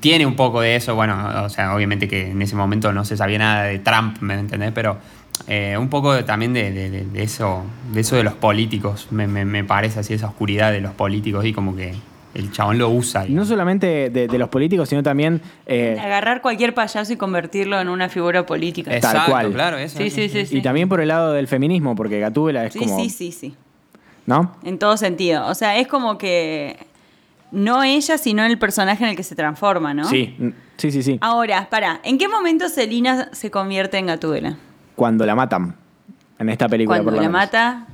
tiene 0.00 0.26
un 0.26 0.34
poco 0.34 0.60
de 0.60 0.74
eso, 0.74 0.96
bueno, 0.96 1.44
o 1.44 1.48
sea, 1.48 1.74
obviamente 1.76 2.08
que 2.08 2.30
en 2.32 2.42
ese 2.42 2.56
momento 2.56 2.92
no 2.92 3.04
se 3.04 3.16
sabía 3.16 3.38
nada 3.38 3.62
de 3.64 3.78
Trump, 3.78 4.16
¿me 4.20 4.34
entendés? 4.34 4.72
Pero 4.74 4.98
eh, 5.46 5.76
un 5.78 5.88
poco 5.88 6.12
de- 6.12 6.24
también 6.24 6.52
de, 6.52 6.72
de- 6.72 6.90
de- 6.90 7.04
de 7.04 7.22
eso 7.22 7.62
de 7.92 8.00
eso 8.00 8.16
de 8.16 8.24
los 8.24 8.34
políticos, 8.34 9.06
me, 9.12 9.28
me- 9.28 9.44
me 9.44 9.62
parece 9.62 10.00
así, 10.00 10.12
esa 10.14 10.26
oscuridad 10.26 10.72
de 10.72 10.80
los 10.80 10.92
políticos 10.92 11.44
y 11.44 11.52
como 11.52 11.76
que 11.76 11.94
el 12.34 12.50
chabón 12.52 12.78
lo 12.78 12.88
usa. 12.90 13.26
Y 13.26 13.32
no 13.32 13.44
solamente 13.44 14.10
de, 14.10 14.26
de 14.28 14.38
los 14.38 14.48
políticos, 14.48 14.88
sino 14.88 15.02
también... 15.02 15.40
eh, 15.66 15.98
Agarrar 16.00 16.40
cualquier 16.42 16.74
payaso 16.74 17.12
y 17.12 17.16
convertirlo 17.16 17.80
en 17.80 17.88
una 17.88 18.08
figura 18.08 18.46
política. 18.46 18.94
Exacto, 18.94 19.30
cual. 19.32 19.52
claro, 19.52 19.76
eso. 19.78 19.98
Sí, 19.98 20.10
sí, 20.10 20.28
sí, 20.28 20.46
sí. 20.46 20.58
Y 20.58 20.62
también 20.62 20.88
por 20.88 21.00
el 21.00 21.08
lado 21.08 21.32
del 21.32 21.48
feminismo, 21.48 21.94
porque 21.94 22.18
Gatúbela 22.20 22.64
es 22.64 22.72
Sí, 22.72 22.78
como... 22.78 22.98
sí, 22.98 23.10
sí, 23.10 23.32
sí. 23.32 23.54
¿No? 24.26 24.54
En 24.62 24.78
todo 24.78 24.96
sentido. 24.96 25.46
O 25.46 25.54
sea, 25.54 25.76
es 25.78 25.88
como 25.88 26.16
que 26.16 26.76
no 27.50 27.82
ella, 27.82 28.16
sino 28.18 28.44
el 28.44 28.58
personaje 28.58 29.02
en 29.04 29.10
el 29.10 29.16
que 29.16 29.24
se 29.24 29.34
transforma, 29.34 29.92
¿no? 29.92 30.04
Sí, 30.04 30.34
sí, 30.78 30.90
sí, 30.92 31.02
sí. 31.02 31.18
Ahora, 31.20 31.68
para, 31.68 32.00
¿en 32.04 32.16
qué 32.18 32.28
momento 32.28 32.68
Selina 32.68 33.28
se 33.32 33.50
convierte 33.50 33.98
en 33.98 34.06
Gatúbela? 34.06 34.56
Cuando 34.96 35.26
la 35.26 35.34
matan. 35.34 35.74
En 36.38 36.48
esta 36.48 36.68
película, 36.68 36.96
Cuando 36.98 37.04
por 37.04 37.12
lo 37.14 37.22
la 37.22 37.28
menos. 37.28 37.40
mata, 37.42 37.86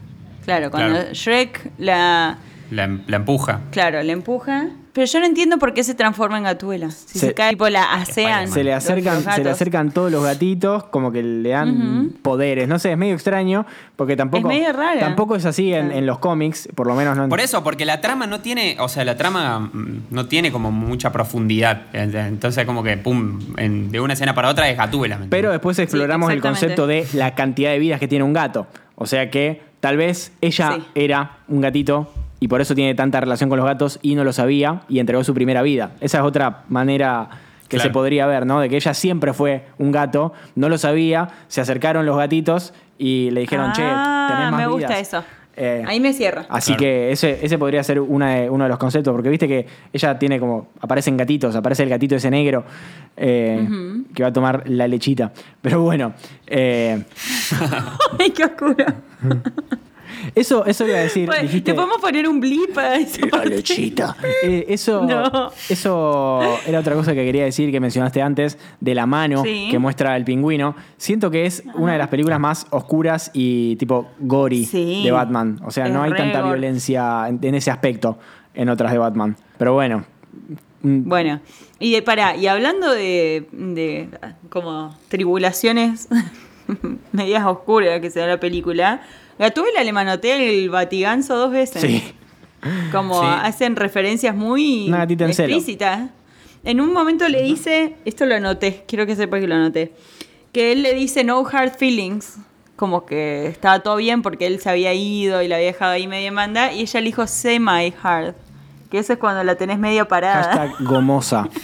claro, 0.44 0.70
cuando 0.70 0.94
Claro. 1.00 1.12
Shrek 1.12 1.70
la, 1.78 2.38
La, 2.70 2.86
la 3.06 3.16
empuja. 3.16 3.60
claro, 3.70 4.02
la 4.02 4.12
empuja. 4.12 4.68
Pero 4.92 5.06
yo 5.06 5.20
no 5.20 5.26
entiendo 5.26 5.58
por 5.58 5.74
qué 5.74 5.84
se 5.84 5.94
transforma 5.94 6.38
en 6.38 6.44
Gatúbela. 6.44 6.90
Si 6.90 7.20
se, 7.20 7.28
Se- 7.28 7.34
cae, 7.34 7.50
tipo 7.50 7.68
la 7.68 7.94
asean. 7.94 8.48
Se 8.48 8.64
le, 8.64 8.74
acercan, 8.74 9.22
se 9.22 9.44
le 9.44 9.50
acercan 9.50 9.92
todos 9.92 10.10
los 10.10 10.24
gatitos, 10.24 10.84
como 10.84 11.12
que 11.12 11.22
le 11.22 11.50
dan 11.50 12.14
poderes. 12.20 12.66
No 12.66 12.80
sé, 12.80 12.90
es 12.92 12.98
medio 12.98 13.14
extraño, 13.14 13.64
porque 13.94 14.16
tampoco 14.16 14.50
Es 14.50 14.58
medio 14.58 14.72
rara. 14.72 14.98
tampoco 14.98 15.36
es 15.36 15.44
así 15.44 15.72
en, 15.72 16.04
los 16.04 16.18
cómics, 16.18 16.68
por 16.74 16.88
lo 16.88 16.96
menos 16.96 17.16
no. 17.16 17.28
Por 17.28 17.38
eso, 17.38 17.62
porque 17.62 17.84
la 17.84 18.00
trama 18.00 18.26
no 18.26 18.40
tiene, 18.40 18.76
o 18.80 18.88
sea, 18.88 19.04
la 19.04 19.16
trama 19.16 19.60
mm, 19.60 20.06
no 20.10 20.26
tiene 20.26 20.50
como 20.50 20.72
mucha 20.72 21.12
profundidad. 21.12 21.82
Entonces, 21.92 22.64
como 22.64 22.82
que, 22.82 22.96
pum, 22.96 23.38
en- 23.56 23.92
de 23.92 24.00
una 24.00 24.14
escena 24.14 24.34
para 24.34 24.48
otra 24.48 24.68
es 24.68 24.76
Gatúbela. 24.76 25.18
¿me 25.18 25.26
Pero 25.28 25.52
después 25.52 25.78
exploramos 25.78 26.32
el 26.32 26.40
concepto 26.40 26.88
de 26.88 27.06
la 27.12 27.36
cantidad 27.36 27.70
de 27.70 27.78
vidas 27.78 28.00
que 28.00 28.08
tiene 28.08 28.24
un 28.24 28.32
gato. 28.32 28.66
O 28.96 29.06
sea 29.06 29.30
que 29.30 29.62
tal 29.78 29.96
vez 29.96 30.32
ella 30.40 30.72
Sí. 30.76 30.84
era 30.96 31.36
un 31.46 31.60
gatito 31.60 32.12
y 32.40 32.48
por 32.48 32.60
eso 32.60 32.74
tiene 32.74 32.94
tanta 32.94 33.20
relación 33.20 33.48
con 33.50 33.58
los 33.58 33.66
gatos 33.66 33.98
y 34.02 34.14
no 34.14 34.24
lo 34.24 34.32
sabía 34.32 34.82
y 34.88 34.98
entregó 35.00 35.24
su 35.24 35.34
primera 35.34 35.62
vida. 35.62 35.92
Esa 36.00 36.18
es 36.18 36.24
otra 36.24 36.62
manera 36.68 37.28
que 37.68 37.76
Claro. 37.76 37.88
se 37.90 37.92
podría 37.92 38.26
ver, 38.26 38.46
¿no? 38.46 38.60
De 38.60 38.68
que 38.68 38.76
ella 38.76 38.94
siempre 38.94 39.32
fue 39.34 39.64
un 39.78 39.92
gato, 39.92 40.32
no 40.54 40.68
lo 40.68 40.78
sabía, 40.78 41.28
se 41.48 41.60
acercaron 41.60 42.06
los 42.06 42.16
gatitos 42.16 42.72
y 42.96 43.30
le 43.30 43.40
dijeron, 43.42 43.72
che, 43.72 43.82
Ah, 43.84 44.26
tenés 44.30 44.50
más 44.52 44.60
me 44.60 44.66
gusta 44.68 44.88
vidas". 44.88 45.00
eso. 45.00 45.24
Eh, 45.60 45.82
Ahí 45.88 45.98
me 45.98 46.12
cierra. 46.12 46.46
Así 46.48 46.68
Claro. 46.70 46.78
que 46.82 47.10
ese, 47.12 47.44
ese 47.44 47.58
podría 47.58 47.82
ser 47.82 47.98
una 48.00 48.36
de- 48.36 48.48
uno 48.48 48.62
de 48.64 48.70
los 48.70 48.78
conceptos, 48.78 49.12
porque 49.12 49.28
viste 49.28 49.48
que 49.48 49.66
ella 49.92 50.16
tiene 50.16 50.38
como, 50.38 50.68
aparecen 50.80 51.16
gatitos, 51.16 51.56
aparece 51.56 51.82
el 51.82 51.88
gatito 51.88 52.14
ese 52.14 52.30
negro 52.30 52.64
eh, 53.16 53.66
que 54.14 54.22
va 54.22 54.28
a 54.28 54.32
tomar 54.32 54.62
la 54.66 54.86
lechita. 54.86 55.32
Pero 55.60 55.82
bueno, 55.82 56.12
eh, 56.46 57.02
Ay, 58.20 58.30
qué 58.30 58.44
oscuro. 58.44 58.84
eso, 60.34 60.64
eso 60.66 60.86
iba 60.86 60.96
a 60.98 61.00
decir, 61.00 61.26
Pues, 61.26 61.42
dijiste... 61.42 61.70
¿Le 61.72 61.74
podemos 61.76 61.98
poner 61.98 62.28
un 62.28 62.40
blip 62.40 62.76
a 62.78 62.96
esa 62.96 63.26
parte? 63.26 63.62
Eh, 64.42 64.66
eso, 64.68 65.02
No. 65.04 65.50
eso 65.68 66.40
era 66.66 66.80
otra 66.80 66.94
cosa 66.94 67.14
que 67.14 67.24
quería 67.24 67.44
decir 67.44 67.70
que 67.70 67.80
mencionaste 67.80 68.20
antes, 68.22 68.58
de 68.80 68.94
la 68.94 69.06
mano 69.06 69.42
Sí. 69.44 69.68
que 69.70 69.78
muestra 69.78 70.16
el 70.16 70.24
pingüino. 70.24 70.74
Siento 70.96 71.30
que 71.30 71.46
es 71.46 71.62
una 71.74 71.92
de 71.92 71.98
las 71.98 72.08
películas 72.08 72.40
más 72.40 72.66
oscuras 72.70 73.30
y 73.34 73.76
tipo 73.76 74.08
gory 74.18 74.64
Sí. 74.64 75.02
de 75.04 75.10
Batman. 75.12 75.60
O 75.64 75.70
sea, 75.70 75.86
Es 75.86 75.92
no 75.92 76.02
hay 76.02 76.12
tanta 76.12 76.40
gore. 76.40 76.52
violencia 76.58 77.28
en, 77.28 77.38
en 77.42 77.54
ese 77.54 77.70
aspecto 77.70 78.18
en 78.54 78.68
otras 78.68 78.92
de 78.92 78.98
Batman. 78.98 79.36
Pero 79.58 79.74
bueno. 79.74 80.04
mm, 80.82 81.08
Bueno, 81.08 81.40
y 81.80 81.92
de, 81.92 82.02
pará, 82.02 82.36
y 82.36 82.46
hablando 82.48 82.90
de, 82.92 83.46
de 83.52 84.08
como 84.48 84.96
tribulaciones 85.08 86.08
medias 87.12 87.44
oscuras 87.46 88.00
que 88.00 88.10
se 88.10 88.20
da 88.20 88.26
la 88.26 88.40
película, 88.40 89.00
Gatúbela 89.38 89.84
le 89.84 89.92
manotea 89.92 90.36
el 90.36 90.68
batiganzo 90.70 91.36
dos 91.36 91.50
veces. 91.52 91.80
Sí. 91.82 92.02
Como 92.90 93.20
Sí. 93.20 93.26
hacen 93.42 93.76
referencias 93.76 94.34
muy 94.34 94.92
explícitas. 95.20 96.10
En 96.64 96.80
un 96.80 96.92
momento 96.92 97.28
le 97.28 97.42
dice, 97.42 97.94
esto 98.04 98.26
lo 98.26 98.34
anoté, 98.34 98.84
quiero 98.88 99.06
que 99.06 99.14
sepa 99.14 99.38
que 99.38 99.46
lo 99.46 99.54
anoté, 99.54 99.92
que 100.52 100.72
él 100.72 100.82
le 100.82 100.92
dice 100.94 101.22
no 101.22 101.46
hard 101.46 101.76
feelings, 101.78 102.38
como 102.74 103.06
que 103.06 103.46
estaba 103.46 103.78
todo 103.80 103.96
bien 103.96 104.22
porque 104.22 104.46
él 104.46 104.60
se 104.60 104.68
había 104.70 104.92
ido 104.92 105.40
y 105.40 105.48
la 105.48 105.54
había 105.56 105.68
dejado 105.68 105.92
ahí 105.92 106.08
media 106.08 106.32
manda, 106.32 106.72
y 106.72 106.80
ella 106.80 107.00
le 107.00 107.06
dijo 107.06 107.26
semi 107.28 107.94
hard, 108.02 108.34
que 108.90 108.98
eso 108.98 109.12
es 109.12 109.18
cuando 109.20 109.44
la 109.44 109.54
tenés 109.54 109.78
medio 109.78 110.08
parada. 110.08 110.42
Hashtag 110.44 110.84
gomosa. 110.84 111.48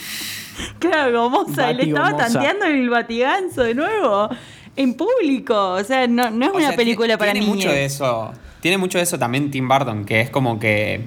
Claro, 0.79 1.23
gomosa, 1.23 1.73
le 1.73 1.83
estaba 1.89 2.17
tanteando 2.17 2.67
el 2.67 2.89
batiganzo 2.89 3.65
de 3.65 3.75
nuevo, 3.75 4.29
en 4.77 4.95
público, 4.95 5.71
o 5.73 5.85
sea, 5.85 6.07
no, 6.07 6.31
no 6.31 6.47
es 6.47 6.53
O 6.53 6.57
una 6.57 6.69
sea, 6.69 6.77
película 6.77 7.07
tiene, 7.07 7.19
para 7.19 7.33
tiene 7.33 7.47
niños. 7.47 7.57
mucho 7.65 7.71
de 7.73 7.85
eso. 7.85 8.33
Tiene 8.61 8.79
mucho 8.79 8.99
de 8.99 9.05
eso 9.05 9.19
también 9.19 9.51
Tim 9.51 9.69
Burton, 9.69 10.05
que 10.05 10.21
es 10.23 10.31
como 10.31 10.59
que 10.59 11.03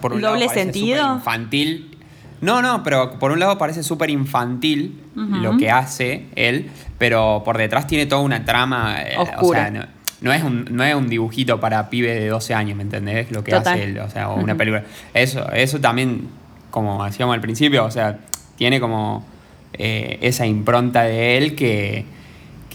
por 0.00 0.12
un 0.12 0.20
¿Doble 0.20 0.46
lado 0.46 0.52
sentido? 0.54 1.14
infantil. 1.16 1.96
No, 2.40 2.60
no, 2.60 2.82
pero 2.82 3.18
por 3.18 3.30
un 3.32 3.38
lado 3.40 3.56
parece 3.58 3.82
súper 3.82 4.10
infantil 4.10 5.00
lo 5.14 5.56
que 5.56 5.70
hace 5.70 6.26
él, 6.34 6.68
pero 6.98 7.42
por 7.44 7.56
detrás 7.56 7.86
tiene 7.86 8.06
toda 8.06 8.20
una 8.22 8.44
trama. 8.44 8.96
eh, 9.02 9.14
Oscura. 9.18 9.60
O 9.60 9.62
sea, 9.62 9.70
no, 9.70 9.86
no 10.20 10.32
es 10.32 10.42
un, 10.42 10.66
no 10.70 10.84
es 10.84 10.94
un 10.94 11.08
dibujito 11.08 11.58
para 11.60 11.88
pibe 11.88 12.12
de 12.12 12.28
12 12.28 12.52
años, 12.54 12.76
¿me 12.76 12.82
entendés? 12.82 13.30
Lo 13.30 13.42
que 13.42 13.52
Total. 13.52 13.74
hace 13.74 13.84
él, 13.84 13.98
o 14.00 14.10
sea, 14.10 14.28
o 14.30 14.34
una 14.40 14.54
película. 14.56 14.84
Eso, 15.14 15.50
eso 15.52 15.80
también, 15.80 16.28
como 16.70 17.02
hacíamos 17.04 17.34
al 17.34 17.40
principio, 17.40 17.84
o 17.84 17.90
sea, 17.90 18.18
tiene 18.56 18.80
como 18.80 19.24
eh, 19.72 20.18
esa 20.22 20.44
impronta 20.46 21.04
de 21.04 21.38
él 21.38 21.54
que, 21.54 22.04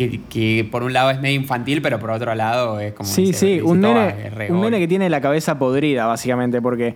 que, 0.09 0.21
que 0.29 0.63
por 0.69 0.83
un 0.83 0.93
lado 0.93 1.09
es 1.11 1.19
medio 1.21 1.35
infantil, 1.39 1.81
pero 1.81 1.99
por 1.99 2.11
otro 2.11 2.33
lado 2.35 2.79
es 2.79 2.93
como... 2.93 3.07
Sí, 3.09 3.25
dice- 3.27 3.39
sí, 3.39 3.45
dice 3.53 3.63
un 3.63 3.81
nene, 3.81 4.31
un 4.49 4.61
nene 4.61 4.79
que 4.79 4.87
tiene 4.87 5.09
la 5.09 5.21
cabeza 5.21 5.57
podrida, 5.59 6.05
básicamente, 6.05 6.61
porque 6.61 6.95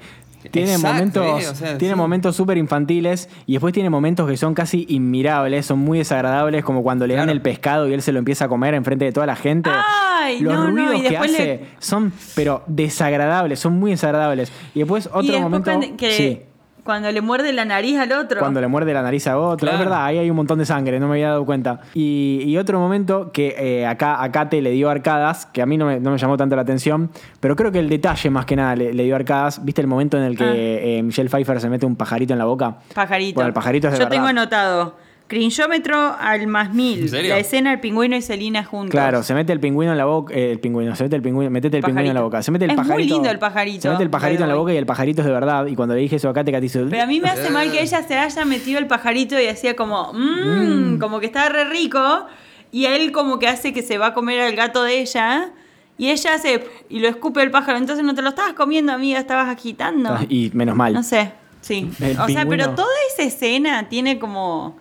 tiene 0.52 0.74
Exacto, 0.76 0.94
momentos, 0.94 1.44
eh, 1.44 1.48
o 1.50 1.56
sea, 1.56 1.78
tiene 1.80 1.96
sí. 1.96 1.98
momentos 2.00 2.36
súper 2.36 2.58
infantiles 2.60 3.30
y 3.48 3.54
después 3.54 3.74
tiene 3.74 3.90
momentos 3.90 4.30
que 4.30 4.38
son 4.38 4.54
casi 4.54 4.86
inmirables, 4.90 5.66
son 5.66 5.80
muy 5.80 5.98
desagradables, 5.98 6.64
como 6.64 6.84
cuando 6.84 7.08
le 7.08 7.16
dan 7.16 7.24
Claro. 7.26 7.36
el 7.38 7.42
pescado 7.42 7.90
y 7.90 7.94
él 7.94 8.04
se 8.04 8.12
lo 8.12 8.20
empieza 8.20 8.46
a 8.46 8.48
comer 8.48 8.76
enfrente 8.76 9.06
de 9.06 9.12
toda 9.12 9.26
la 9.26 9.36
gente. 9.36 9.72
Ay, 9.74 10.40
Los 10.42 10.54
no, 10.54 10.66
no, 10.66 10.70
ruidos 10.70 10.96
y 11.00 11.02
que 11.10 11.18
hace 11.18 11.46
le- 11.46 11.62
son, 11.80 12.14
pero 12.36 12.62
desagradables, 12.68 13.60
son 13.60 13.74
muy 13.80 13.92
desagradables. 13.92 14.52
Y 14.76 14.80
después 14.80 15.08
otro 15.08 15.22
y 15.24 15.28
después 15.28 15.44
momento. 15.44 15.72
cuando, 15.72 15.98
que- 15.98 16.12
sí. 16.12 16.42
Cuando 16.86 17.12
le 17.12 17.20
muerde 17.20 17.52
la 17.52 17.66
nariz 17.66 17.98
al 18.00 18.12
otro. 18.14 18.40
Cuando 18.40 18.62
le 18.62 18.68
muerde 18.68 18.94
la 18.94 19.02
nariz 19.02 19.28
a 19.28 19.38
otro. 19.38 19.58
Claro. 19.58 19.78
Es 19.80 19.84
verdad, 19.84 20.06
ahí 20.06 20.20
hay 20.20 20.30
un 20.30 20.36
montón 20.38 20.60
de 20.60 20.66
sangre, 20.66 21.00
no 21.00 21.08
me 21.08 21.16
había 21.16 21.30
dado 21.30 21.46
cuenta. 21.46 21.82
Y, 21.96 22.44
y 22.46 22.58
otro 22.58 22.80
momento 22.80 23.32
que 23.34 23.56
eh, 23.58 23.86
acá 23.88 24.24
a 24.24 24.32
Kate 24.32 24.62
le 24.62 24.70
dio 24.72 24.90
arcadas, 24.90 25.48
que 25.48 25.62
a 25.62 25.66
mí 25.66 25.78
no 25.78 25.88
me, 25.88 26.00
no 26.00 26.12
me 26.12 26.18
llamó 26.18 26.38
tanto 26.38 26.56
la 26.56 26.62
atención, 26.62 27.10
pero 27.40 27.56
creo 27.56 27.72
que 27.72 27.80
el 27.80 27.90
detalle 27.90 28.30
más 28.30 28.46
que 28.46 28.56
nada 28.56 28.76
le, 28.76 28.94
le 28.94 29.04
dio 29.04 29.16
arcadas. 29.16 29.66
¿Viste 29.66 29.82
el 29.82 29.88
momento 29.88 30.16
en 30.18 30.24
el 30.24 30.38
que 30.38 30.44
Ah. 30.46 30.54
eh, 30.56 31.02
Michelle 31.04 31.28
Pfeiffer 31.30 31.60
se 31.60 31.70
mete 31.70 31.86
un 31.88 31.96
pajarito 31.96 32.34
en 32.34 32.40
la 32.40 32.46
boca? 32.46 32.78
Pajarito. 32.94 33.36
Bueno, 33.36 33.48
el 33.48 33.54
pajarito 33.54 33.88
es 33.88 33.94
de 33.94 33.98
Yo 34.00 34.06
verdad. 34.06 34.16
tengo 34.16 34.28
anotado. 34.28 34.96
Crinjómetro 35.28 36.16
al 36.20 36.46
más 36.46 36.72
mil. 36.74 37.00
¿En 37.00 37.10
serio? 37.10 37.34
La 37.34 37.40
escena 37.40 37.74
el 37.74 37.80
pingüino 37.80 38.16
y 38.16 38.22
Selina 38.22 38.64
juntos. 38.64 38.92
Claro, 38.92 39.24
se 39.24 39.34
mete 39.34 39.52
el 39.54 39.60
pingüino 39.60 39.92
en 39.92 39.98
la 39.98 40.06
boca, 40.06 40.32
eh, 40.36 40.52
el 40.52 40.60
pingüino, 40.60 40.96
se 40.96 41.04
mete 41.04 41.16
el 41.16 41.24
pingüino, 41.24 41.50
metete 41.50 41.78
el 41.78 41.84
pingüino 41.84 42.10
en 42.10 42.14
la 42.14 42.22
boca, 42.22 42.44
se 42.44 42.52
mete 42.52 42.66
el 42.66 42.72
Es 42.72 42.78
muy 42.78 42.86
pajarito. 42.86 43.14
lindo 43.16 43.30
el 43.32 43.40
pajarito, 43.40 43.82
Se 43.82 43.90
mete 43.90 44.04
el 44.04 44.10
pajarito 44.12 44.44
en 44.44 44.50
la 44.50 44.56
boca 44.56 44.74
y 44.74 44.78
el 44.78 44.86
pajarito 44.86 45.22
es 45.22 45.26
de 45.28 45.34
verdad. 45.34 45.66
Y 45.66 45.76
cuando 45.76 45.96
le 45.96 46.02
dije 46.02 46.18
eso 46.18 46.30
a 46.30 46.34
Kate, 46.34 46.52
Kate 46.52 46.66
hizo. 46.68 46.86
Pero 46.90 47.02
a 47.04 47.08
mí 47.08 47.20
me 47.20 47.30
hace 47.30 47.50
mal 47.50 47.72
que 47.72 47.82
ella 47.82 48.04
se 48.04 48.16
haya 48.18 48.46
metido 48.46 48.78
el 48.78 48.86
pajarito 48.86 49.40
y 49.40 49.48
hacía 49.48 49.76
como, 49.76 50.14
mmm, 50.14 51.00
como 51.00 51.20
que 51.20 51.26
está 51.26 51.50
re 51.50 51.66
rico. 51.66 52.28
Y 52.72 52.86
él 52.86 53.12
como 53.12 53.40
que 53.40 53.48
hace 53.48 53.74
que 53.74 53.82
se 53.82 53.98
va 53.98 54.08
a 54.08 54.14
comer 54.14 54.42
al 54.42 54.56
gato 54.56 54.84
de 54.84 55.00
ella. 55.00 55.50
Y 55.98 56.10
ella 56.12 56.34
hace, 56.36 56.66
y 56.90 57.00
lo 57.00 57.08
escupe 57.08 57.42
el 57.42 57.50
pájaro. 57.50 57.78
Entonces 57.80 58.06
no 58.06 58.14
te 58.14 58.22
lo 58.22 58.30
estabas 58.30 58.54
comiendo, 58.54 58.92
amiga, 58.92 59.18
estabas 59.18 59.48
agitando. 59.48 60.10
Ah, 60.14 60.26
Y 60.30 60.52
menos 60.54 60.76
mal. 60.76 60.94
No 60.94 61.02
sé, 61.02 61.32
sí. 61.62 61.90
El 62.00 62.20
o 62.20 62.28
sea, 62.28 62.46
pero 62.46 62.72
toda 62.76 62.88
esa 63.14 63.24
escena 63.24 63.88
tiene 63.90 64.20
como 64.20 64.78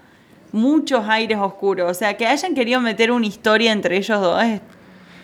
muchos 0.54 1.06
aires 1.08 1.38
oscuros. 1.38 1.90
O 1.90 1.94
sea, 1.94 2.16
que 2.16 2.26
hayan 2.26 2.54
querido 2.54 2.80
meter 2.80 3.10
una 3.10 3.26
historia 3.26 3.72
entre 3.72 3.96
ellos 3.96 4.20
dos 4.20 4.42
es 4.42 4.60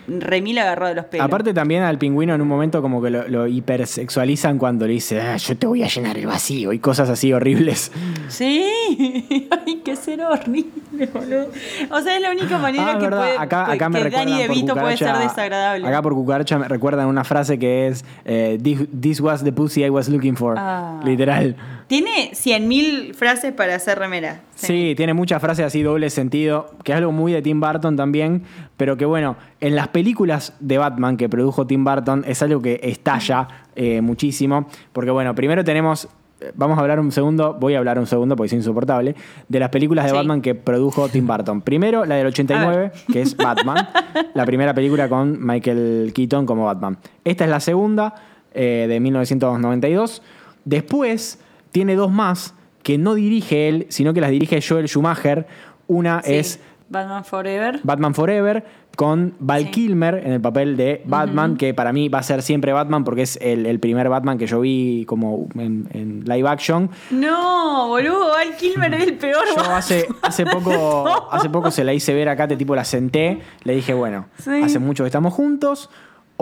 remil 0.07 0.57
agarrado 0.57 0.89
de 0.89 0.95
los 0.95 1.05
pelos. 1.05 1.25
Aparte 1.25 1.53
también 1.53 1.83
al 1.83 1.97
pingüino 1.97 2.33
en 2.33 2.41
un 2.41 2.47
momento 2.47 2.81
como 2.81 3.01
que 3.01 3.11
lo, 3.11 3.27
lo 3.27 3.47
hipersexualizan 3.47 4.57
cuando 4.57 4.85
le 4.87 4.93
dice, 4.93 5.21
"Ah, 5.21 5.37
yo 5.37 5.55
te 5.55 5.67
voy 5.67 5.83
a 5.83 5.87
llenar 5.87 6.17
el 6.17 6.25
vacío 6.25 6.73
y 6.73 6.79
cosas 6.79 7.07
así 7.09 7.31
horribles. 7.31 7.91
Sí, 8.27 8.65
hay 9.65 9.75
que 9.85 9.95
ser 9.95 10.21
horrible, 10.21 11.05
boludo. 11.13 11.47
O 11.91 12.01
sea, 12.01 12.15
es 12.15 12.21
la 12.21 12.31
única 12.31 12.57
manera 12.57 12.91
Ah, 12.93 12.97
que, 12.97 13.03
verdad, 13.05 13.19
puede, 13.19 13.37
acá, 13.37 13.71
acá 13.71 13.89
me 13.89 14.03
que 14.03 14.09
por 14.11 14.25
DeVito 14.25 14.73
puede 14.75 14.97
ser 14.97 15.07
cucaracha- 15.09 15.19
desagradable. 15.29 15.87
Acá 15.87 16.01
por 16.01 16.13
cucaracha 16.15 16.57
me 16.59 16.67
recuerdan 16.67 17.07
una 17.07 17.23
frase 17.23 17.59
que 17.59 17.87
es 17.87 18.03
eh, 18.25 18.57
"This- 18.61 18.87
This 18.99 19.21
was 19.21 19.43
the 19.43 19.53
pussy 19.53 19.83
I 19.85 19.89
was 19.91 20.09
looking 20.09 20.35
for. 20.35 20.55
Ah. 20.57 20.99
Literal. 21.05 21.55
Tiene 21.91 22.31
100.000 22.31 23.13
frases 23.15 23.51
para 23.51 23.75
hacer 23.75 23.99
remera. 23.99 24.43
Sí. 24.55 24.93
tiene 24.95 25.13
muchas 25.13 25.41
frases 25.41 25.65
así 25.65 25.83
doble 25.83 26.09
sentido, 26.09 26.67
que 26.85 26.93
es 26.93 26.97
algo 26.97 27.11
muy 27.11 27.33
de 27.33 27.41
Tim 27.41 27.59
Burton 27.59 27.97
también, 27.97 28.43
pero 28.77 28.95
que 28.95 29.03
bueno, 29.03 29.35
en 29.59 29.75
las 29.75 29.89
películas 29.89 30.53
de 30.61 30.77
Batman 30.77 31.17
que 31.17 31.27
produjo 31.27 31.67
Tim 31.67 31.83
Burton 31.83 32.23
es 32.25 32.41
algo 32.41 32.61
que 32.61 32.79
estalla 32.81 33.45
eh, 33.75 33.99
muchísimo, 33.99 34.69
porque 34.93 35.11
bueno, 35.11 35.35
primero 35.35 35.65
tenemos, 35.65 36.07
eh, 36.39 36.53
vamos 36.55 36.77
a 36.77 36.81
hablar 36.81 36.97
un 37.01 37.11
segundo, 37.11 37.57
voy 37.59 37.75
a 37.75 37.79
hablar 37.79 37.99
un 37.99 38.07
segundo 38.07 38.37
porque 38.37 38.47
es 38.47 38.53
insoportable, 38.53 39.13
de 39.49 39.59
las 39.59 39.67
películas 39.67 40.05
de 40.05 40.11
Sí. 40.11 40.15
Batman 40.15 40.41
que 40.41 40.55
produjo 40.55 41.09
Tim 41.09 41.27
Burton. 41.27 41.59
Primero 41.59 42.05
la 42.05 42.15
del 42.15 42.27
89, 42.27 42.93
que 43.11 43.19
es 43.21 43.35
Batman, 43.35 43.89
la 44.33 44.45
primera 44.45 44.73
película 44.73 45.09
con 45.09 45.45
Michael 45.45 46.13
Keaton 46.15 46.45
como 46.45 46.63
Batman. 46.63 46.97
Esta 47.25 47.43
es 47.43 47.49
la 47.49 47.59
segunda, 47.59 48.15
eh, 48.53 48.85
de 48.87 48.97
1992. 49.01 50.21
Después 50.63 51.37
tiene 51.71 51.95
dos 51.95 52.11
más 52.11 52.53
que 52.83 52.97
no 52.97 53.13
dirige 53.15 53.67
él, 53.69 53.85
sino 53.89 54.13
que 54.13 54.21
las 54.21 54.31
dirige 54.31 54.59
Joel 54.61 54.87
Schumacher. 54.87 55.47
Una 55.87 56.21
Sí. 56.23 56.33
es 56.35 56.59
Batman 56.89 57.23
Forever. 57.23 57.79
Batman 57.83 58.13
Forever 58.13 58.65
con 58.97 59.35
Val 59.39 59.63
Sí. 59.65 59.71
Kilmer 59.71 60.21
en 60.25 60.33
el 60.33 60.41
papel 60.41 60.75
de 60.75 61.01
Batman, 61.05 61.55
que 61.55 61.73
para 61.73 61.93
mí 61.93 62.09
va 62.09 62.19
a 62.19 62.23
ser 62.23 62.41
siempre 62.41 62.73
Batman 62.73 63.03
porque 63.05 63.21
es 63.21 63.37
el, 63.41 63.65
el 63.65 63.79
primer 63.79 64.09
Batman 64.09 64.37
que 64.37 64.47
yo 64.47 64.59
vi 64.59 65.05
como 65.05 65.47
en, 65.55 65.87
en 65.93 66.23
live 66.25 66.49
action. 66.49 66.89
No, 67.11 67.87
boludo, 67.87 68.29
Val 68.29 68.55
Kilmer 68.57 68.93
es 68.95 69.03
el 69.03 69.17
peor. 69.17 69.43
Yo 69.49 69.55
Batman. 69.55 69.77
hace, 69.77 70.07
hace, 70.21 70.45
poco, 70.45 71.27
hace 71.31 71.49
poco 71.49 71.71
se 71.71 71.83
la 71.85 71.93
hice 71.93 72.13
ver 72.13 72.27
acá, 72.29 72.47
te 72.47 72.57
tipo 72.57 72.75
la 72.75 72.83
senté, 72.83 73.39
le 73.63 73.75
dije, 73.75 73.93
bueno, 73.93 74.25
Sí. 74.39 74.61
hace 74.61 74.79
mucho 74.79 75.03
que 75.03 75.07
estamos 75.07 75.33
juntos, 75.33 75.89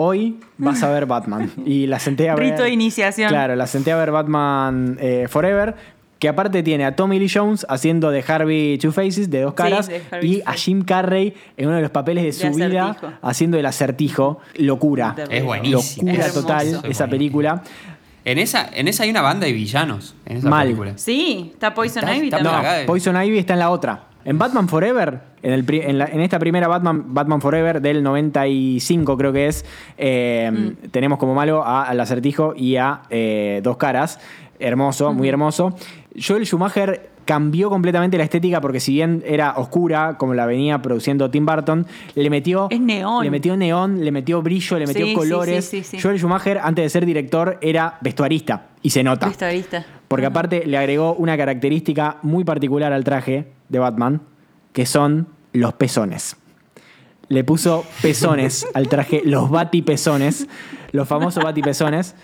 hoy 0.02 0.40
vas 0.56 0.82
a 0.82 0.90
ver 0.90 1.04
Batman. 1.06 1.50
Y 1.66 1.86
la 1.86 1.98
senté 1.98 2.30
a 2.30 2.34
ver... 2.34 2.50
Rito 2.50 2.62
de 2.62 2.70
iniciación. 2.70 3.28
Claro, 3.28 3.54
la 3.54 3.66
senté 3.66 3.92
a 3.92 3.96
ver 3.96 4.10
Batman 4.10 4.96
eh, 5.00 5.26
Forever, 5.28 5.74
que 6.18 6.28
aparte 6.28 6.62
tiene 6.62 6.84
a 6.86 6.96
Tommy 6.96 7.18
Lee 7.18 7.30
Jones 7.32 7.66
haciendo 7.68 8.10
de 8.10 8.24
Harvey 8.26 8.78
Two 8.78 8.92
Faces, 8.92 9.30
de 9.30 9.42
dos 9.42 9.54
caras, 9.54 9.88
de 9.88 10.00
y 10.22 10.42
a. 10.44 10.52
Jim 10.52 10.82
Carrey 10.84 11.34
en 11.56 11.66
uno 11.66 11.76
de 11.76 11.82
los 11.82 11.90
papeles 11.90 12.24
de 12.24 12.32
su 12.32 12.56
De 12.56 12.68
vida, 12.68 12.96
haciendo 13.22 13.58
el 13.58 13.66
acertijo. 13.66 14.38
Locura. 14.56 15.14
Es 15.30 15.44
buenísimo. 15.44 16.08
Locura 16.10 16.26
Es 16.26 16.34
total 16.34 16.80
esa 16.84 17.06
película. 17.06 17.62
En 18.24 18.38
esa, 18.38 18.68
en 18.72 18.86
esa 18.88 19.04
hay 19.04 19.10
una 19.10 19.22
banda 19.22 19.46
de 19.46 19.52
villanos. 19.52 20.14
En 20.26 20.38
esa 20.38 20.48
Mal. 20.50 20.66
película. 20.66 20.92
Sí, 20.96 21.50
está 21.54 21.72
Poison 21.72 22.02
Está- 22.04 22.16
Ivy 22.16 22.26
está 22.26 22.42
también. 22.42 22.80
No. 22.82 22.86
Poison 22.86 23.22
Ivy 23.22 23.38
está 23.38 23.54
en 23.54 23.58
la 23.58 23.70
otra. 23.70 24.09
En 24.24 24.38
Batman 24.38 24.68
Forever, 24.68 25.20
en, 25.42 25.52
el 25.52 25.64
pri- 25.64 25.80
en, 25.82 25.98
la- 25.98 26.06
en 26.06 26.20
esta 26.20 26.38
primera 26.38 26.68
Batman, 26.68 27.14
Batman 27.14 27.40
Forever 27.40 27.80
del 27.80 28.02
95 28.02 29.16
creo 29.16 29.32
que 29.32 29.46
es, 29.48 29.64
eh, 29.98 30.50
Mm. 30.52 30.88
tenemos 30.90 31.18
como 31.18 31.34
malo 31.34 31.62
a- 31.64 31.84
al 31.84 31.98
acertijo 32.00 32.54
y 32.56 32.76
a 32.76 33.02
eh, 33.10 33.60
Dos 33.62 33.76
Caras. 33.76 34.20
Hermoso, 34.58 35.14
muy 35.14 35.28
hermoso. 35.28 35.74
Joel 36.22 36.44
Schumacher 36.44 37.08
cambió 37.24 37.70
completamente 37.70 38.18
la 38.18 38.24
estética 38.24 38.60
porque 38.60 38.78
si 38.80 38.92
bien 38.92 39.22
era 39.24 39.52
oscura, 39.56 40.16
como 40.18 40.34
la 40.34 40.44
venía 40.44 40.82
produciendo 40.82 41.30
Tim 41.30 41.46
Burton, 41.46 41.86
le 42.14 42.28
metió... 42.28 42.66
Es 42.70 42.80
neón. 42.80 43.24
Le 43.24 43.30
metió 43.30 43.56
neón, 43.56 44.04
le 44.04 44.10
metió 44.10 44.42
brillo, 44.42 44.78
le 44.78 44.86
metió 44.86 45.06
Sí, 45.06 45.14
colores. 45.14 45.64
sí, 45.64 45.82
sí, 45.82 45.96
sí. 45.96 46.00
Joel 46.02 46.18
Schumacher, 46.18 46.58
antes 46.62 46.84
de 46.84 46.88
ser 46.90 47.06
director, 47.06 47.56
era 47.62 47.96
vestuarista. 48.02 48.66
Y 48.82 48.90
se 48.90 49.02
nota. 49.02 49.28
Vista. 49.28 49.86
Porque 50.08 50.26
aparte 50.26 50.66
le 50.66 50.76
agregó 50.76 51.14
una 51.14 51.36
característica 51.38 52.16
muy 52.22 52.44
particular 52.44 52.92
al 52.92 53.04
traje 53.04 53.46
de 53.70 53.78
Batman, 53.78 54.20
que 54.72 54.84
son 54.84 55.28
los 55.52 55.72
pezones. 55.74 56.36
Le 57.28 57.44
puso 57.44 57.84
pezones 58.02 58.66
al 58.74 58.88
traje, 58.88 59.22
los 59.24 59.48
batipezones, 59.50 60.46
los 60.92 61.08
famosos 61.08 61.42
batipezones. 61.42 62.14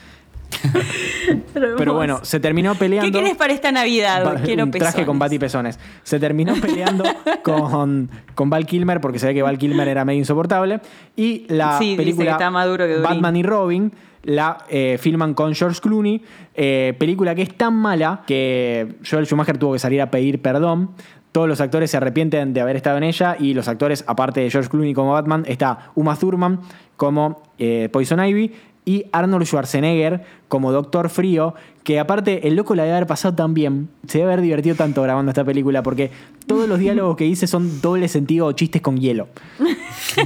Pero 1.52 1.94
bueno, 1.94 2.20
se 2.22 2.38
terminó 2.40 2.74
peleando. 2.74 3.10
¿Qué 3.10 3.24
querés 3.24 3.36
para 3.36 3.52
esta 3.52 3.72
Navidad? 3.72 4.42
Quiero 4.44 4.64
un 4.64 4.70
traje 4.70 4.84
pezones. 4.92 5.06
con 5.06 5.18
batipezones. 5.18 5.78
Se 6.02 6.20
terminó 6.20 6.54
peleando 6.54 7.04
con, 7.42 8.10
con 8.34 8.50
Val 8.50 8.66
Kilmer 8.66 9.00
porque 9.00 9.18
se 9.18 9.26
ve 9.26 9.34
que 9.34 9.42
Val 9.42 9.58
Kilmer 9.58 9.88
era 9.88 10.04
medio 10.04 10.20
insoportable. 10.20 10.80
Y 11.16 11.46
la 11.48 11.78
Sí, 11.78 11.94
película 11.96 12.32
está 12.32 12.50
que. 12.50 12.98
Batman 13.02 13.36
y 13.36 13.42
Robin 13.42 13.92
la 14.22 14.58
eh, 14.68 14.98
filman 15.00 15.34
con 15.34 15.54
George 15.54 15.80
Clooney. 15.80 16.20
eh, 16.54 16.94
película 16.98 17.34
que 17.36 17.42
es 17.42 17.56
tan 17.56 17.74
mala 17.74 18.22
que 18.26 18.96
Joel 19.08 19.24
Schumacher 19.26 19.56
tuvo 19.56 19.74
que 19.74 19.78
salir 19.78 20.00
a 20.02 20.10
pedir 20.10 20.42
perdón. 20.42 20.90
Todos 21.36 21.50
los 21.50 21.60
actores 21.60 21.90
se 21.90 21.98
arrepienten 21.98 22.54
de 22.54 22.62
haber 22.62 22.76
estado 22.76 22.96
en 22.96 23.02
ella 23.02 23.36
y 23.38 23.52
los 23.52 23.68
actores, 23.68 24.04
aparte 24.06 24.40
de 24.40 24.48
George 24.48 24.70
Clooney 24.70 24.94
como 24.94 25.12
Batman, 25.12 25.44
está 25.46 25.90
Uma 25.94 26.16
Thurman 26.16 26.60
como 26.96 27.42
eh, 27.58 27.90
Poison 27.92 28.24
Ivy 28.24 28.54
y 28.86 29.04
Arnold 29.12 29.44
Schwarzenegger 29.44 30.24
como 30.48 30.72
Doctor 30.72 31.10
Frío, 31.10 31.54
que 31.84 32.00
aparte 32.00 32.48
el 32.48 32.56
loco 32.56 32.74
la 32.74 32.84
debe 32.84 32.96
haber 32.96 33.06
pasado 33.06 33.34
tan 33.34 33.52
bien, 33.52 33.90
se 34.06 34.16
debe 34.16 34.32
haber 34.32 34.44
divertido 34.44 34.76
tanto 34.76 35.02
grabando 35.02 35.30
esta 35.30 35.44
película, 35.44 35.82
porque 35.82 36.10
todos 36.46 36.66
los 36.68 36.78
diálogos 36.78 37.16
que 37.16 37.24
dice 37.24 37.46
son 37.46 37.82
doble 37.82 38.08
sentido 38.08 38.46
o 38.46 38.52
chistes 38.52 38.80
con 38.80 38.98
hielo. 38.98 39.28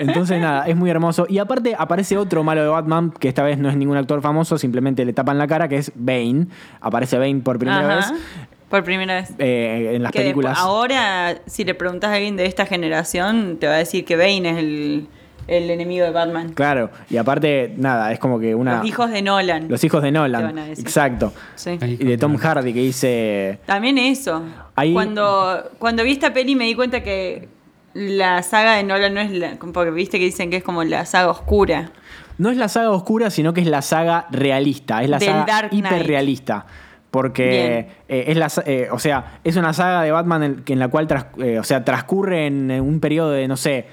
Entonces 0.00 0.38
nada, 0.38 0.66
es 0.66 0.76
muy 0.76 0.90
hermoso. 0.90 1.26
Y 1.30 1.38
aparte 1.38 1.76
aparece 1.78 2.18
otro 2.18 2.44
malo 2.44 2.60
de 2.60 2.68
Batman, 2.68 3.10
que 3.18 3.28
esta 3.28 3.42
vez 3.42 3.58
no 3.58 3.70
es 3.70 3.76
ningún 3.76 3.96
actor 3.96 4.20
famoso, 4.20 4.58
simplemente 4.58 5.06
le 5.06 5.14
tapan 5.14 5.38
la 5.38 5.46
cara, 5.46 5.66
que 5.68 5.76
es 5.76 5.92
Bane. 5.94 6.48
Aparece 6.80 7.16
Bane 7.16 7.40
por 7.40 7.58
primera 7.58 7.98
Ajá. 7.98 8.12
vez 8.12 8.20
Por 8.68 8.84
primera 8.84 9.14
vez. 9.14 9.30
eh, 9.38 9.92
en 9.94 10.02
las 10.02 10.12
Que 10.12 10.18
películas. 10.20 10.52
después- 10.52 10.66
ahora, 10.68 11.38
si 11.46 11.64
le 11.64 11.74
preguntas 11.74 12.10
a 12.10 12.14
alguien 12.14 12.36
de 12.36 12.46
esta 12.46 12.66
generación, 12.66 13.56
te 13.58 13.66
va 13.66 13.74
a 13.74 13.78
decir 13.78 14.04
que 14.04 14.16
Bane 14.16 14.50
es 14.50 14.56
el, 14.58 15.06
el 15.46 15.70
enemigo 15.70 16.04
de 16.04 16.10
Batman. 16.10 16.52
Claro, 16.52 16.90
y 17.08 17.16
aparte, 17.16 17.72
nada, 17.78 18.12
es 18.12 18.18
como 18.18 18.38
que 18.38 18.54
una... 18.54 18.78
Los 18.78 18.86
hijos 18.86 19.10
de 19.10 19.22
Nolan. 19.22 19.68
Los 19.68 19.82
hijos 19.84 20.02
de 20.02 20.12
Te 20.12 20.18
van 20.18 20.32
Nolan. 20.32 20.58
a 20.58 20.66
decir. 20.66 20.84
Exacto. 20.84 21.32
Sí. 21.54 21.78
Y 21.80 21.96
de 21.96 22.18
Tom 22.18 22.36
Hardy, 22.36 22.74
que 22.74 22.80
dice... 22.80 23.58
También 23.64 23.96
eso. 23.96 24.42
Ahí- 24.76 24.92
Cuando, 24.92 25.70
cuando 25.78 26.02
vi 26.04 26.12
esta 26.12 26.34
peli 26.34 26.54
me 26.54 26.64
di 26.66 26.74
cuenta 26.74 27.02
que 27.02 27.48
la 27.94 28.42
saga 28.42 28.74
de 28.74 28.82
Nolan 28.84 29.14
no 29.14 29.20
es 29.20 29.30
la... 29.32 29.56
Porque 29.72 29.90
viste 29.90 30.18
que 30.18 30.26
dicen 30.26 30.50
que 30.50 30.56
es 30.58 30.62
como 30.62 30.84
la 30.84 31.06
saga 31.06 31.30
oscura. 31.30 31.90
No 32.36 32.50
es 32.50 32.58
la 32.58 32.68
saga 32.68 32.90
oscura, 32.90 33.30
sino 33.30 33.54
que 33.54 33.62
es 33.62 33.66
la 33.66 33.80
saga 33.80 34.26
realista. 34.30 35.02
Es 35.02 35.08
la 35.08 35.18
Del 35.18 35.28
saga 35.30 35.68
hiperrealista. 35.72 36.66
Porque 37.10 37.88
eh, 38.08 38.24
es 38.28 38.36
la, 38.36 38.48
eh, 38.66 38.88
o 38.92 38.98
sea, 38.98 39.38
es 39.42 39.56
una 39.56 39.72
saga 39.72 40.02
de 40.02 40.10
Batman 40.12 40.42
en, 40.42 40.62
en 40.66 40.78
la 40.78 40.88
cual 40.88 41.06
tras- 41.06 41.26
eh, 41.42 41.58
o 41.58 41.64
sea, 41.64 41.82
transcurre 41.84 42.46
en, 42.46 42.70
en 42.70 42.82
un 42.82 43.00
periodo 43.00 43.30
de, 43.30 43.48
no 43.48 43.56
sé, 43.56 43.86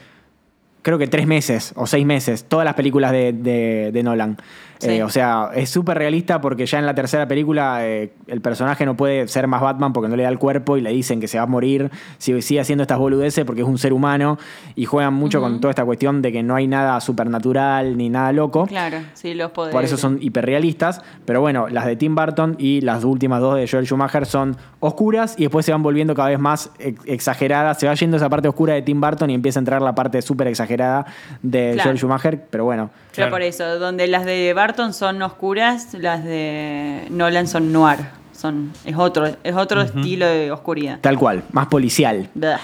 creo 0.81 0.97
que 0.97 1.07
tres 1.07 1.25
meses 1.25 1.71
o 1.77 1.87
seis 1.87 2.05
meses, 2.05 2.43
todas 2.43 2.65
las 2.65 2.73
películas 2.75 3.11
de, 3.11 3.31
de- 3.33 3.91
de 3.93 4.03
Nolan. 4.03 4.37
Sí. 4.79 4.89
Eh, 4.89 5.03
o 5.03 5.09
sea, 5.09 5.49
es 5.55 5.69
súper 5.69 5.97
realista 5.97 6.41
porque 6.41 6.65
ya 6.65 6.79
en 6.79 6.85
la 6.85 6.93
tercera 6.95 7.27
película 7.27 7.85
eh, 7.85 8.11
el 8.27 8.41
personaje 8.41 8.85
no 8.85 8.95
puede 8.97 9.27
ser 9.27 9.47
más 9.47 9.61
Batman 9.61 9.93
porque 9.93 10.09
no 10.09 10.15
le 10.15 10.23
da 10.23 10.29
el 10.29 10.37
cuerpo 10.39 10.77
y 10.77 10.81
le 10.81 10.89
dicen 10.91 11.19
que 11.19 11.27
se 11.27 11.37
va 11.37 11.43
a 11.43 11.47
morir 11.47 11.89
si 12.17 12.41
sigue 12.41 12.59
haciendo 12.59 12.81
estas 12.83 12.97
boludeces 12.99 13.45
porque 13.45 13.61
es 13.61 13.67
un 13.67 13.77
ser 13.77 13.93
humano 13.93 14.37
y 14.75 14.85
juegan 14.85 15.13
mucho 15.13 15.39
con 15.41 15.59
toda 15.61 15.71
esta 15.71 15.85
cuestión 15.85 16.21
de 16.21 16.31
que 16.31 16.43
no 16.43 16.55
hay 16.55 16.67
nada 16.67 16.99
supernatural 17.01 17.97
ni 17.97 18.09
nada 18.09 18.31
loco. 18.31 18.65
Claro, 18.67 18.97
sí, 19.13 19.33
los 19.33 19.51
poderes. 19.51 19.73
Por 19.75 19.83
eso 19.83 19.97
son 19.97 20.17
hiperrealistas. 20.21 21.01
Pero 21.25 21.41
bueno, 21.41 21.67
las 21.69 21.85
de 21.85 21.95
Tim 21.95 22.15
Burton 22.15 22.55
y 22.59 22.81
las 22.81 23.03
últimas 23.03 23.41
dos 23.41 23.55
de 23.55 23.67
Joel 23.67 23.85
Schumacher 23.85 24.25
son 24.25 24.57
oscuras 24.79 25.35
y 25.37 25.43
después 25.43 25.65
se 25.65 25.71
van 25.71 25.83
volviendo 25.83 26.13
cada 26.15 26.29
vez 26.29 26.39
más 26.39 26.71
ex- 26.79 27.01
exageradas. 27.05 27.79
Se 27.79 27.87
va 27.87 27.93
yendo 27.95 28.17
esa 28.17 28.29
parte 28.29 28.47
oscura 28.47 28.73
de 28.73 28.81
Tim 28.81 28.99
Burton 29.01 29.29
y 29.29 29.33
empieza 29.33 29.59
a 29.59 29.61
entrar 29.61 29.81
la 29.81 29.95
parte 29.95 30.21
súper 30.21 30.47
exagerada 30.47 31.05
de 31.41 31.71
Claro. 31.73 31.83
Joel 31.89 31.97
Schumacher. 31.97 32.45
Pero 32.49 32.65
bueno, 32.65 32.89
Claro. 33.15 33.31
por 33.31 33.41
eso, 33.41 33.79
donde 33.79 34.07
las 34.07 34.25
de 34.25 34.53
Barton 34.53 34.93
son 34.93 35.21
oscuras, 35.21 35.93
las 35.93 36.23
de 36.23 37.07
Nolan 37.09 37.47
son 37.47 37.71
noir. 37.71 37.99
Son, 38.35 38.71
es 38.83 38.95
otro, 38.97 39.25
es 39.43 39.55
otro 39.55 39.81
estilo 39.81 40.27
de 40.27 40.51
oscuridad. 40.51 40.99
tal 41.01 41.17
cual, 41.17 41.43
más 41.51 41.67
policial. 41.67 42.29
Blah, 42.35 42.59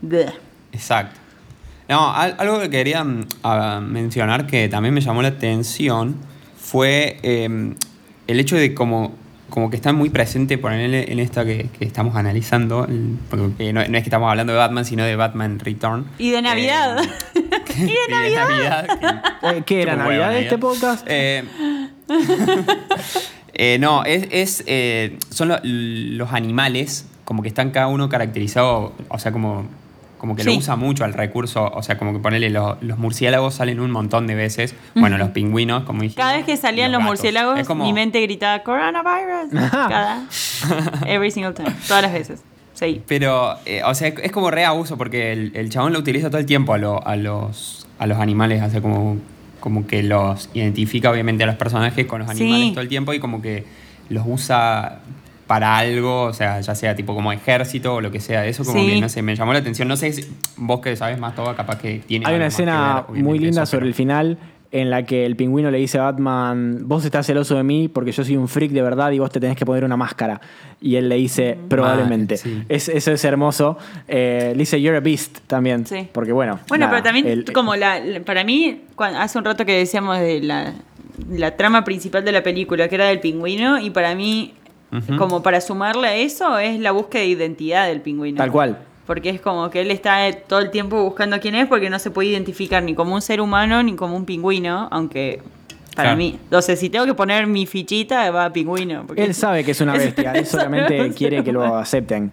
blah. 0.00 0.32
Exacto. 0.72 1.18
No, 1.88 2.12
al- 2.12 2.34
algo 2.38 2.60
que 2.60 2.70
quería 2.70 3.02
mm, 3.04 3.26
mencionar 3.82 4.46
que 4.46 4.68
también 4.68 4.94
me 4.94 5.00
llamó 5.00 5.22
la 5.22 5.28
atención 5.28 6.16
fue 6.58 7.18
eh, 7.22 7.74
el 8.26 8.40
hecho 8.40 8.56
de 8.56 8.74
como, 8.74 9.14
como 9.50 9.70
que 9.70 9.76
está 9.76 9.92
muy 9.92 10.10
presente 10.10 10.58
ponerle 10.58 11.12
en 11.12 11.18
esta 11.20 11.44
que, 11.44 11.68
que 11.78 11.84
estamos 11.84 12.16
analizando, 12.16 12.84
el- 12.86 13.16
porque 13.30 13.72
no, 13.72 13.80
no 13.86 13.96
es 13.98 14.02
que 14.04 14.08
estamos 14.08 14.30
hablando 14.30 14.52
de 14.52 14.58
Batman, 14.58 14.84
sino 14.84 15.04
de 15.04 15.16
Batman 15.16 15.58
Return. 15.58 16.06
Y 16.18 16.30
de 16.30 16.42
Navidad. 16.42 16.98
y 17.78 17.86
de 17.86 18.34
Navidad. 18.34 18.86
Eh, 19.42 19.62
¿Qué 19.64 19.82
era 19.82 19.94
Navidad 19.96 20.30
de 20.30 20.42
este 20.42 20.58
podcast? 20.58 21.06
Eh, 21.08 21.44
eh, 23.54 23.78
no, 23.78 24.04
es, 24.04 24.26
es, 24.30 24.64
eh, 24.66 25.18
son 25.30 25.48
lo- 25.48 25.60
los 25.62 26.32
animales 26.32 27.06
como 27.24 27.42
que 27.42 27.48
están 27.48 27.70
cada 27.70 27.88
uno 27.88 28.08
caracterizados, 28.08 28.92
o 29.08 29.18
sea, 29.18 29.32
como, 29.32 29.66
como 30.18 30.36
que 30.36 30.44
lo 30.44 30.52
usa 30.54 30.76
mucho 30.76 31.04
al 31.04 31.12
recurso, 31.12 31.64
o 31.72 31.82
sea, 31.82 31.98
como 31.98 32.12
que 32.12 32.18
ponerle 32.20 32.50
los, 32.50 32.80
los 32.82 32.98
murciélagos 32.98 33.54
salen 33.54 33.80
un 33.80 33.90
montón 33.90 34.26
de 34.26 34.34
veces, 34.36 34.74
bueno, 34.94 35.18
los 35.18 35.30
pingüinos, 35.30 35.82
como 35.84 36.02
dije. 36.02 36.14
Cada 36.16 36.34
vez 36.36 36.44
que 36.46 36.56
salían 36.56 36.92
los, 36.92 37.02
murciélagos, 37.02 37.66
como- 37.66 37.84
mi 37.84 37.92
mente 37.92 38.20
gritaba 38.22 38.62
coronavirus. 38.62 39.50
Cada. 39.70 40.24
Every 41.06 41.30
single 41.30 41.52
time. 41.52 41.72
Todas 41.88 42.02
las 42.02 42.12
veces. 42.12 42.42
Sí. 42.78 43.02
Pero, 43.08 43.56
eh, 43.64 43.82
o 43.84 43.94
sea, 43.94 44.08
es 44.08 44.30
como 44.32 44.50
re 44.50 44.64
abuso 44.64 44.96
porque 44.96 45.32
el, 45.32 45.52
el 45.54 45.70
chabón 45.70 45.92
lo 45.92 45.98
utiliza 45.98 46.28
todo 46.30 46.38
el 46.40 46.46
tiempo 46.46 46.74
a, 46.74 46.78
lo- 46.78 47.04
a 47.06 47.16
los, 47.16 47.86
a 47.98 48.06
los 48.06 48.18
animales, 48.18 48.60
hace 48.62 48.80
como, 48.82 49.16
como 49.60 49.86
que 49.86 50.02
los 50.02 50.50
identifica 50.54 51.10
obviamente 51.10 51.42
a 51.44 51.46
los 51.46 51.56
personajes 51.56 52.04
con 52.06 52.20
los 52.20 52.30
Sí. 52.30 52.42
animales 52.44 52.72
todo 52.74 52.82
el 52.82 52.88
tiempo 52.88 53.12
y 53.14 53.18
como 53.18 53.40
que 53.40 53.64
los 54.10 54.24
usa 54.26 55.00
para 55.46 55.78
algo, 55.78 56.24
o 56.24 56.32
sea, 56.32 56.60
ya 56.60 56.74
sea 56.74 56.94
tipo 56.96 57.14
como 57.14 57.32
ejército 57.32 57.94
o 57.94 58.00
lo 58.00 58.10
que 58.10 58.20
sea, 58.20 58.44
eso 58.46 58.64
como 58.64 58.80
Sí. 58.80 58.86
que 58.88 59.00
no 59.00 59.08
sé, 59.08 59.22
me 59.22 59.34
llamó 59.36 59.52
la 59.52 59.60
atención. 59.60 59.86
No 59.88 59.96
sé, 59.96 60.12
si 60.12 60.24
vos 60.56 60.80
que 60.80 60.96
sabes 60.96 61.18
más 61.18 61.34
todo, 61.34 61.54
capaz 61.56 61.78
que 61.78 62.00
tiene. 62.06 62.26
Hay 62.28 62.34
una 62.34 62.46
escena 62.48 63.04
muy 63.08 63.38
linda 63.38 63.62
eso, 63.62 63.70
sobre 63.70 63.80
pero- 63.82 63.88
el 63.88 63.94
final 63.94 64.38
en 64.72 64.90
la 64.90 65.04
que 65.04 65.24
el 65.26 65.36
pingüino 65.36 65.70
le 65.70 65.78
dice 65.78 65.98
a 65.98 66.02
Batman, 66.02 66.80
vos 66.88 67.04
estás 67.04 67.26
celoso 67.26 67.56
de 67.56 67.62
mí 67.62 67.88
porque 67.88 68.12
yo 68.12 68.24
soy 68.24 68.36
un 68.36 68.48
freak 68.48 68.72
de 68.72 68.82
verdad 68.82 69.10
y 69.12 69.18
vos 69.18 69.30
te 69.30 69.40
tenés 69.40 69.56
que 69.56 69.64
poner 69.64 69.84
una 69.84 69.96
máscara. 69.96 70.40
Y 70.80 70.96
él 70.96 71.08
le 71.08 71.16
dice, 71.16 71.56
probablemente. 71.68 72.36
Sí. 72.36 72.62
es, 72.68 72.88
eso 72.88 73.12
es 73.12 73.24
hermoso. 73.24 73.78
Eh, 74.08 74.50
le 74.52 74.58
dice, 74.58 74.80
you're 74.80 74.96
a 74.96 75.00
beast 75.00 75.38
también. 75.46 75.86
Sí. 75.86 76.08
Porque 76.12 76.32
bueno. 76.32 76.58
Bueno, 76.68 76.86
nada, 76.86 76.96
pero 76.98 77.02
también, 77.04 77.26
el- 77.26 77.52
como 77.52 77.76
la, 77.76 78.00
para 78.24 78.44
mí, 78.44 78.82
hace 78.98 79.38
un 79.38 79.44
rato 79.44 79.64
que 79.64 79.78
decíamos 79.78 80.18
de 80.18 80.40
la, 80.42 80.72
la 81.30 81.56
trama 81.56 81.84
principal 81.84 82.24
de 82.24 82.32
la 82.32 82.42
película, 82.42 82.88
que 82.88 82.94
era 82.96 83.06
del 83.06 83.20
pingüino, 83.20 83.78
y 83.80 83.90
para 83.90 84.14
mí, 84.14 84.54
como 85.18 85.42
para 85.42 85.60
sumarle 85.60 86.08
a 86.08 86.16
eso, 86.16 86.58
es 86.58 86.80
la 86.80 86.90
búsqueda 86.92 87.22
de 87.22 87.28
identidad 87.28 87.86
del 87.86 88.00
pingüino. 88.00 88.36
Tal 88.38 88.50
cual. 88.50 88.78
Porque 89.06 89.30
es 89.30 89.40
como 89.40 89.70
que 89.70 89.80
él 89.82 89.90
está 89.90 90.18
todo 90.48 90.58
el 90.60 90.70
tiempo 90.70 91.02
buscando 91.02 91.38
quién 91.40 91.54
es, 91.54 91.66
porque 91.68 91.88
no 91.90 91.98
se 91.98 92.10
puede 92.10 92.28
identificar 92.30 92.82
ni 92.82 92.94
como 92.94 93.14
un 93.14 93.22
ser 93.22 93.40
humano 93.40 93.82
ni 93.82 93.94
como 93.94 94.16
un 94.16 94.24
pingüino, 94.24 94.88
aunque 94.90 95.40
para 95.94 96.08
Claro. 96.08 96.16
mí. 96.18 96.38
Entonces, 96.42 96.78
si 96.80 96.90
tengo 96.90 97.06
que 97.06 97.14
poner 97.14 97.46
mi 97.46 97.66
fichita, 97.66 98.30
va 98.30 98.46
a 98.46 98.52
pingüino. 98.52 99.04
porque- 99.06 99.22
Él 99.24 99.34
sabe 99.34 99.64
que 99.64 99.70
es 99.70 99.80
una 99.80 99.92
bestia, 99.98 100.32
él 100.32 100.44
solamente 100.46 101.10
quiere 101.12 101.42
que 101.44 101.52
lo 101.52 101.76
acepten. 101.76 102.32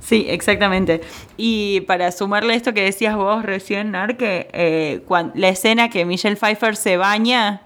Sí, 0.00 0.26
exactamente. 0.28 1.00
Y 1.36 1.82
para 1.82 2.10
sumarle 2.12 2.54
esto 2.54 2.72
que 2.74 2.82
decías 2.82 3.16
vos 3.16 3.44
recién, 3.44 3.92
Narque, 3.92 4.48
eh, 4.52 5.00
cuan- 5.06 5.32
la 5.34 5.48
escena 5.48 5.88
que 5.88 6.04
Michelle 6.04 6.36
Pfeiffer 6.36 6.76
se 6.76 6.96
baña, 6.96 7.62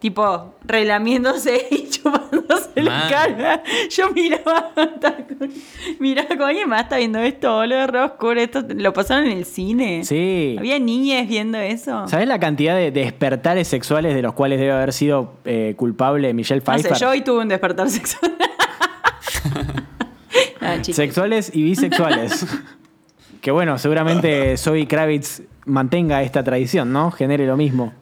tipo 0.00 0.54
relamiéndose 0.64 1.66
y 1.70 1.88
chupándose 1.90 2.70
la 2.82 2.90
Man. 2.90 3.10
cara, 3.10 3.62
yo 3.90 4.10
miraba, 4.12 4.70
miraba 6.00 6.28
como 6.30 6.44
alguien 6.46 6.68
más 6.68 6.82
está 6.84 6.96
viendo 6.96 7.18
esto, 7.20 7.54
boludo, 7.54 7.86
re 7.86 8.00
oscuro, 8.00 8.40
esto 8.40 8.64
lo 8.74 8.92
pasaron 8.92 9.26
en 9.26 9.38
el 9.38 9.44
cine. 9.44 10.02
Sí. 10.04 10.56
Había 10.58 10.78
niñas 10.78 11.28
viendo 11.28 11.58
eso. 11.58 12.08
¿Sabes 12.08 12.26
la 12.26 12.40
cantidad 12.40 12.74
de 12.74 12.90
despertares 12.90 13.68
sexuales 13.68 14.14
de 14.14 14.22
los 14.22 14.32
cuales 14.32 14.58
debe 14.58 14.72
haber 14.72 14.92
sido 14.92 15.34
eh, 15.44 15.74
culpable 15.76 16.32
Michelle 16.34 16.60
No 16.60 16.72
Pfeiffer? 16.72 16.94
sé, 16.96 17.00
yo 17.00 17.10
hoy 17.10 17.20
tuve 17.20 17.42
un 17.42 17.48
despertar 17.48 17.88
sexual. 17.90 18.32
No, 20.60 20.76
chicos. 20.82 20.96
Sexuales 20.96 21.50
y 21.54 21.62
bisexuales. 21.62 22.46
que 23.40 23.50
bueno, 23.50 23.78
seguramente 23.78 24.56
Zoe 24.58 24.86
Kravitz 24.86 25.42
mantenga 25.70 26.22
esta 26.22 26.42
tradición, 26.42 26.92
¿no? 26.92 27.10
Genere 27.10 27.46
lo 27.46 27.56
mismo. 27.56 27.92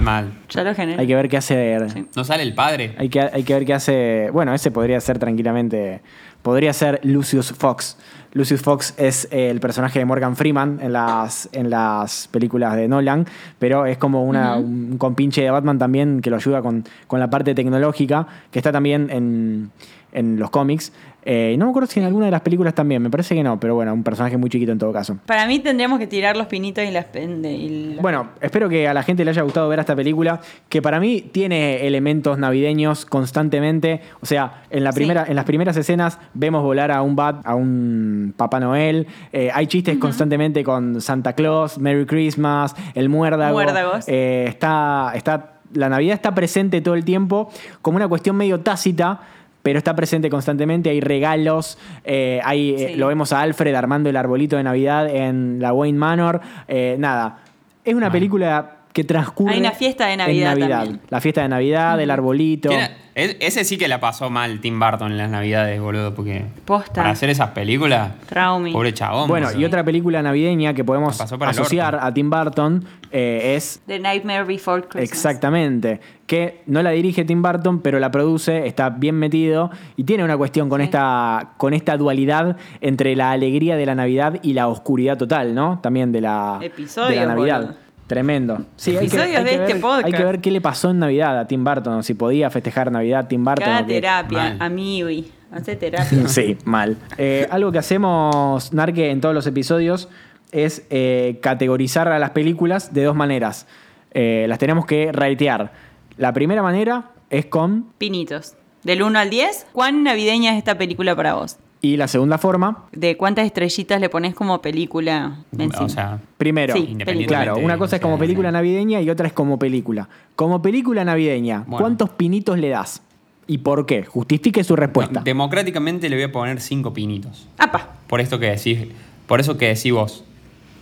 Mal. 0.00 0.32
Ya 0.48 0.64
lo 0.64 0.74
generé. 0.74 1.00
Hay 1.00 1.06
que 1.06 1.14
ver 1.14 1.28
qué 1.28 1.36
hace. 1.36 2.06
¿No 2.16 2.24
sale 2.24 2.42
el 2.42 2.54
padre? 2.54 2.94
Hay 2.98 3.08
que, 3.08 3.20
hay 3.20 3.42
que 3.42 3.54
ver 3.54 3.64
qué 3.64 3.74
hace. 3.74 4.30
Bueno, 4.32 4.54
ese 4.54 4.70
podría 4.70 5.00
ser 5.00 5.18
tranquilamente. 5.18 6.00
Podría 6.42 6.72
ser 6.72 7.00
Lucius 7.02 7.52
Fox. 7.52 7.98
Lucius 8.32 8.62
Fox 8.62 8.94
es 8.96 9.28
eh, 9.30 9.50
el 9.50 9.60
personaje 9.60 9.98
de 9.98 10.04
Morgan 10.04 10.36
Freeman 10.36 10.78
en 10.80 10.92
las, 10.92 11.48
en 11.52 11.68
las 11.68 12.28
películas 12.28 12.76
de 12.76 12.86
Nolan, 12.86 13.26
pero 13.58 13.86
es 13.86 13.98
como 13.98 14.24
una, 14.24 14.56
un 14.56 14.96
compinche 14.98 15.42
de 15.42 15.50
Batman 15.50 15.78
también 15.78 16.20
que 16.20 16.30
lo 16.30 16.36
ayuda 16.36 16.62
con, 16.62 16.84
con 17.08 17.18
la 17.18 17.28
parte 17.28 17.54
tecnológica, 17.54 18.26
que 18.52 18.60
está 18.60 18.70
también 18.70 19.10
en, 19.10 19.72
en 20.12 20.38
los 20.38 20.50
cómics. 20.50 20.92
Eh, 21.22 21.54
no 21.58 21.66
me 21.66 21.70
acuerdo 21.70 21.86
si 21.86 22.00
en 22.00 22.06
alguna 22.06 22.24
de 22.24 22.30
las 22.30 22.40
películas 22.40 22.74
también, 22.74 23.02
me 23.02 23.10
parece 23.10 23.34
que 23.34 23.42
no, 23.42 23.60
pero 23.60 23.74
bueno, 23.74 23.92
un 23.92 24.02
personaje 24.02 24.38
muy 24.38 24.48
chiquito 24.48 24.72
en 24.72 24.78
todo 24.78 24.90
caso. 24.90 25.18
Para 25.26 25.46
mí 25.46 25.58
tendríamos 25.58 25.98
que 25.98 26.06
tirar 26.06 26.34
los 26.34 26.46
pinitos 26.46 26.82
y 26.82 26.90
las 26.90 27.06
y 27.14 27.96
Bueno, 28.00 28.28
espero 28.40 28.70
que 28.70 28.88
a 28.88 28.94
la 28.94 29.02
gente 29.02 29.22
le 29.24 29.30
haya 29.30 29.42
gustado 29.42 29.68
ver 29.68 29.78
esta 29.80 29.94
película, 29.94 30.40
que 30.70 30.80
para 30.80 30.98
mí 30.98 31.20
tiene 31.20 31.86
elementos 31.86 32.38
navideños 32.38 33.04
constantemente. 33.04 34.00
O 34.22 34.26
sea, 34.26 34.62
en, 34.70 34.82
la 34.82 34.92
Sí. 34.92 34.96
primera, 34.96 35.26
en 35.28 35.36
las 35.36 35.44
primeras 35.44 35.76
escenas 35.76 36.18
vemos 36.32 36.62
volar 36.62 36.90
a 36.90 37.02
un 37.02 37.16
bat, 37.16 37.46
a 37.46 37.54
un 37.54 38.32
Papá 38.36 38.58
Noel. 38.58 39.06
Eh, 39.32 39.50
hay 39.52 39.66
chistes 39.66 39.98
constantemente 39.98 40.64
con 40.64 41.02
Santa 41.02 41.34
Claus, 41.34 41.78
Merry 41.78 42.06
Christmas, 42.06 42.74
el 42.94 43.10
muérdago. 43.10 43.52
Muérdagos. 43.52 44.04
Eh, 44.08 44.46
está, 44.48 45.12
está, 45.14 45.54
la 45.74 45.88
Navidad 45.90 46.14
está 46.14 46.34
presente 46.34 46.80
todo 46.80 46.94
el 46.94 47.04
tiempo 47.04 47.50
como 47.82 47.96
una 47.96 48.08
cuestión 48.08 48.36
medio 48.36 48.60
tácita. 48.60 49.20
Pero 49.62 49.78
está 49.78 49.94
presente 49.94 50.30
constantemente, 50.30 50.90
hay 50.90 51.00
regalos, 51.00 51.78
eh, 52.04 52.40
hay, 52.44 52.74
eh, 52.74 52.96
lo 52.96 53.08
vemos 53.08 53.32
a 53.32 53.42
Alfred 53.42 53.74
armando 53.74 54.08
el 54.08 54.16
arbolito 54.16 54.56
de 54.56 54.62
Navidad 54.62 55.08
en 55.14 55.58
la 55.60 55.72
Wayne 55.72 55.98
Manor. 55.98 56.40
eh, 56.66 56.96
nada, 56.98 57.38
es 57.84 57.94
una 57.94 58.10
película 58.10 58.79
que 58.92 59.04
transcurre. 59.04 59.54
Hay 59.54 59.60
una 59.60 59.72
fiesta 59.72 60.06
de 60.06 60.16
Navidad 60.16 60.58
en. 60.86 61.00
La 61.08 61.20
fiesta 61.20 61.42
de 61.42 61.48
Navidad, 61.48 62.00
el 62.00 62.10
arbolito. 62.10 62.70
E- 62.72 63.36
ese 63.40 63.64
sí 63.64 63.76
que 63.76 63.86
la 63.88 64.00
pasó 64.00 64.30
mal 64.30 64.60
Tim 64.60 64.78
Burton 64.80 65.10
en 65.12 65.18
las 65.18 65.28
navidades, 65.30 65.78
boludo, 65.80 66.14
porque 66.14 66.44
Posta. 66.64 66.94
para 66.94 67.10
hacer 67.10 67.28
esas 67.28 67.50
películas, 67.50 68.12
Traumi. 68.26 68.72
pobre 68.72 68.94
chabón. 68.94 69.28
Bueno, 69.28 69.48
y 69.52 69.64
otra 69.64 69.84
película 69.84 70.22
navideña 70.22 70.72
que 70.74 70.84
podemos 70.84 71.20
asociar 71.20 71.98
a 72.00 72.14
Tim 72.14 72.30
Burton 72.30 72.84
eh, 73.10 73.54
es 73.56 73.82
The 73.86 73.98
Nightmare 73.98 74.44
Before 74.44 74.82
Christmas. 74.82 75.02
Exactamente. 75.02 76.00
Que 76.26 76.62
no 76.66 76.82
la 76.82 76.90
dirige 76.90 77.24
Tim 77.24 77.42
Burton, 77.42 77.80
pero 77.80 77.98
la 77.98 78.10
produce, 78.10 78.66
está 78.66 78.90
bien 78.90 79.16
metido 79.16 79.70
y 79.96 80.04
tiene 80.04 80.24
una 80.24 80.36
cuestión 80.36 80.68
con, 80.68 80.80
Sí. 80.80 80.84
esta, 80.84 81.50
con 81.58 81.74
esta 81.74 81.96
dualidad 81.96 82.56
entre 82.80 83.16
la 83.16 83.32
alegría 83.32 83.76
de 83.76 83.86
la 83.86 83.94
Navidad 83.96 84.38
y 84.42 84.52
la 84.54 84.68
oscuridad 84.68 85.18
total, 85.18 85.54
¿no? 85.54 85.80
También 85.82 86.12
de 86.12 86.20
la, 86.22 86.58
Episodios, 86.62 87.10
de 87.10 87.16
la 87.16 87.26
Navidad. 87.26 87.60
boludo. 87.62 87.89
Tremendo. 88.10 88.66
Sí, 88.74 88.90
hay 88.90 88.96
que, 88.96 89.04
Episodios 89.04 89.36
hay 89.36 89.44
de 89.44 89.50
que 89.50 89.56
este 89.56 89.72
ver, 89.74 89.80
podcast. 89.82 90.04
hay 90.04 90.12
que 90.12 90.24
ver 90.24 90.40
qué 90.40 90.50
le 90.50 90.60
pasó 90.60 90.90
en 90.90 90.98
Navidad 90.98 91.38
a 91.38 91.46
Tim 91.46 91.62
Burton, 91.62 92.02
si 92.02 92.14
podía 92.14 92.50
festejar 92.50 92.90
Navidad 92.90 93.28
Tim 93.28 93.44
Burton. 93.44 93.64
Cada 93.64 93.86
terapia, 93.86 94.38
Mal. 94.38 94.56
amigo. 94.58 95.08
Hace 95.52 95.76
terapia. 95.76 96.18
Sí, 96.26 96.58
mal. 96.64 96.96
Eh, 97.18 97.46
algo 97.52 97.70
que 97.70 97.78
hacemos, 97.78 98.72
Narque, 98.72 99.12
en 99.12 99.20
todos 99.20 99.32
los 99.32 99.46
episodios 99.46 100.08
es 100.50 100.84
eh, 100.90 101.38
categorizar 101.40 102.08
a 102.08 102.18
las 102.18 102.30
películas 102.30 102.92
de 102.92 103.04
dos 103.04 103.14
maneras. 103.14 103.68
Eh, 104.10 104.46
las 104.48 104.58
tenemos 104.58 104.86
que 104.86 105.12
ratear. 105.12 105.70
La 106.16 106.32
primera 106.32 106.64
manera 106.64 107.12
es 107.30 107.46
con, 107.46 107.92
Pinitos. 107.96 108.56
Del 108.82 109.04
1 109.04 109.20
al 109.20 109.30
10, 109.30 109.68
¿cuán 109.70 110.02
navideña 110.02 110.50
es 110.50 110.58
esta 110.58 110.76
película 110.76 111.14
para 111.14 111.34
vos? 111.34 111.58
Y 111.82 111.96
la 111.96 112.08
segunda 112.08 112.36
forma, 112.36 112.84
¿De 112.92 113.16
cuántas 113.16 113.46
estrellitas 113.46 114.00
le 114.00 114.08
pones 114.08 114.34
como 114.34 114.60
película 114.60 115.38
encima? 115.52 115.84
O 115.84 115.88
sea, 115.88 116.20
primero. 116.36 116.74
Sí, 116.74 116.80
independientemente 116.90 117.26
Claro, 117.26 117.56
una 117.58 117.78
cosa 117.78 117.96
es 117.96 118.02
como 118.02 118.18
película 118.18 118.52
navideña 118.52 119.00
y 119.00 119.08
otra 119.08 119.26
es 119.26 119.32
como 119.32 119.58
película. 119.58 120.08
Como 120.36 120.60
película 120.60 121.04
navideña, 121.04 121.64
Bueno. 121.66 121.78
¿cuántos 121.78 122.10
pinitos 122.10 122.58
le 122.58 122.68
das? 122.68 123.02
¿Y 123.46 123.58
por 123.58 123.86
qué? 123.86 124.04
Justifique 124.04 124.62
su 124.62 124.76
respuesta. 124.76 125.20
Democráticamente 125.20 126.08
le 126.08 126.16
voy 126.16 126.24
a 126.24 126.32
poner 126.32 126.60
cinco 126.60 126.92
pinitos. 126.92 127.48
¡Apa! 127.58 127.88
Por 128.06 128.20
esto 128.20 128.38
que 128.38 128.46
decís, 128.50 128.86
por 129.26 129.40
eso 129.40 129.56
que 129.56 129.68
decís 129.68 129.92
vos, 129.92 130.24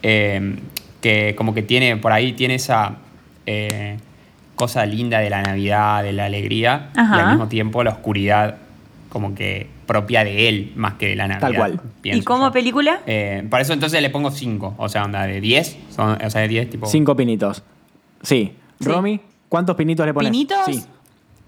eh, 0.02 0.56
que 1.00 1.34
como 1.36 1.54
que 1.54 1.62
tiene, 1.62 1.96
por 1.96 2.12
ahí 2.12 2.32
tiene 2.32 2.56
esa 2.56 2.96
eh, 3.46 3.98
cosa 4.56 4.84
linda 4.84 5.20
de 5.20 5.30
la 5.30 5.42
Navidad, 5.42 6.02
de 6.02 6.12
la 6.12 6.26
alegría, 6.26 6.90
y 6.94 6.98
al 6.98 7.28
mismo 7.28 7.48
tiempo 7.48 7.84
la 7.84 7.90
oscuridad 7.90 8.56
como 9.08 9.34
que 9.34 9.68
propia 9.86 10.22
de 10.24 10.48
él, 10.48 10.72
más 10.76 10.94
que 10.94 11.08
de 11.08 11.16
la 11.16 11.26
Navidad. 11.28 11.48
Tal 11.48 11.56
cual. 11.56 11.80
pienso 12.02 12.20
¿Y 12.20 12.24
como 12.24 12.46
yo. 12.46 12.52
película? 12.52 13.00
Eh, 13.06 13.46
por 13.50 13.60
eso 13.60 13.72
entonces 13.72 14.00
le 14.02 14.10
pongo 14.10 14.30
5, 14.30 14.74
o 14.76 14.88
sea, 14.88 15.04
onda 15.04 15.26
de 15.26 15.40
10, 15.40 15.78
son- 15.90 16.18
o 16.22 16.30
sea, 16.30 16.40
de 16.42 16.48
10 16.48 16.70
tipo... 16.70 16.86
Cinco 16.86 17.16
pinitos. 17.16 17.62
Sí. 18.22 18.52
Sí. 18.80 18.88
Romy, 18.88 19.20
¿cuántos 19.48 19.76
pinitos 19.76 20.04
le 20.06 20.14
pones? 20.14 20.30
¿Pinitos? 20.30 20.58
Sí. 20.66 20.82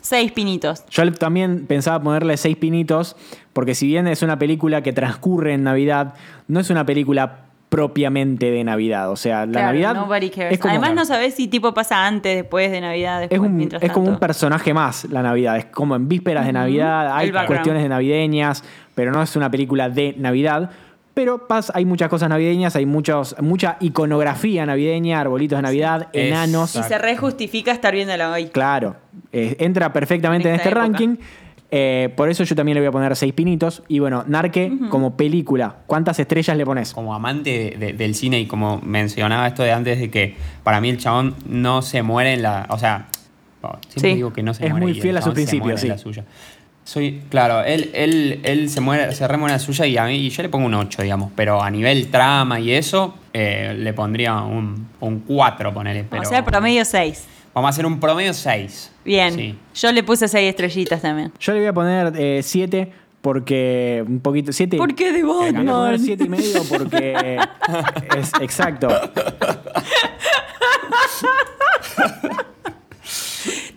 Seis 0.02 0.32
pinitos. 0.32 0.84
Yo 0.90 1.12
también 1.12 1.66
pensaba 1.66 2.02
ponerle 2.02 2.38
seis 2.38 2.56
pinitos, 2.56 3.16
porque 3.52 3.74
si 3.74 3.86
bien 3.86 4.06
es 4.08 4.22
una 4.22 4.38
película 4.38 4.82
que 4.82 4.94
transcurre 4.94 5.52
en 5.52 5.62
Navidad, 5.64 6.14
no 6.48 6.58
es 6.58 6.70
una 6.70 6.86
película 6.86 7.40
propiamente 7.71 8.51
de 8.51 8.62
Navidad. 8.64 9.11
O 9.11 9.16
sea, 9.16 9.47
la 9.47 9.53
Claro, 9.53 9.66
Navidad 9.68 9.95
nobody 9.95 10.29
cares. 10.29 10.53
es 10.53 10.59
como, 10.59 10.73
Además 10.73 10.95
no 10.95 11.05
sabes 11.07 11.35
si 11.35 11.49
tipo 11.49 11.73
pasa 11.73 12.07
antes, 12.07 12.37
después 12.37 12.71
de 12.71 12.81
Navidad, 12.83 13.21
después, 13.21 13.41
es, 13.41 13.47
un- 13.47 13.57
mientras 13.57 13.83
es 13.83 13.91
como 13.93 14.09
un 14.11 14.18
personaje 14.18 14.75
más 14.75 15.05
la 15.07 15.23
Navidad. 15.23 15.57
Es 15.57 15.66
como 15.66 15.97
en 15.97 16.09
vísperas 16.09 16.45
de 16.45 16.53
Navidad, 16.53 17.16
hay 17.16 17.31
cuestiones 17.47 17.83
de 17.83 17.89
navideñas, 17.89 18.62
pero 18.95 19.12
no 19.12 19.23
es 19.23 19.35
una 19.37 19.51
película 19.51 19.89
de 19.89 20.14
Navidad. 20.18 20.71
Pero 21.14 21.49
pasa, 21.49 21.73
hay 21.77 21.85
muchas 21.85 22.09
cosas 22.09 22.29
navideñas, 22.29 22.77
hay 22.77 22.87
muchos, 22.87 23.35
mucha 23.41 23.77
iconografía 23.81 24.64
navideña, 24.66 25.21
arbolitos 25.21 25.59
de 25.59 25.62
Navidad, 25.62 26.09
enanos. 26.12 26.77
Y 26.77 26.83
se 26.83 26.99
rejustifica 26.99 27.73
estar 27.73 27.93
viéndola 27.95 28.31
hoy. 28.31 28.47
Claro, 28.47 28.97
eh, 29.33 29.57
entra 29.59 29.93
perfectamente 29.93 30.49
en, 30.49 30.55
En 30.55 30.61
este 30.61 30.68
época. 30.71 30.83
ranking. 30.83 31.16
Eh, 31.73 32.12
por 32.16 32.29
eso 32.29 32.43
yo 32.45 32.57
también 32.57 32.75
le 32.75 32.81
voy 32.81 32.89
a 32.89 32.93
poner 32.93 33.14
seis 33.14 33.33
pinitos. 33.33 33.83
Y 33.89 34.01
bueno, 34.01 34.25
Narque, 34.27 34.73
como 34.91 35.16
película, 35.16 35.77
¿cuántas 35.87 36.18
estrellas 36.18 36.57
le 36.57 36.64
pones? 36.66 36.93
como 36.93 37.14
amante 37.14 37.51
de- 37.79 37.87
de- 37.87 37.93
del 37.93 38.14
cine 38.14 38.41
y 38.41 38.47
como 38.47 38.81
mencionaba 38.85 39.47
esto 39.47 39.62
de 39.62 39.73
antes 39.73 39.99
de 40.01 40.11
que 40.11 40.35
para 40.64 40.81
mí 40.81 40.89
el 40.89 40.99
chabón 40.99 41.35
no 41.47 41.83
se 41.83 42.03
muere 42.03 42.33
en 42.33 42.43
la... 42.43 42.66
O 42.71 42.79
sea, 42.79 43.07
siempre 43.89 44.11
Sí. 44.11 44.16
digo 44.16 44.33
que 44.33 44.43
no 44.43 44.53
se 44.55 44.64
Es 44.64 44.71
muere. 44.71 44.85
muy 44.87 44.93
y 44.93 44.97
el 44.97 45.03
fiel 45.03 45.16
a 45.18 45.23
sus 45.23 45.35
principios, 45.35 45.81
sí. 45.81 45.89
la 45.89 45.99
suya. 45.99 46.25
Soy, 46.83 47.21
claro, 47.29 47.62
él, 47.62 47.91
él, 47.95 48.41
él 48.43 48.68
se 48.68 48.81
muere, 48.81 49.12
se 49.14 49.29
remuere 49.29 49.53
en 49.53 49.61
la 49.61 49.64
suya 49.64 49.87
y 49.87 49.97
a 49.97 50.07
mí 50.07 50.14
y 50.16 50.31
yo 50.31 50.43
le 50.43 50.49
pongo 50.49 50.66
un 50.66 50.75
8, 50.75 51.03
digamos, 51.03 51.31
pero 51.37 51.62
a 51.62 51.71
nivel 51.71 52.09
trama 52.09 52.59
y 52.59 52.73
eso, 52.73 53.14
eh, 53.33 53.75
le 53.79 53.93
pondría 53.93 54.39
un, 54.41 54.89
un 54.99 55.21
4, 55.21 55.73
ponele. 55.73 56.05
Pero 56.11 56.23
o 56.23 56.25
sea, 56.25 56.45
promedio 56.45 56.85
seis. 56.85 57.29
Vamos 57.55 57.68
a 57.68 57.70
hacer 57.70 57.84
un 57.86 57.98
promedio 57.98 58.32
6. 58.32 58.92
Bien. 59.05 59.34
Sí. 59.34 59.59
Yo 59.74 59.90
le 59.92 60.03
puse 60.03 60.28
seis 60.28 60.48
estrellitas 60.48 61.03
también. 61.03 61.32
Yo 61.40 61.53
le 61.53 61.59
voy 61.61 61.68
a 61.68 61.72
poner 61.72 62.12
eh, 62.16 62.40
siete 62.42 62.92
porque 63.20 64.05
un 64.07 64.20
poquito. 64.20 64.53
Siete. 64.53 64.76
¿Por 64.76 64.94
qué 64.94 65.12
de 65.12 65.18
Le 65.18 65.24
voy 65.24 65.48
a 65.48 65.53
poner 65.53 65.64
Batman? 65.64 65.98
siete 65.98 66.24
y 66.24 66.28
medio 66.28 66.62
porque 66.64 67.38
es 68.18 68.32
exacto. 68.40 68.88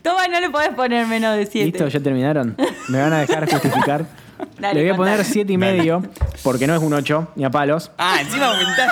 Toma, 0.02 0.28
no 0.28 0.40
le 0.40 0.50
podés 0.50 0.70
poner 0.70 1.08
menos 1.08 1.38
de 1.38 1.46
siete. 1.46 1.72
¿Listo? 1.72 1.88
¿Ya 1.88 2.00
terminaron? 2.02 2.56
¿Me 2.90 3.00
van 3.00 3.14
a 3.14 3.20
dejar 3.20 3.50
justificar? 3.50 4.06
Dale, 4.60 4.74
le 4.76 4.82
voy 4.82 4.94
a 4.94 4.96
poner 4.96 5.24
siete 5.24 5.54
y 5.54 5.58
medio 5.58 6.04
porque 6.44 6.68
no 6.68 6.76
es 6.76 6.82
un 6.82 6.94
8 6.94 7.30
ni 7.36 7.46
a 7.46 7.50
palos. 7.50 7.92
Ah, 7.98 8.18
encima 8.20 8.48
aumentar. 8.52 8.92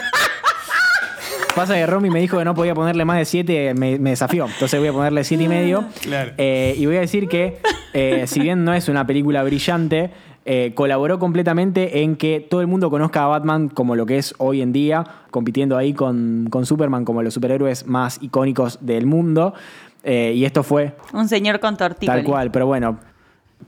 Pasa 1.56 1.76
que 1.76 1.86
Romy 1.86 2.10
me 2.10 2.20
dijo 2.22 2.38
que 2.38 2.46
no 2.46 2.56
podía 2.56 2.74
ponerle 2.74 3.04
más 3.06 3.18
de 3.18 3.26
7, 3.26 3.74
me, 3.74 4.00
me 4.00 4.12
desafió. 4.12 4.46
Entonces 4.46 4.80
voy 4.80 4.90
a 4.90 4.94
ponerle 4.94 5.24
7 5.24 5.44
y 5.44 5.48
medio. 5.48 5.86
Claro. 6.02 6.32
Eh, 6.38 6.76
y 6.78 6.86
voy 6.86 6.98
a 6.98 7.02
decir 7.02 7.28
que, 7.28 7.60
eh, 7.94 8.26
si 8.28 8.40
bien 8.40 8.64
no 8.64 8.74
es 8.74 8.88
una 8.88 9.06
película 9.06 9.44
brillante, 9.44 10.12
eh, 10.46 10.72
colaboró 10.74 11.20
completamente 11.20 12.02
en 12.02 12.16
que 12.16 12.40
todo 12.40 12.62
el 12.62 12.68
mundo 12.68 12.90
conozca 12.90 13.24
a 13.24 13.28
Batman 13.28 13.70
como 13.70 13.96
lo 13.96 14.06
que 14.06 14.18
es 14.18 14.34
hoy 14.38 14.62
en 14.62 14.72
día, 14.72 15.04
compitiendo 15.30 15.78
ahí 15.78 15.94
con, 15.94 16.48
con 16.50 16.66
Superman 16.66 17.06
como 17.06 17.22
los 17.22 17.34
superhéroes 17.34 17.86
más 17.86 18.18
icónicos 18.24 18.80
del 18.82 19.06
mundo. 19.06 19.54
Eh, 20.04 20.34
y 20.36 20.46
esto 20.46 20.64
fue 20.64 20.96
Un 21.14 21.28
señor 21.28 21.60
con 21.60 21.78
tortícolis. 21.78 22.24
tal 22.24 22.24
cual, 22.24 22.50
pero 22.52 22.66
bueno. 22.66 22.98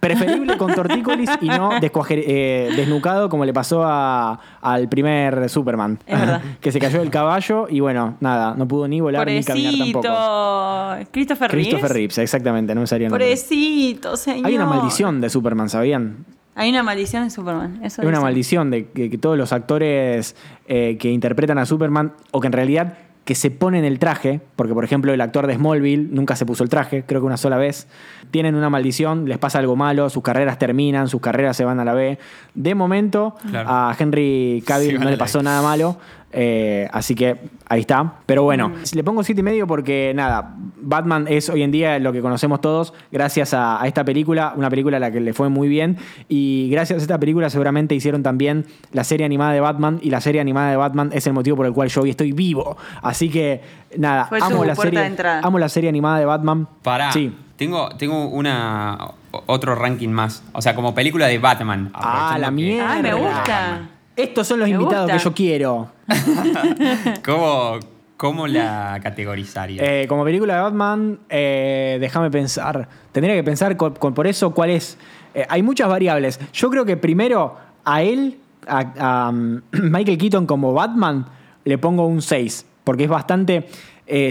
Preferible 0.07 0.57
con 0.57 0.73
tortícolis 0.73 1.29
y 1.41 1.47
no 1.47 1.71
eh, 1.81 2.69
desnucado 2.75 3.29
como 3.29 3.45
le 3.45 3.53
pasó 3.53 3.83
a- 3.85 4.39
al 4.61 4.89
primer 4.89 5.49
Superman. 5.49 5.99
Es 6.05 6.19
verdad. 6.19 6.41
que 6.61 6.71
se 6.71 6.79
cayó 6.79 6.99
del 6.99 7.09
caballo 7.09 7.67
y 7.69 7.79
bueno, 7.79 8.17
nada, 8.19 8.53
no 8.55 8.67
pudo 8.67 8.87
ni 8.87 8.99
volar 9.01 9.25
ni 9.27 9.43
caminar 9.43 9.73
tampoco. 9.77 11.11
Christopher 11.11 11.51
Reeves. 11.51 11.67
Christopher 11.67 11.93
Reeves, 11.93 12.17
exactamente, 12.17 12.75
no 12.75 12.81
me 12.81 12.87
salía. 12.87 13.09
Pobrecito, 13.09 14.17
señor. 14.17 14.47
Hay 14.47 14.55
una 14.55 14.65
maldición 14.65 15.21
de 15.21 15.29
Superman, 15.29 15.69
¿sabían? 15.69 16.25
Hay 16.55 16.69
una 16.69 16.83
maldición 16.83 17.23
de 17.23 17.29
Superman. 17.29 17.79
Eso 17.83 18.01
Es 18.01 18.07
una 18.07 18.21
maldición 18.21 18.69
de 18.69 18.87
que, 18.89 19.09
que 19.09 19.17
todos 19.17 19.37
los 19.37 19.51
actores 19.53 20.35
eh, 20.67 20.97
que 20.99 21.09
interpretan 21.11 21.57
a 21.57 21.65
Superman, 21.65 22.13
o 22.31 22.39
que 22.41 22.47
en 22.47 22.53
realidad 22.53 22.93
que 23.25 23.35
se 23.35 23.51
ponen 23.51 23.85
el 23.85 23.99
traje, 23.99 24.41
porque 24.55 24.73
por 24.73 24.83
ejemplo 24.83 25.13
el 25.13 25.21
actor 25.21 25.47
de 25.47 25.55
Smallville 25.55 26.09
nunca 26.11 26.35
se 26.35 26.45
puso 26.45 26.63
el 26.63 26.69
traje, 26.69 27.03
creo 27.07 27.21
que 27.21 27.25
una 27.27 27.37
sola 27.37 27.57
vez, 27.57 27.87
tienen 28.31 28.55
una 28.55 28.69
maldición, 28.69 29.29
les 29.29 29.37
pasa 29.37 29.59
algo 29.59 29.75
malo, 29.77 30.09
sus 30.09 30.23
carreras 30.23 30.59
terminan, 30.59 31.07
sus 31.07 31.21
carreras 31.21 31.55
se 31.55 31.63
van 31.63 31.79
a 31.79 31.85
la 31.85 31.93
B. 31.93 32.17
De 32.53 32.75
momento 32.75 33.35
Claro. 33.49 33.69
a 33.69 33.95
Henry 33.97 34.63
Cavill 34.67 34.95
no 34.95 35.01
a 35.03 35.05
le 35.05 35.11
la 35.11 35.17
pasó 35.17 35.41
nada 35.41 35.61
malo, 35.61 35.97
eh, 36.33 36.89
así 36.91 37.15
que 37.15 37.37
ahí 37.69 37.81
está. 37.81 38.15
Pero 38.25 38.43
bueno, 38.43 38.73
le 38.93 39.03
pongo 39.03 39.23
siete 39.23 39.39
y 39.41 39.43
medio 39.43 39.67
porque 39.67 40.11
nada, 40.15 40.55
Batman 40.83 41.25
es 41.29 41.49
hoy 41.49 41.63
en 41.63 41.71
día 41.71 41.97
lo 41.99 42.11
que 42.13 42.21
conocemos 42.21 42.61
todos 42.61 42.93
gracias 43.11 43.53
a, 43.53 43.81
a 43.81 43.87
esta 43.87 44.03
película, 44.03 44.53
una 44.55 44.69
película 44.69 44.97
a 44.97 44.99
la 44.99 45.11
que 45.11 45.19
le 45.19 45.33
fue 45.33 45.49
muy 45.49 45.67
bien 45.67 45.97
y 46.29 46.69
gracias 46.71 46.99
a 46.99 47.01
esta 47.01 47.19
película 47.19 47.49
seguramente 47.49 47.95
hicieron 47.95 48.21
también 48.23 48.65
la 48.91 49.03
serie 49.03 49.25
animada 49.25 49.53
de 49.53 49.59
Batman 49.59 49.99
y 50.01 50.09
la 50.09 50.21
serie 50.21 50.41
animada 50.41 50.69
de 50.71 50.77
Batman 50.77 51.09
es 51.13 51.25
el 51.27 51.33
motivo 51.33 51.57
por 51.57 51.65
el 51.65 51.73
cual 51.73 51.89
yo 51.89 52.01
hoy 52.01 52.09
estoy 52.11 52.31
vivo. 52.31 52.77
Así 53.01 53.29
que 53.29 53.61
nada, 53.97 54.25
Fue 54.25 54.39
amo 54.41 54.57
su 54.59 54.63
la 54.65 54.75
serie, 54.75 54.99
de 54.99 55.05
entrada. 55.05 55.41
amo 55.43 55.59
la 55.59 55.69
serie 55.69 55.89
animada 55.89 56.19
de 56.19 56.25
Batman. 56.25 56.67
Pará. 56.83 57.11
Sí. 57.11 57.33
Tengo, 57.55 57.89
tengo 57.97 58.27
una 58.27 58.97
otro 59.45 59.75
ranking 59.75 60.09
más. 60.09 60.43
O 60.53 60.61
sea, 60.61 60.75
como 60.75 60.93
película 60.95 61.27
de 61.27 61.37
Batman. 61.37 61.91
Ah, 61.93 62.37
la 62.39 62.51
mierda. 62.51 62.93
Ah, 62.97 63.01
me 63.01 63.13
gusta. 63.13 63.89
Estos 64.15 64.47
son 64.47 64.59
los 64.59 64.67
Me 64.67 64.75
invitados 64.75 65.03
gusta. 65.11 65.17
que 65.17 65.23
yo 65.23 65.33
quiero. 65.33 65.87
¿Cómo, 67.25 67.79
cómo 68.23 68.47
la 68.47 69.01
categorizaría? 69.03 69.83
Eh, 69.83 70.07
como 70.07 70.23
película 70.23 70.55
de 70.55 70.61
Batman, 70.61 71.19
eh, 71.29 71.97
déjame 71.99 72.31
pensar. 72.31 72.87
Tendría 73.11 73.35
que 73.35 73.43
pensar 73.43 73.75
con- 73.75 73.95
con- 73.95 74.13
por 74.13 74.27
eso 74.27 74.53
cuál 74.53 74.69
es. 74.69 74.97
Eh, 75.33 75.45
hay 75.49 75.61
muchas 75.61 75.89
variables. 75.89 76.39
Yo 76.53 76.69
creo 76.69 76.85
que 76.85 76.95
primero 76.95 77.57
a 77.83 78.01
él, 78.01 78.37
a, 78.65 79.25
a, 79.25 79.29
um, 79.29 79.59
Michael 79.73 80.17
Keaton 80.17 80.45
como 80.45 80.71
Batman, 80.73 81.25
le 81.65 81.77
pongo 81.77 82.07
un 82.07 82.21
6. 82.21 82.65
Porque 82.85 83.03
es 83.03 83.09
bastante. 83.09 83.67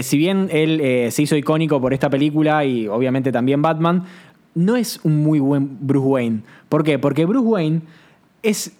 si 0.01 0.17
bien 0.17 0.47
él 0.51 1.11
se 1.11 1.21
hizo 1.21 1.35
icónico 1.35 1.79
por 1.79 1.93
esta 1.93 2.09
película 2.09 2.65
y 2.65 2.87
obviamente 2.87 3.31
también 3.31 3.61
Batman, 3.61 4.05
no 4.55 4.75
es 4.75 4.99
un 5.03 5.21
muy 5.21 5.39
buen 5.39 5.77
Bruce 5.81 6.07
Wayne. 6.07 6.39
¿Por 6.69 6.83
qué? 6.83 6.97
Porque 6.97 7.25
Bruce 7.25 7.47
Wayne 7.47 7.81
es 8.41 8.71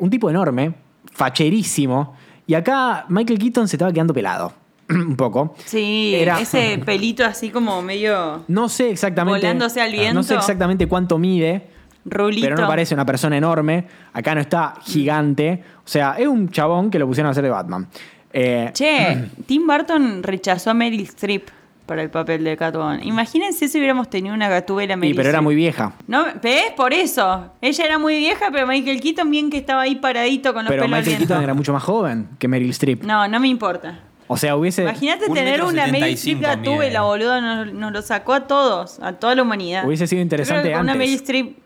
un 0.00 0.10
tipo 0.10 0.28
enorme, 0.30 0.74
facherísimo, 1.12 2.14
y 2.46 2.54
acá 2.54 3.06
Michael 3.08 3.38
Keaton 3.38 3.68
se 3.68 3.76
estaba 3.76 3.92
quedando 3.92 4.14
pelado. 4.14 4.52
un 4.88 5.16
poco. 5.16 5.54
Sí, 5.64 6.14
Era- 6.14 6.40
ese 6.40 6.78
pelito 6.84 7.24
así 7.24 7.50
como 7.50 7.82
medio 7.82 8.44
No 8.48 8.68
sé 8.68 8.90
exactamente. 8.90 9.40
Volándose 9.40 9.80
al 9.80 9.92
viento. 9.92 10.14
No 10.14 10.22
sé 10.22 10.34
exactamente 10.34 10.86
cuánto 10.86 11.18
mide. 11.18 11.68
rulito. 12.04 12.46
Pero 12.46 12.56
no 12.60 12.68
parece 12.68 12.94
una 12.94 13.04
persona 13.04 13.36
enorme. 13.36 13.86
Acá 14.12 14.34
no 14.34 14.40
está 14.40 14.74
gigante. 14.84 15.62
O 15.78 15.88
sea, 15.88 16.14
es 16.18 16.26
un 16.28 16.48
chabón 16.50 16.90
que 16.90 16.98
lo 16.98 17.06
pusieron 17.06 17.28
a 17.28 17.32
hacer 17.32 17.42
de 17.44 17.50
Batman. 17.50 17.88
Eh, 18.32 18.70
Che, 18.72 19.30
Tim 19.46 19.66
Burton 19.66 20.22
rechazó 20.22 20.70
a 20.70 20.74
Meryl 20.74 21.00
Streep 21.02 21.48
para 21.86 22.02
el 22.02 22.10
papel 22.10 22.44
de 22.44 22.56
Catwoman. 22.56 23.02
Imagínense 23.06 23.68
si 23.68 23.78
hubiéramos 23.78 24.10
tenido 24.10 24.34
una 24.34 24.48
gatúbela 24.48 24.94
y, 24.94 24.96
Meryl 24.96 25.16
pero 25.16 25.28
era 25.28 25.40
muy 25.40 25.54
vieja. 25.54 25.92
No, 26.06 26.26
¿ves? 26.42 26.72
Por 26.76 26.92
eso. 26.92 27.52
Ella 27.60 27.84
era 27.84 27.98
muy 27.98 28.18
vieja, 28.18 28.48
pero 28.52 28.66
Michael 28.66 29.00
Keaton 29.00 29.30
bien 29.30 29.50
que 29.50 29.56
estaba 29.58 29.82
ahí 29.82 29.94
paradito 29.96 30.52
con 30.52 30.64
los 30.64 30.70
Pero 30.70 30.82
pelos 30.82 30.98
Michael 30.98 31.16
viento. 31.16 31.26
Keaton 31.28 31.44
era 31.44 31.54
mucho 31.54 31.72
más 31.72 31.82
joven 31.82 32.28
que 32.38 32.48
Meryl 32.48 32.70
Streep. 32.70 33.02
No, 33.04 33.26
no 33.28 33.40
me 33.40 33.48
importa. 33.48 34.00
O 34.28 34.36
sea, 34.36 34.56
hubiese. 34.56 34.82
Imagínate 34.82 35.26
Un 35.28 35.34
tener 35.34 35.62
una 35.62 35.86
Meryl 35.86 36.16
75 36.18 36.18
Streep 36.18 36.40
gatúbela, 36.42 37.02
boludo. 37.02 37.40
Nos, 37.40 37.72
nos 37.72 37.92
lo 37.92 38.02
sacó 38.02 38.34
a 38.34 38.46
todos, 38.48 38.98
a 39.00 39.12
toda 39.12 39.36
la 39.36 39.42
humanidad. 39.42 39.86
Hubiese 39.86 40.06
sido 40.08 40.20
interesante 40.20 40.62
creo 40.62 40.72
que 40.72 40.76
con 40.78 40.82
una 40.82 40.92
antes. 40.92 41.06
Meryl 41.06 41.16
Streep 41.22 41.58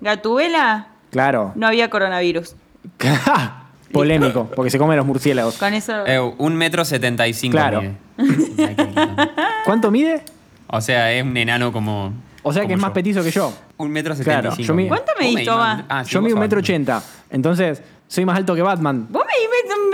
gatúbela 0.00 0.88
Claro. 1.10 1.52
no 1.54 1.66
había 1.66 1.90
coronavirus. 1.90 2.56
Polémico, 3.92 4.50
porque 4.54 4.70
se 4.70 4.78
comen 4.78 4.96
los 4.96 5.06
murciélagos. 5.06 5.56
Con 5.58 5.72
eso. 5.74 6.06
Eh, 6.06 6.18
un 6.20 6.54
metro 6.56 6.84
setenta 6.84 7.26
y 7.28 7.32
cinco 7.32 7.52
Claro. 7.58 7.82
¿Cuánto 9.64 9.90
mide? 9.90 10.22
O 10.68 10.80
sea, 10.80 11.12
es 11.12 11.22
un 11.22 11.36
enano 11.36 11.72
como. 11.72 12.12
O 12.42 12.52
sea 12.52 12.66
que 12.66 12.74
es 12.74 12.78
más 12.78 12.92
petizo 12.92 13.22
que 13.24 13.30
yo. 13.30 13.52
Un 13.78 13.90
metro 13.90 14.14
Claro, 14.14 14.50
setenta 14.52 14.62
y 14.62 14.64
yo 14.64 14.74
mi- 14.74 14.82
cinco. 14.84 14.94
¿Cuánto 14.94 15.12
¿Vos 15.14 15.22
medís, 15.22 15.34
más? 15.34 15.44
Toba? 15.44 15.84
Ah, 15.88 16.04
sí, 16.04 16.10
yo 16.12 16.22
mido 16.22 16.34
un 16.36 16.40
metro 16.40 16.60
ochenta. 16.60 17.02
Entonces, 17.30 17.82
soy 18.06 18.24
más 18.24 18.36
alto 18.36 18.54
que 18.54 18.62
Batman. 18.62 19.06
¿Vos 19.10 19.24
me 19.26 19.36
un 19.74 19.90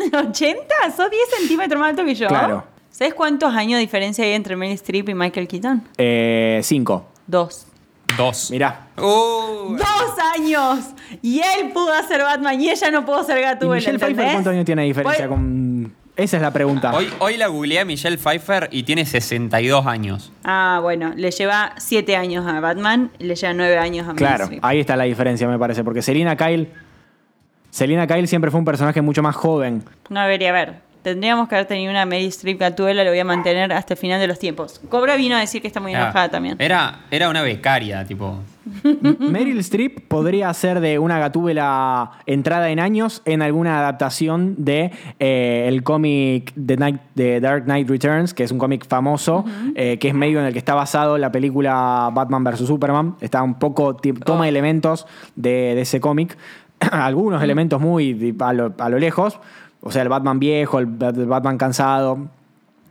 metro 0.00 0.20
ochenta? 0.28 0.74
¿Sos 0.94 1.10
10 1.10 1.22
centímetros 1.38 1.80
más 1.80 1.90
alto 1.90 2.04
que 2.04 2.14
yo? 2.14 2.28
Claro. 2.28 2.64
¿Sabes 2.90 3.14
cuántos 3.14 3.52
años 3.54 3.78
de 3.78 3.80
diferencia 3.80 4.24
hay 4.24 4.32
entre 4.32 4.54
Meryl 4.54 4.74
Streep 4.74 5.08
y 5.08 5.14
Michael 5.14 5.48
Keaton? 5.48 5.82
Eh, 5.98 6.60
cinco. 6.62 7.06
Dos. 7.26 7.66
Dos. 8.16 8.50
Mirá. 8.50 8.88
Uh, 8.98 9.76
¡Dos 9.76 10.18
años! 10.36 10.78
Y 11.22 11.40
él 11.40 11.72
pudo 11.72 11.92
hacer 11.92 12.20
Batman 12.22 12.60
y 12.60 12.70
ella 12.70 12.90
no 12.90 13.04
pudo 13.04 13.24
ser 13.24 13.38
¿Y 13.38 13.42
Gatúbela, 13.42 13.74
Michelle 13.76 13.98
Pfeiffer 13.98 14.30
cuántos 14.32 14.52
años 14.52 14.64
tiene 14.64 14.82
de 14.82 14.88
diferencia 14.88 15.26
Voy- 15.26 15.36
con.? 15.36 15.94
Esa 16.16 16.36
es 16.36 16.42
la 16.42 16.52
pregunta. 16.52 16.92
hoy, 16.94 17.08
hoy 17.18 17.36
la 17.36 17.48
googleé 17.48 17.80
a 17.80 17.84
Michelle 17.84 18.18
Pfeiffer 18.18 18.68
y 18.70 18.84
tiene 18.84 19.04
62 19.04 19.86
años. 19.86 20.32
Ah, 20.44 20.78
bueno, 20.80 21.12
le 21.16 21.30
lleva 21.32 21.74
7 21.76 22.16
años 22.16 22.46
a 22.46 22.60
Batman, 22.60 23.10
le 23.18 23.34
lleva 23.34 23.52
9 23.52 23.78
años 23.78 24.08
a 24.08 24.14
Claro, 24.14 24.48
ahí 24.62 24.78
está 24.78 24.96
la 24.96 25.04
diferencia, 25.04 25.48
me 25.48 25.58
parece. 25.58 25.82
Porque 25.82 26.02
Selina 26.02 26.36
Kyle. 26.36 26.68
Selina 27.70 28.06
Kyle 28.06 28.28
siempre 28.28 28.52
fue 28.52 28.60
un 28.60 28.64
personaje 28.64 29.02
mucho 29.02 29.22
más 29.22 29.34
joven. 29.34 29.82
No 30.08 30.20
debería 30.20 30.50
haber. 30.50 30.74
Tendríamos 31.02 31.48
que 31.48 31.56
haber 31.56 31.66
tenido 31.66 31.90
una 31.90 32.06
Meryl 32.06 32.28
Streep 32.28 32.60
Gatúbela, 32.60 33.04
lo 33.04 33.10
voy 33.10 33.18
a 33.18 33.24
mantener 33.24 33.72
hasta 33.72 33.94
el 33.94 33.98
final 33.98 34.20
de 34.20 34.28
los 34.28 34.38
tiempos. 34.38 34.80
Cobra 34.88 35.16
vino 35.16 35.36
a 35.36 35.40
decir 35.40 35.60
que 35.60 35.66
está 35.66 35.80
muy 35.80 35.92
enojada 35.92 36.30
también. 36.30 36.56
Era, 36.60 37.00
era 37.10 37.28
una 37.28 37.42
becaria, 37.42 38.04
tipo. 38.06 38.38
Meryl 39.18 39.58
Streep 39.58 40.08
podría 40.08 40.52
ser 40.54 40.80
de 40.80 40.98
una 40.98 41.18
gatúbela 41.18 42.12
entrada 42.26 42.70
en 42.70 42.80
años 42.80 43.22
en 43.24 43.42
alguna 43.42 43.78
adaptación 43.78 44.54
de 44.58 44.90
eh, 45.18 45.66
el 45.68 45.82
cómic 45.82 46.52
The, 46.54 46.76
Night- 46.76 47.00
The 47.14 47.40
Dark 47.40 47.64
Knight 47.64 47.88
Returns, 47.88 48.34
que 48.34 48.44
es 48.44 48.52
un 48.52 48.58
cómic 48.58 48.86
famoso, 48.86 49.44
eh, 49.74 49.98
que 49.98 50.08
es 50.08 50.14
medio 50.14 50.40
en 50.40 50.46
el 50.46 50.52
que 50.52 50.58
está 50.58 50.74
basado 50.74 51.18
la 51.18 51.30
película 51.32 52.10
Batman 52.12 52.44
vs. 52.44 52.66
Superman. 52.66 53.16
Está 53.20 53.42
un 53.42 53.54
poco, 53.54 53.96
toma 53.96 54.48
elementos 54.48 55.06
de, 55.36 55.50
de 55.74 55.80
ese 55.82 56.00
cómic, 56.00 56.36
algunos 56.80 57.42
elementos 57.42 57.80
muy 57.80 58.34
a 58.40 58.52
lo, 58.52 58.74
a 58.78 58.88
lo 58.88 58.98
lejos, 58.98 59.38
o 59.80 59.90
sea, 59.90 60.02
el 60.02 60.08
Batman 60.08 60.38
viejo, 60.38 60.78
el 60.78 60.86
Batman 60.86 61.58
cansado 61.58 62.28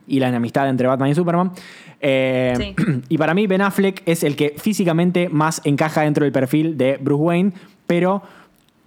y 0.06 0.20
la 0.20 0.28
enemistad 0.28 0.68
entre 0.68 0.86
Batman 0.86 1.10
y 1.10 1.14
Superman. 1.14 1.52
Eh, 2.00 2.54
Sí. 2.56 2.74
y 3.08 3.18
para 3.18 3.34
mí 3.34 3.46
Ben 3.46 3.62
Affleck 3.62 4.02
es 4.06 4.22
el 4.22 4.36
que 4.36 4.54
físicamente 4.58 5.28
más 5.28 5.60
encaja 5.64 6.02
dentro 6.02 6.24
del 6.24 6.32
perfil 6.32 6.76
de 6.76 6.98
Bruce 7.00 7.22
Wayne, 7.22 7.52
pero 7.86 8.22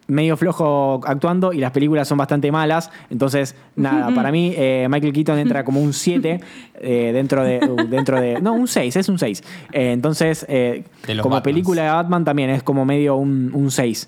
medio 0.08 0.38
flojo 0.38 1.02
actuando 1.06 1.52
y 1.54 1.58
las 1.58 1.72
películas 1.72 2.08
son 2.08 2.18
bastante 2.18 2.52
malas. 2.52 2.90
Entonces, 3.10 3.56
nada, 3.76 4.10
para 4.16 4.32
mí 4.32 4.54
eh, 4.56 4.88
Michael 4.90 5.14
Keaton 5.14 5.38
entra 5.38 5.64
como 5.64 5.82
un 5.82 5.94
7 5.94 6.40
eh, 6.80 7.12
dentro, 7.14 7.44
de, 7.44 7.60
dentro 7.90 8.20
de... 8.20 8.42
No, 8.42 8.54
un 8.54 8.68
6, 8.68 8.96
es 8.96 9.10
un 9.10 9.20
6. 9.20 9.44
Eh, 9.74 9.92
entonces, 9.92 10.46
eh, 10.50 10.84
como 11.06 11.16
Batmans. 11.24 11.42
película 11.44 11.84
de 11.84 11.90
Batman 11.90 12.24
también 12.24 12.50
es 12.50 12.64
como 12.64 12.86
medio 12.86 13.16
un, 13.16 13.52
un 13.54 13.70
6. 13.70 14.08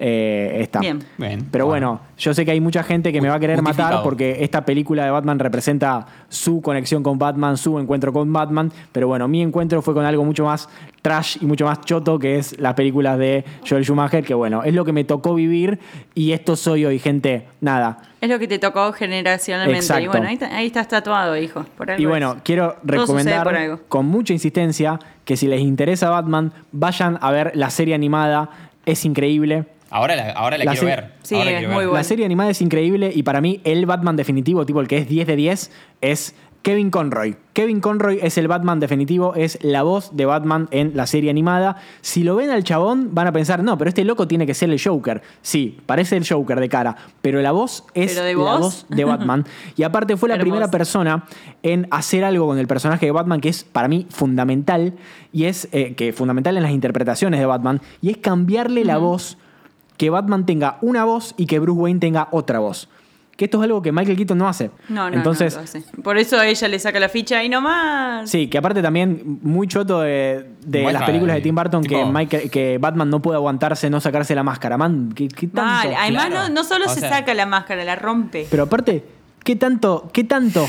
Eh, 0.00 0.58
esta. 0.60 0.78
Bien. 0.78 1.00
Bien, 1.16 1.44
Pero 1.50 1.66
bueno, 1.66 2.00
yo 2.16 2.32
sé 2.32 2.44
que 2.44 2.52
hay 2.52 2.60
mucha 2.60 2.84
gente 2.84 3.12
que 3.12 3.20
me 3.20 3.28
va 3.28 3.34
a 3.34 3.40
querer 3.40 3.60
matar 3.62 4.02
porque 4.04 4.44
esta 4.44 4.64
película 4.64 5.04
de 5.04 5.10
Batman 5.10 5.40
representa 5.40 6.06
su 6.28 6.62
conexión 6.62 7.02
con 7.02 7.18
Batman, 7.18 7.56
su 7.56 7.78
encuentro 7.80 8.12
con 8.12 8.32
Batman. 8.32 8.70
Pero 8.92 9.08
bueno, 9.08 9.26
mi 9.26 9.42
encuentro 9.42 9.82
fue 9.82 9.94
con 9.94 10.04
algo 10.04 10.24
mucho 10.24 10.44
más 10.44 10.68
trash 11.02 11.38
y 11.40 11.46
mucho 11.46 11.64
más 11.64 11.80
choto, 11.80 12.18
que 12.18 12.38
es 12.38 12.58
las 12.60 12.74
películas 12.74 13.18
de 13.18 13.44
Joel 13.68 13.84
Schumacher, 13.84 14.24
que 14.24 14.34
bueno, 14.34 14.62
es 14.62 14.72
lo 14.72 14.84
que 14.84 14.92
me 14.92 15.02
tocó 15.02 15.34
vivir 15.34 15.80
y 16.14 16.30
esto 16.30 16.54
soy 16.54 16.84
hoy, 16.84 17.00
gente. 17.00 17.48
Nada. 17.60 17.98
Es 18.20 18.28
lo 18.28 18.38
que 18.38 18.46
te 18.46 18.60
tocó 18.60 18.92
generacionalmente. 18.92 19.80
Exacto. 19.80 20.04
Y 20.04 20.06
bueno, 20.06 20.28
ahí, 20.28 20.38
ahí 20.52 20.66
estás 20.66 20.86
tatuado, 20.86 21.36
hijo. 21.36 21.64
Por 21.76 21.90
algo 21.90 22.02
Y 22.02 22.06
bueno, 22.06 22.34
es. 22.36 22.42
quiero 22.44 22.76
recomendar 22.84 23.48
algo. 23.48 23.80
con 23.88 24.06
mucha 24.06 24.32
insistencia 24.32 24.98
que 25.24 25.36
si 25.36 25.48
les 25.48 25.60
interesa 25.60 26.10
Batman, 26.10 26.52
vayan 26.70 27.18
a 27.20 27.32
ver 27.32 27.52
la 27.54 27.70
serie 27.70 27.94
animada. 27.94 28.50
Es 28.86 29.04
increíble. 29.04 29.66
Ahora 29.90 30.16
la, 30.16 30.30
ahora 30.32 30.58
la, 30.58 30.64
La 30.64 30.72
quiero 30.72 30.86
ver. 30.86 31.12
Sí, 31.22 31.34
Ahora 31.34 31.50
es 31.50 31.56
quiero 31.58 31.72
muy 31.72 31.78
ver. 31.78 31.86
bueno. 31.88 31.98
La 31.98 32.04
serie 32.04 32.24
animada 32.24 32.50
es 32.50 32.60
increíble 32.60 33.10
y 33.14 33.22
para 33.22 33.40
mí 33.40 33.60
el 33.64 33.86
Batman 33.86 34.16
definitivo, 34.16 34.66
tipo 34.66 34.80
el 34.80 34.88
que 34.88 34.98
es 34.98 35.08
10 35.08 35.26
de 35.26 35.36
10, 35.36 35.70
es 36.02 36.34
Kevin 36.60 36.90
Conroy. 36.90 37.36
Kevin 37.54 37.80
Conroy 37.80 38.18
es 38.20 38.36
el 38.36 38.48
Batman 38.48 38.80
definitivo, 38.80 39.34
es 39.36 39.58
la 39.62 39.84
voz 39.84 40.14
de 40.16 40.26
Batman 40.26 40.68
en 40.72 40.92
la 40.94 41.06
serie 41.06 41.30
animada. 41.30 41.76
Si 42.02 42.24
lo 42.24 42.36
ven 42.36 42.50
al 42.50 42.64
chabón, 42.64 43.14
van 43.14 43.28
a 43.28 43.32
pensar, 43.32 43.62
no, 43.62 43.78
pero 43.78 43.88
este 43.88 44.04
loco 44.04 44.28
tiene 44.28 44.44
que 44.44 44.54
ser 44.54 44.68
el 44.68 44.82
Joker. 44.82 45.22
Sí, 45.40 45.78
parece 45.86 46.16
el 46.16 46.28
Joker 46.28 46.58
de 46.60 46.68
cara, 46.68 46.96
pero 47.22 47.40
la 47.40 47.52
voz 47.52 47.84
es 47.94 48.12
¿Pero 48.12 48.26
de 48.26 48.32
la 48.34 48.38
voz? 48.38 48.60
voz 48.60 48.86
de 48.90 49.04
Batman. 49.04 49.46
Y 49.76 49.84
aparte 49.84 50.16
fue 50.16 50.28
la 50.28 50.36
primera 50.38 50.68
persona 50.70 51.24
en 51.62 51.86
hacer 51.90 52.24
algo 52.24 52.46
con 52.46 52.58
el 52.58 52.66
personaje 52.66 53.06
de 53.06 53.12
Batman 53.12 53.40
que 53.40 53.48
es 53.48 53.64
para 53.64 53.88
mí 53.88 54.06
fundamental, 54.10 54.94
y 55.32 55.44
es 55.44 55.68
eh, 55.72 55.94
que 55.94 56.12
fundamental 56.12 56.56
en 56.56 56.64
las 56.64 56.72
interpretaciones 56.72 57.38
de 57.40 57.46
Batman, 57.46 57.80
y 58.02 58.10
es 58.10 58.16
cambiarle 58.18 58.84
la 58.84 58.98
voz 58.98 59.38
que 59.98 60.08
Batman 60.08 60.46
tenga 60.46 60.78
una 60.80 61.04
voz 61.04 61.34
y 61.36 61.44
que 61.44 61.58
Bruce 61.58 61.78
Wayne 61.78 62.00
tenga 62.00 62.28
otra 62.30 62.58
voz. 62.60 62.88
Que 63.36 63.44
esto 63.44 63.58
es 63.58 63.64
algo 63.64 63.82
que 63.82 63.92
Michael 63.92 64.16
Keaton 64.16 64.36
no 64.36 64.48
hace. 64.48 64.70
No, 64.88 65.08
no, 65.10 65.16
Entonces, 65.16 65.54
no 65.54 65.60
lo 65.60 65.64
hace. 65.64 65.84
Por 66.02 66.18
eso 66.18 66.42
ella 66.42 66.66
le 66.66 66.78
saca 66.80 66.98
la 66.98 67.08
ficha 67.08 67.44
y 67.44 67.48
nomás. 67.48 68.28
sí, 68.28 68.48
que 68.48 68.58
aparte 68.58 68.82
también 68.82 69.38
muy 69.42 69.68
choto 69.68 70.00
de, 70.00 70.50
de 70.66 70.82
las 70.92 71.04
películas 71.04 71.36
de 71.36 71.42
Tim 71.42 71.54
Burton 71.54 71.84
que, 71.84 72.04
Michael- 72.04 72.50
que 72.50 72.78
Batman 72.78 73.10
no 73.10 73.20
puede 73.22 73.36
aguantarse 73.36 73.90
no 73.90 74.00
sacarse 74.00 74.34
la 74.34 74.42
máscara. 74.42 74.76
Man, 74.76 75.12
¿qué, 75.14 75.28
qué 75.28 75.46
tanto? 75.46 75.88
Mal. 75.88 75.94
Además, 76.00 76.26
Claro. 76.26 76.48
no, 76.48 76.54
no 76.54 76.64
solo 76.64 76.86
O 76.86 76.88
se 76.88 76.98
sea- 76.98 77.10
saca 77.10 77.32
la 77.34 77.46
máscara, 77.46 77.84
la 77.84 77.94
rompe. 77.96 78.46
Pero 78.50 78.64
aparte, 78.64 79.04
¿Qué 79.44 79.54
tanto, 79.56 80.10
qué 80.12 80.24
tanto? 80.24 80.66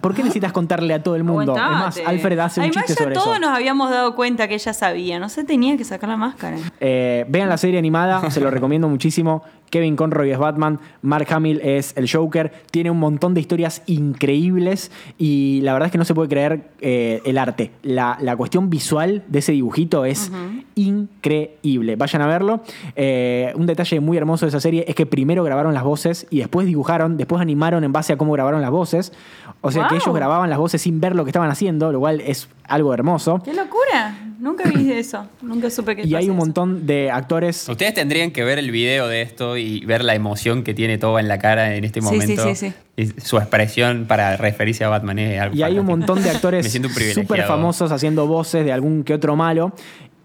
¿Por 0.00 0.14
qué 0.14 0.22
necesitas 0.22 0.52
contarle 0.52 0.94
a 0.94 1.02
todo 1.02 1.16
el 1.16 1.24
mundo? 1.24 1.54
Es 1.54 1.60
más, 1.62 1.70
Aguantate. 1.96 2.04
Alfred 2.06 2.38
hace 2.38 2.60
un 2.60 2.64
Además, 2.66 2.84
chiste 2.86 2.94
ya 3.00 3.04
sobre 3.04 3.14
todos 3.14 3.28
eso. 3.36 3.40
nos 3.40 3.50
habíamos 3.50 3.90
dado 3.90 4.14
cuenta 4.14 4.48
que 4.48 4.54
ella 4.54 4.72
sabía. 4.72 5.18
No 5.18 5.28
se 5.28 5.44
tenía 5.44 5.76
que 5.76 5.84
sacar 5.84 6.08
la 6.08 6.16
máscara. 6.16 6.56
Eh, 6.80 7.24
vean 7.28 7.48
la 7.48 7.56
serie 7.56 7.78
animada, 7.78 8.30
se 8.30 8.40
lo 8.40 8.50
recomiendo 8.50 8.88
muchísimo. 8.88 9.42
Kevin 9.74 9.96
Conroy 9.96 10.30
es 10.30 10.38
Batman, 10.38 10.78
Mark 11.02 11.26
Hamill 11.30 11.60
es 11.64 11.94
el 11.96 12.08
Joker. 12.08 12.52
Tiene 12.70 12.92
un 12.92 13.00
montón 13.00 13.34
de 13.34 13.40
historias 13.40 13.82
increíbles 13.86 14.92
y 15.18 15.62
la 15.62 15.72
verdad 15.72 15.86
es 15.86 15.90
que 15.92 15.98
no 15.98 16.04
se 16.04 16.14
puede 16.14 16.28
creer 16.28 16.68
eh, 16.80 17.20
el 17.24 17.36
arte. 17.38 17.72
La, 17.82 18.16
la 18.20 18.36
cuestión 18.36 18.70
visual 18.70 19.24
de 19.26 19.40
ese 19.40 19.50
dibujito 19.50 20.04
es 20.04 20.30
increíble. 20.76 21.96
Vayan 21.96 22.22
a 22.22 22.28
verlo. 22.28 22.62
Eh, 22.94 23.52
un 23.56 23.66
detalle 23.66 23.98
muy 23.98 24.16
hermoso 24.16 24.46
de 24.46 24.50
esa 24.50 24.60
serie 24.60 24.84
es 24.86 24.94
que 24.94 25.06
primero 25.06 25.42
grabaron 25.42 25.74
las 25.74 25.82
voces 25.82 26.28
y 26.30 26.38
después 26.38 26.68
dibujaron, 26.68 27.16
después 27.16 27.42
animaron 27.42 27.82
en 27.82 27.90
base 27.92 28.12
a 28.12 28.16
cómo 28.16 28.32
grabaron 28.32 28.60
las 28.62 28.70
voces. 28.70 29.12
O 29.60 29.72
sea 29.72 29.88
que 29.88 29.96
ellos 29.96 30.14
grababan 30.14 30.50
las 30.50 30.58
voces 30.60 30.82
sin 30.82 31.00
ver 31.00 31.16
lo 31.16 31.24
que 31.24 31.30
estaban 31.30 31.50
haciendo, 31.50 31.90
lo 31.90 31.98
cual 31.98 32.20
es 32.20 32.48
algo 32.68 32.94
hermoso. 32.94 33.40
¡Qué 33.44 33.52
locura! 33.54 34.30
Nunca 34.38 34.68
vi 34.68 34.92
eso. 34.92 35.26
Nunca 35.42 35.70
supe 35.70 35.96
que 35.96 36.06
Y 36.06 36.14
hay 36.14 36.28
un 36.28 36.36
eso. 36.36 36.44
montón 36.44 36.86
de 36.86 37.10
actores 37.10 37.68
Ustedes 37.68 37.94
tendrían 37.94 38.30
que 38.30 38.44
ver 38.44 38.58
el 38.58 38.70
video 38.70 39.08
de 39.08 39.22
esto 39.22 39.56
y 39.56 39.63
ver 39.84 40.04
la 40.04 40.14
emoción 40.14 40.62
que 40.62 40.74
tiene 40.74 40.98
Toba 40.98 41.20
en 41.20 41.28
la 41.28 41.38
cara 41.38 41.74
en 41.74 41.84
este 41.84 42.00
Sí, 42.00 42.06
sí, 42.08 42.12
momento. 42.12 42.54
sí, 42.54 42.54
sí. 42.54 42.72
Y 42.96 43.06
su 43.20 43.36
expresión 43.38 44.06
para 44.06 44.36
referirse 44.36 44.84
a 44.84 44.88
Batman 44.88 45.18
es 45.18 45.40
algo 45.40 45.56
Y 45.56 45.62
hay 45.62 45.78
un 45.78 45.86
montón 45.86 46.22
de 46.22 46.30
actores 46.30 46.70
súper 47.12 47.44
famosos 47.44 47.90
haciendo 47.92 48.26
voces 48.26 48.64
de 48.64 48.72
algún 48.72 49.04
que 49.04 49.14
otro 49.14 49.36
malo. 49.36 49.72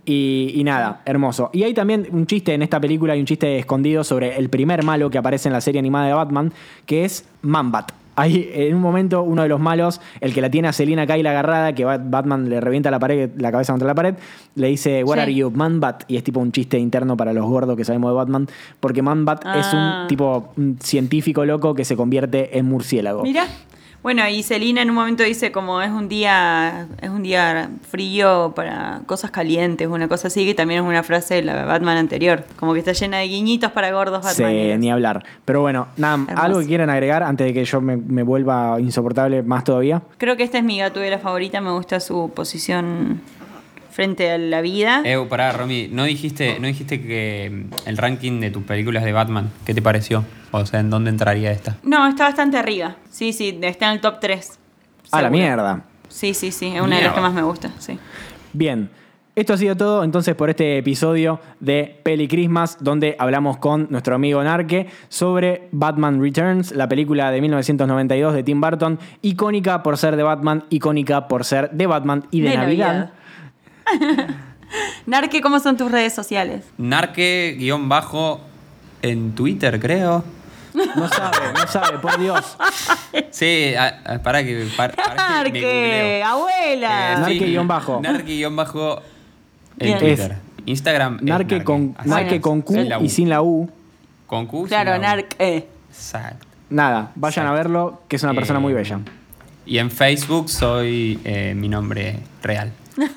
Y, 0.05 0.53
y 0.55 0.63
nada, 0.63 1.01
hermoso. 1.05 1.51
Y 1.53 1.63
hay 1.63 1.73
también 1.75 2.07
un 2.11 2.25
chiste 2.25 2.53
en 2.53 2.63
esta 2.63 2.79
película, 2.79 3.13
hay 3.13 3.19
un 3.19 3.27
chiste 3.27 3.59
escondido 3.59 4.03
sobre 4.03 4.37
el 4.37 4.49
primer 4.49 4.83
malo 4.83 5.09
que 5.11 5.19
aparece 5.19 5.49
en 5.49 5.53
la 5.53 5.61
serie 5.61 5.77
animada 5.77 6.07
de 6.07 6.13
Batman, 6.13 6.51
que 6.87 7.05
es 7.05 7.25
Manbat. 7.43 7.91
Hay 8.19 8.49
en 8.53 8.75
un 8.75 8.81
momento 8.81 9.23
uno 9.23 9.41
de 9.43 9.47
los 9.49 9.59
malos, 9.59 10.01
el 10.21 10.33
que 10.33 10.41
la 10.41 10.49
tiene 10.49 10.67
a 10.67 10.73
Selina 10.73 11.05
Kyle 11.07 11.25
agarrada, 11.27 11.73
que 11.73 11.85
Bat- 11.85 12.09
Batman 12.09 12.49
le 12.49 12.59
revienta 12.61 12.91
la 12.91 12.99
pared, 12.99 13.29
la 13.37 13.51
cabeza 13.51 13.73
contra 13.73 13.87
la 13.87 13.95
pared, 13.95 14.15
le 14.55 14.67
dice, 14.67 15.03
Sí. 15.05 15.19
are 15.19 15.33
you, 15.33 15.51
Manbat? 15.51 16.03
Y 16.07 16.17
es 16.17 16.23
tipo 16.23 16.39
un 16.39 16.51
chiste 16.51 16.77
interno 16.79 17.15
para 17.17 17.33
los 17.33 17.45
gordos 17.45 17.75
que 17.77 17.85
sabemos 17.85 18.11
de 18.11 18.15
Batman, 18.15 18.47
porque 18.79 19.01
Manbat 19.01 19.43
es 19.55 19.67
Ah. 19.73 20.01
un 20.03 20.07
tipo 20.07 20.49
un 20.57 20.77
científico 20.81 21.45
loco 21.45 21.73
que 21.73 21.85
se 21.85 21.95
convierte 21.95 22.57
en 22.57 22.65
murciélago. 22.65 23.23
Mira. 23.23 23.45
Bueno, 24.01 24.25
y 24.29 24.43
Celina 24.43 24.81
en 24.81 24.89
un 24.89 24.95
momento 24.95 25.23
dice 25.23 25.51
como 25.51 25.81
es 25.81 25.89
un 25.91 26.07
día 26.07 26.87
es 27.01 27.09
un 27.09 27.21
día 27.21 27.69
frío 27.89 28.53
para 28.55 29.01
cosas 29.05 29.29
calientes, 29.29 29.87
una 29.89 30.07
cosa 30.07 30.29
así, 30.29 30.45
que 30.45 30.53
también 30.53 30.81
es 30.81 30.87
una 30.87 31.03
frase 31.03 31.35
de 31.35 31.41
la 31.43 31.65
Batman 31.65 31.97
anterior, 31.97 32.45
como 32.57 32.73
que 32.73 32.79
está 32.79 32.93
llena 32.93 33.17
de 33.17 33.27
guiñitos 33.27 33.71
para 33.73 33.91
gordos 33.91 34.25
Sí, 34.25 34.41
Batman. 34.43 34.79
ni 34.79 34.89
hablar. 34.89 35.23
Pero 35.43 35.59
bueno, 35.61 35.87
nada, 35.97 36.15
Hermoso. 36.27 36.41
algo 36.41 36.59
que 36.61 36.67
quieran 36.67 36.89
agregar 36.89 37.23
antes 37.23 37.47
de 37.47 37.53
que 37.53 37.65
yo 37.65 37.81
me, 37.81 37.97
me 37.97 38.23
vuelva 38.23 38.77
insoportable 38.79 39.43
más 39.43 39.65
todavía. 39.65 40.01
Creo 40.17 40.37
que 40.37 40.43
esta 40.43 40.57
es 40.59 40.63
mi 40.63 40.79
gatubela 40.79 41.19
favorita, 41.19 41.59
me 41.59 41.71
gusta 41.71 41.99
su 41.99 42.31
posición 42.33 43.19
frente 43.91 44.31
a 44.31 44.37
la 44.37 44.61
vida. 44.61 45.01
Eh, 45.05 45.17
pará, 45.29 45.51
Romy, 45.51 45.89
¿no 45.91 46.03
dijiste, 46.03 46.59
¿no 46.59 46.67
dijiste 46.67 47.01
que 47.01 47.49
mm, 47.51 47.89
el 47.89 47.97
ranking 47.97 48.39
de 48.39 48.51
tus 48.51 48.63
películas 48.63 49.03
de 49.03 49.11
Batman, 49.11 49.51
qué 49.65 49.73
te 49.73 49.81
pareció? 49.81 50.23
O 50.51 50.65
sea, 50.65 50.79
¿en 50.79 50.89
dónde 50.89 51.09
entraría 51.09 51.51
esta? 51.51 51.77
No, 51.83 52.07
está 52.07 52.25
bastante 52.25 52.57
arriba. 52.57 52.95
Sí, 53.09 53.33
sí, 53.33 53.59
está 53.61 53.87
en 53.87 53.93
el 53.93 54.01
top 54.01 54.19
3. 54.19 54.59
A 55.11 55.21
la 55.21 55.29
mierda. 55.29 55.83
Sí, 56.07 56.33
sí, 56.33 56.51
sí, 56.51 56.67
es 56.75 56.81
una 56.81 56.97
de 56.97 57.03
las 57.03 57.13
que 57.13 57.21
más 57.21 57.33
me 57.33 57.43
gusta, 57.43 57.71
sí. 57.79 57.97
Bien. 58.53 58.89
Esto 59.35 59.53
ha 59.53 59.57
sido 59.57 59.77
todo 59.77 60.03
entonces 60.03 60.35
por 60.35 60.49
este 60.49 60.79
episodio 60.79 61.39
de 61.61 62.01
Peli 62.03 62.27
Christmas, 62.27 62.77
donde 62.81 63.15
hablamos 63.19 63.55
con 63.57 63.87
nuestro 63.89 64.15
amigo 64.15 64.43
Narque 64.43 64.87
sobre 65.07 65.69
Batman 65.71 66.21
Returns, 66.21 66.73
la 66.73 66.89
película 66.89 67.31
de 67.31 67.39
1992 67.39 68.33
de 68.33 68.43
Tim 68.43 68.59
Burton, 68.59 68.99
icónica 69.21 69.81
por 69.81 69.97
ser 69.97 70.17
de 70.17 70.23
Batman, 70.23 70.65
icónica 70.69 71.29
por 71.29 71.45
ser 71.45 71.71
de 71.71 71.87
Batman 71.87 72.25
y 72.31 72.41
de, 72.41 72.49
De 72.49 72.57
Navidad. 72.57 73.13
Narque, 75.05 75.41
¿cómo 75.41 75.59
son 75.59 75.77
tus 75.77 75.91
redes 75.91 76.13
sociales? 76.13 76.63
Narque 76.77 77.55
guion 77.57 77.89
bajo 77.89 78.41
en 79.01 79.33
Twitter, 79.33 79.79
creo. 79.79 80.23
No 80.73 81.07
sabe, 81.09 81.37
no 81.55 81.67
sabe, 81.67 81.97
por 81.97 82.19
Dios. 82.19 82.55
Sí, 83.31 83.73
a- 83.75 84.01
a- 84.05 84.19
para 84.19 84.43
que 84.43 84.67
para, 84.77 84.93
para 84.93 85.43
que 85.45 85.51
me 85.51 85.61
Narque, 85.61 86.23
abuela. 86.23 87.11
Eh, 87.13 87.15
sí, 87.15 87.21
Narque 87.21 87.45
guion 87.47 87.67
bajo. 87.67 87.99
Narque 88.01 88.35
guion 88.35 88.55
bajo 88.55 89.01
en 89.79 89.87
Bien. 89.87 89.99
Twitter. 89.99 90.37
Instagram. 90.67 91.15
es 91.17 91.21
Narque 91.23 91.63
con. 91.63 91.95
Narque 92.05 92.39
con 92.39 92.61
Q 92.61 92.75
y 93.01 93.09
sin 93.09 93.29
la 93.29 93.41
U. 93.41 93.67
Con 94.27 94.45
Q. 94.45 94.59
sin 94.59 94.67
Claro, 94.67 94.91
la 94.91 94.97
U. 94.99 95.01
Narque. 95.01 95.67
Exacto. 95.89 96.45
Nada, 96.69 97.11
vayan 97.15 97.47
a 97.47 97.51
verlo, 97.51 98.03
que 98.07 98.17
es 98.17 98.23
una 98.23 98.35
persona 98.35 98.59
Eh, 98.59 98.61
muy 98.61 98.73
bella. 98.73 98.99
Y 99.65 99.79
en 99.79 99.89
Facebook 99.89 100.49
soy 100.49 101.19
eh, 101.23 101.53
mi 101.55 101.67
nombre 101.67 102.19
real. 102.43 102.71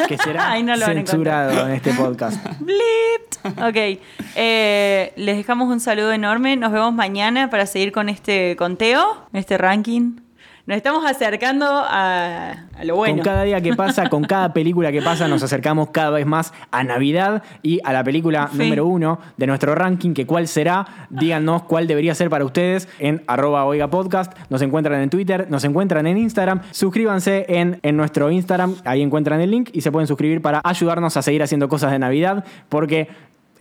Que 0.09 0.16
será 0.18 0.51
Ay, 0.53 0.62
no 0.62 0.76
censurado 0.76 1.66
en 1.66 1.74
este 1.74 1.93
podcast. 1.93 2.45
Blipped. 2.61 3.62
Ok. 3.62 4.01
Eh, 4.37 5.12
les 5.16 5.37
dejamos 5.37 5.68
un 5.68 5.80
saludo 5.80 6.12
enorme. 6.12 6.57
Nos 6.57 6.72
vemos 6.72 6.95
mañana 6.95 7.51
para 7.51 7.66
seguir 7.66 7.93
con 7.93 8.09
este 8.09 8.57
conteo, 8.57 9.26
este 9.33 9.59
ranking. 9.59 10.22
Nos 10.65 10.77
estamos 10.77 11.05
acercando 11.05 11.67
a, 11.67 12.53
a 12.79 12.85
lo 12.85 12.95
bueno. 12.95 13.17
Con 13.17 13.25
cada 13.25 13.43
día 13.43 13.61
que 13.61 13.75
pasa, 13.75 14.09
con 14.09 14.23
cada 14.23 14.53
película 14.53 14.93
que 14.93 15.03
pasa, 15.03 15.27
nos 15.27 15.43
acercamos 15.43 15.91
cada 15.91 16.11
vez 16.11 16.25
más 16.25 16.55
a 16.71 16.85
Navidad 16.85 17.43
y 17.63 17.81
a 17.83 17.93
la 17.93 18.05
película 18.05 18.49
Sí. 18.53 18.59
número 18.59 18.87
uno 18.87 19.19
de 19.37 19.49
nuestro 19.49 19.75
ranking, 19.75 20.15
que 20.15 20.25
cuál 20.25 20.47
será. 20.47 20.87
Díganos 21.11 21.65
cuál 21.65 21.89
debería 21.89 22.15
ser 22.15 22.31
para 22.31 22.45
ustedes 22.45 22.89
en 23.01 23.25
arroba 23.27 23.65
oiga 23.65 23.89
podcast. 23.91 24.33
Nos 24.51 24.63
encuentran 24.63 25.01
en 25.03 25.11
Twitter, 25.11 25.49
nos 25.51 25.65
encuentran 25.65 26.07
en 26.07 26.17
Instagram. 26.17 26.61
Suscríbanse 26.71 27.45
en, 27.49 27.81
en 27.83 27.97
nuestro 27.97 28.31
Instagram, 28.31 28.77
ahí 28.85 29.03
encuentran 29.03 29.41
el 29.41 29.51
link 29.51 29.71
y 29.73 29.81
se 29.81 29.91
pueden 29.91 30.07
suscribir 30.07 30.41
para 30.43 30.61
ayudarnos 30.63 31.17
a 31.17 31.23
seguir 31.23 31.43
haciendo 31.43 31.69
cosas 31.69 31.91
de 31.91 31.99
Navidad, 31.99 32.45
porque 32.69 33.09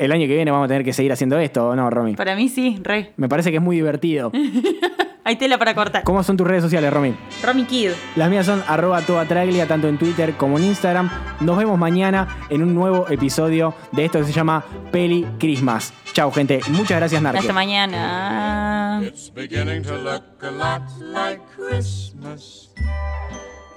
el 0.02 0.12
año 0.12 0.28
que 0.28 0.36
viene 0.36 0.50
vamos 0.50 0.66
a 0.66 0.68
tener 0.68 0.84
que 0.84 0.94
seguir 0.94 1.12
haciendo 1.12 1.38
esto, 1.38 1.70
¿o 1.70 1.76
¿no, 1.76 1.90
Romy? 1.90 2.16
Para 2.16 2.36
mí 2.36 2.50
sí, 2.50 2.80
re. 2.82 3.14
Me 3.18 3.30
parece 3.30 3.52
que 3.52 3.58
es 3.58 3.64
muy 3.64 3.76
divertido. 3.76 4.32
Hay 5.24 5.36
tela 5.36 5.60
para 5.60 5.76
cortar. 5.76 6.04
¿Cómo 6.04 6.24
son 6.24 6.36
tus 6.36 6.48
redes 6.48 6.64
sociales, 6.64 6.92
Romy? 6.92 7.14
Romy 7.44 7.66
Kid. 7.66 7.92
Las 8.16 8.28
mías 8.32 8.48
son 8.48 8.64
arroba 8.68 9.02
toda 9.02 9.26
traglia, 9.26 9.68
tanto 9.68 9.88
en 9.88 10.00
Twitter 10.00 10.34
como 10.34 10.58
en 10.58 10.66
Instagram. 10.66 11.12
Nos 11.42 11.56
vemos 11.56 11.78
mañana 11.78 12.28
en 12.50 12.64
un 12.64 12.74
nuevo 12.74 13.08
episodio 13.08 13.76
de 13.92 14.06
esto 14.06 14.18
que 14.18 14.26
se 14.26 14.34
llama 14.34 14.66
Peli 14.92 15.28
Christmas. 15.38 15.94
Chau, 16.14 16.32
gente. 16.32 16.62
Muchas 16.70 16.98
gracias, 16.98 17.22
Narque. 17.22 17.40
Hasta 17.40 17.54
mañana. 17.54 19.02
It's 19.04 19.32
beginning 19.32 19.84
to 19.84 19.96
look 19.98 20.24
a 20.42 20.50
lot 20.50 20.82
like 21.14 21.42
Christmas 21.56 22.72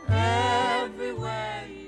everywhere 0.09 1.84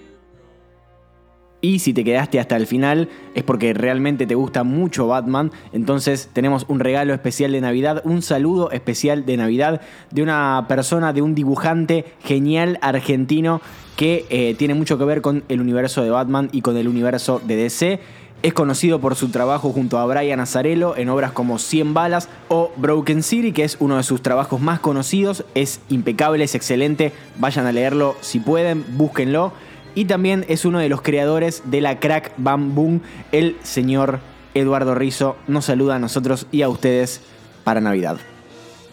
Y 1.66 1.80
si 1.80 1.92
te 1.92 2.04
quedaste 2.04 2.38
hasta 2.38 2.54
el 2.54 2.68
final 2.68 3.08
es 3.34 3.42
porque 3.42 3.74
realmente 3.74 4.24
te 4.24 4.36
gusta 4.36 4.62
mucho 4.62 5.08
Batman. 5.08 5.50
Entonces 5.72 6.30
tenemos 6.32 6.64
un 6.68 6.78
regalo 6.78 7.12
especial 7.12 7.50
de 7.50 7.60
Navidad, 7.60 8.02
un 8.04 8.22
saludo 8.22 8.70
especial 8.70 9.26
de 9.26 9.36
Navidad 9.36 9.80
de 10.12 10.22
una 10.22 10.66
persona, 10.68 11.12
de 11.12 11.22
un 11.22 11.34
dibujante 11.34 12.04
genial 12.22 12.78
argentino 12.82 13.60
que 13.96 14.26
eh, 14.30 14.54
tiene 14.56 14.74
mucho 14.74 14.96
que 14.96 15.06
ver 15.06 15.22
con 15.22 15.42
el 15.48 15.60
universo 15.60 16.04
de 16.04 16.10
Batman 16.10 16.50
y 16.52 16.60
con 16.60 16.76
el 16.76 16.86
universo 16.86 17.42
de 17.44 17.56
DC. 17.56 17.98
Es 18.44 18.52
conocido 18.52 19.00
por 19.00 19.16
su 19.16 19.30
trabajo 19.30 19.72
junto 19.72 19.98
a 19.98 20.06
Brian 20.06 20.38
Azzarello 20.38 20.96
en 20.96 21.08
obras 21.08 21.32
como 21.32 21.58
100 21.58 21.94
balas 21.94 22.28
o 22.46 22.70
Broken 22.76 23.24
City, 23.24 23.50
que 23.50 23.64
es 23.64 23.76
uno 23.80 23.96
de 23.96 24.04
sus 24.04 24.22
trabajos 24.22 24.60
más 24.60 24.78
conocidos. 24.78 25.44
Es 25.56 25.80
impecable, 25.88 26.44
es 26.44 26.54
excelente. 26.54 27.12
Vayan 27.38 27.66
a 27.66 27.72
leerlo 27.72 28.14
si 28.20 28.38
pueden, 28.38 28.84
búsquenlo. 28.96 29.52
Y 29.96 30.04
también 30.04 30.44
es 30.48 30.66
uno 30.66 30.78
de 30.78 30.90
los 30.90 31.00
creadores 31.00 31.62
de 31.64 31.80
la 31.80 31.98
Crack 31.98 32.34
Bam 32.36 32.74
Boom, 32.74 33.00
el 33.32 33.56
señor 33.62 34.20
Eduardo 34.52 34.94
Rizzo. 34.94 35.36
Nos 35.48 35.64
saluda 35.64 35.96
a 35.96 35.98
nosotros 35.98 36.46
y 36.52 36.60
a 36.60 36.68
ustedes 36.68 37.22
para 37.64 37.80
Navidad. 37.80 38.18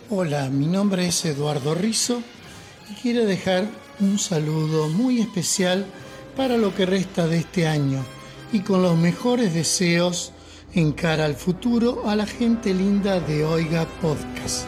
Hola, 0.09 0.49
mi 0.49 0.65
nombre 0.65 1.05
es 1.05 1.25
Eduardo 1.25 1.75
Rizzo 1.75 2.21
y 2.89 2.93
quiero 3.01 3.25
dejar 3.25 3.65
un 3.99 4.17
saludo 4.17 4.87
muy 4.87 5.19
especial 5.19 5.85
para 6.37 6.55
lo 6.55 6.73
que 6.73 6.85
resta 6.85 7.27
de 7.27 7.39
este 7.39 7.67
año 7.67 7.99
y 8.53 8.61
con 8.61 8.81
los 8.81 8.97
mejores 8.97 9.53
deseos 9.53 10.31
en 10.73 10.93
cara 10.93 11.25
al 11.25 11.35
futuro 11.35 12.03
a 12.07 12.15
la 12.15 12.25
gente 12.25 12.73
linda 12.73 13.19
de 13.19 13.43
Oiga 13.43 13.85
Podcast. 14.01 14.67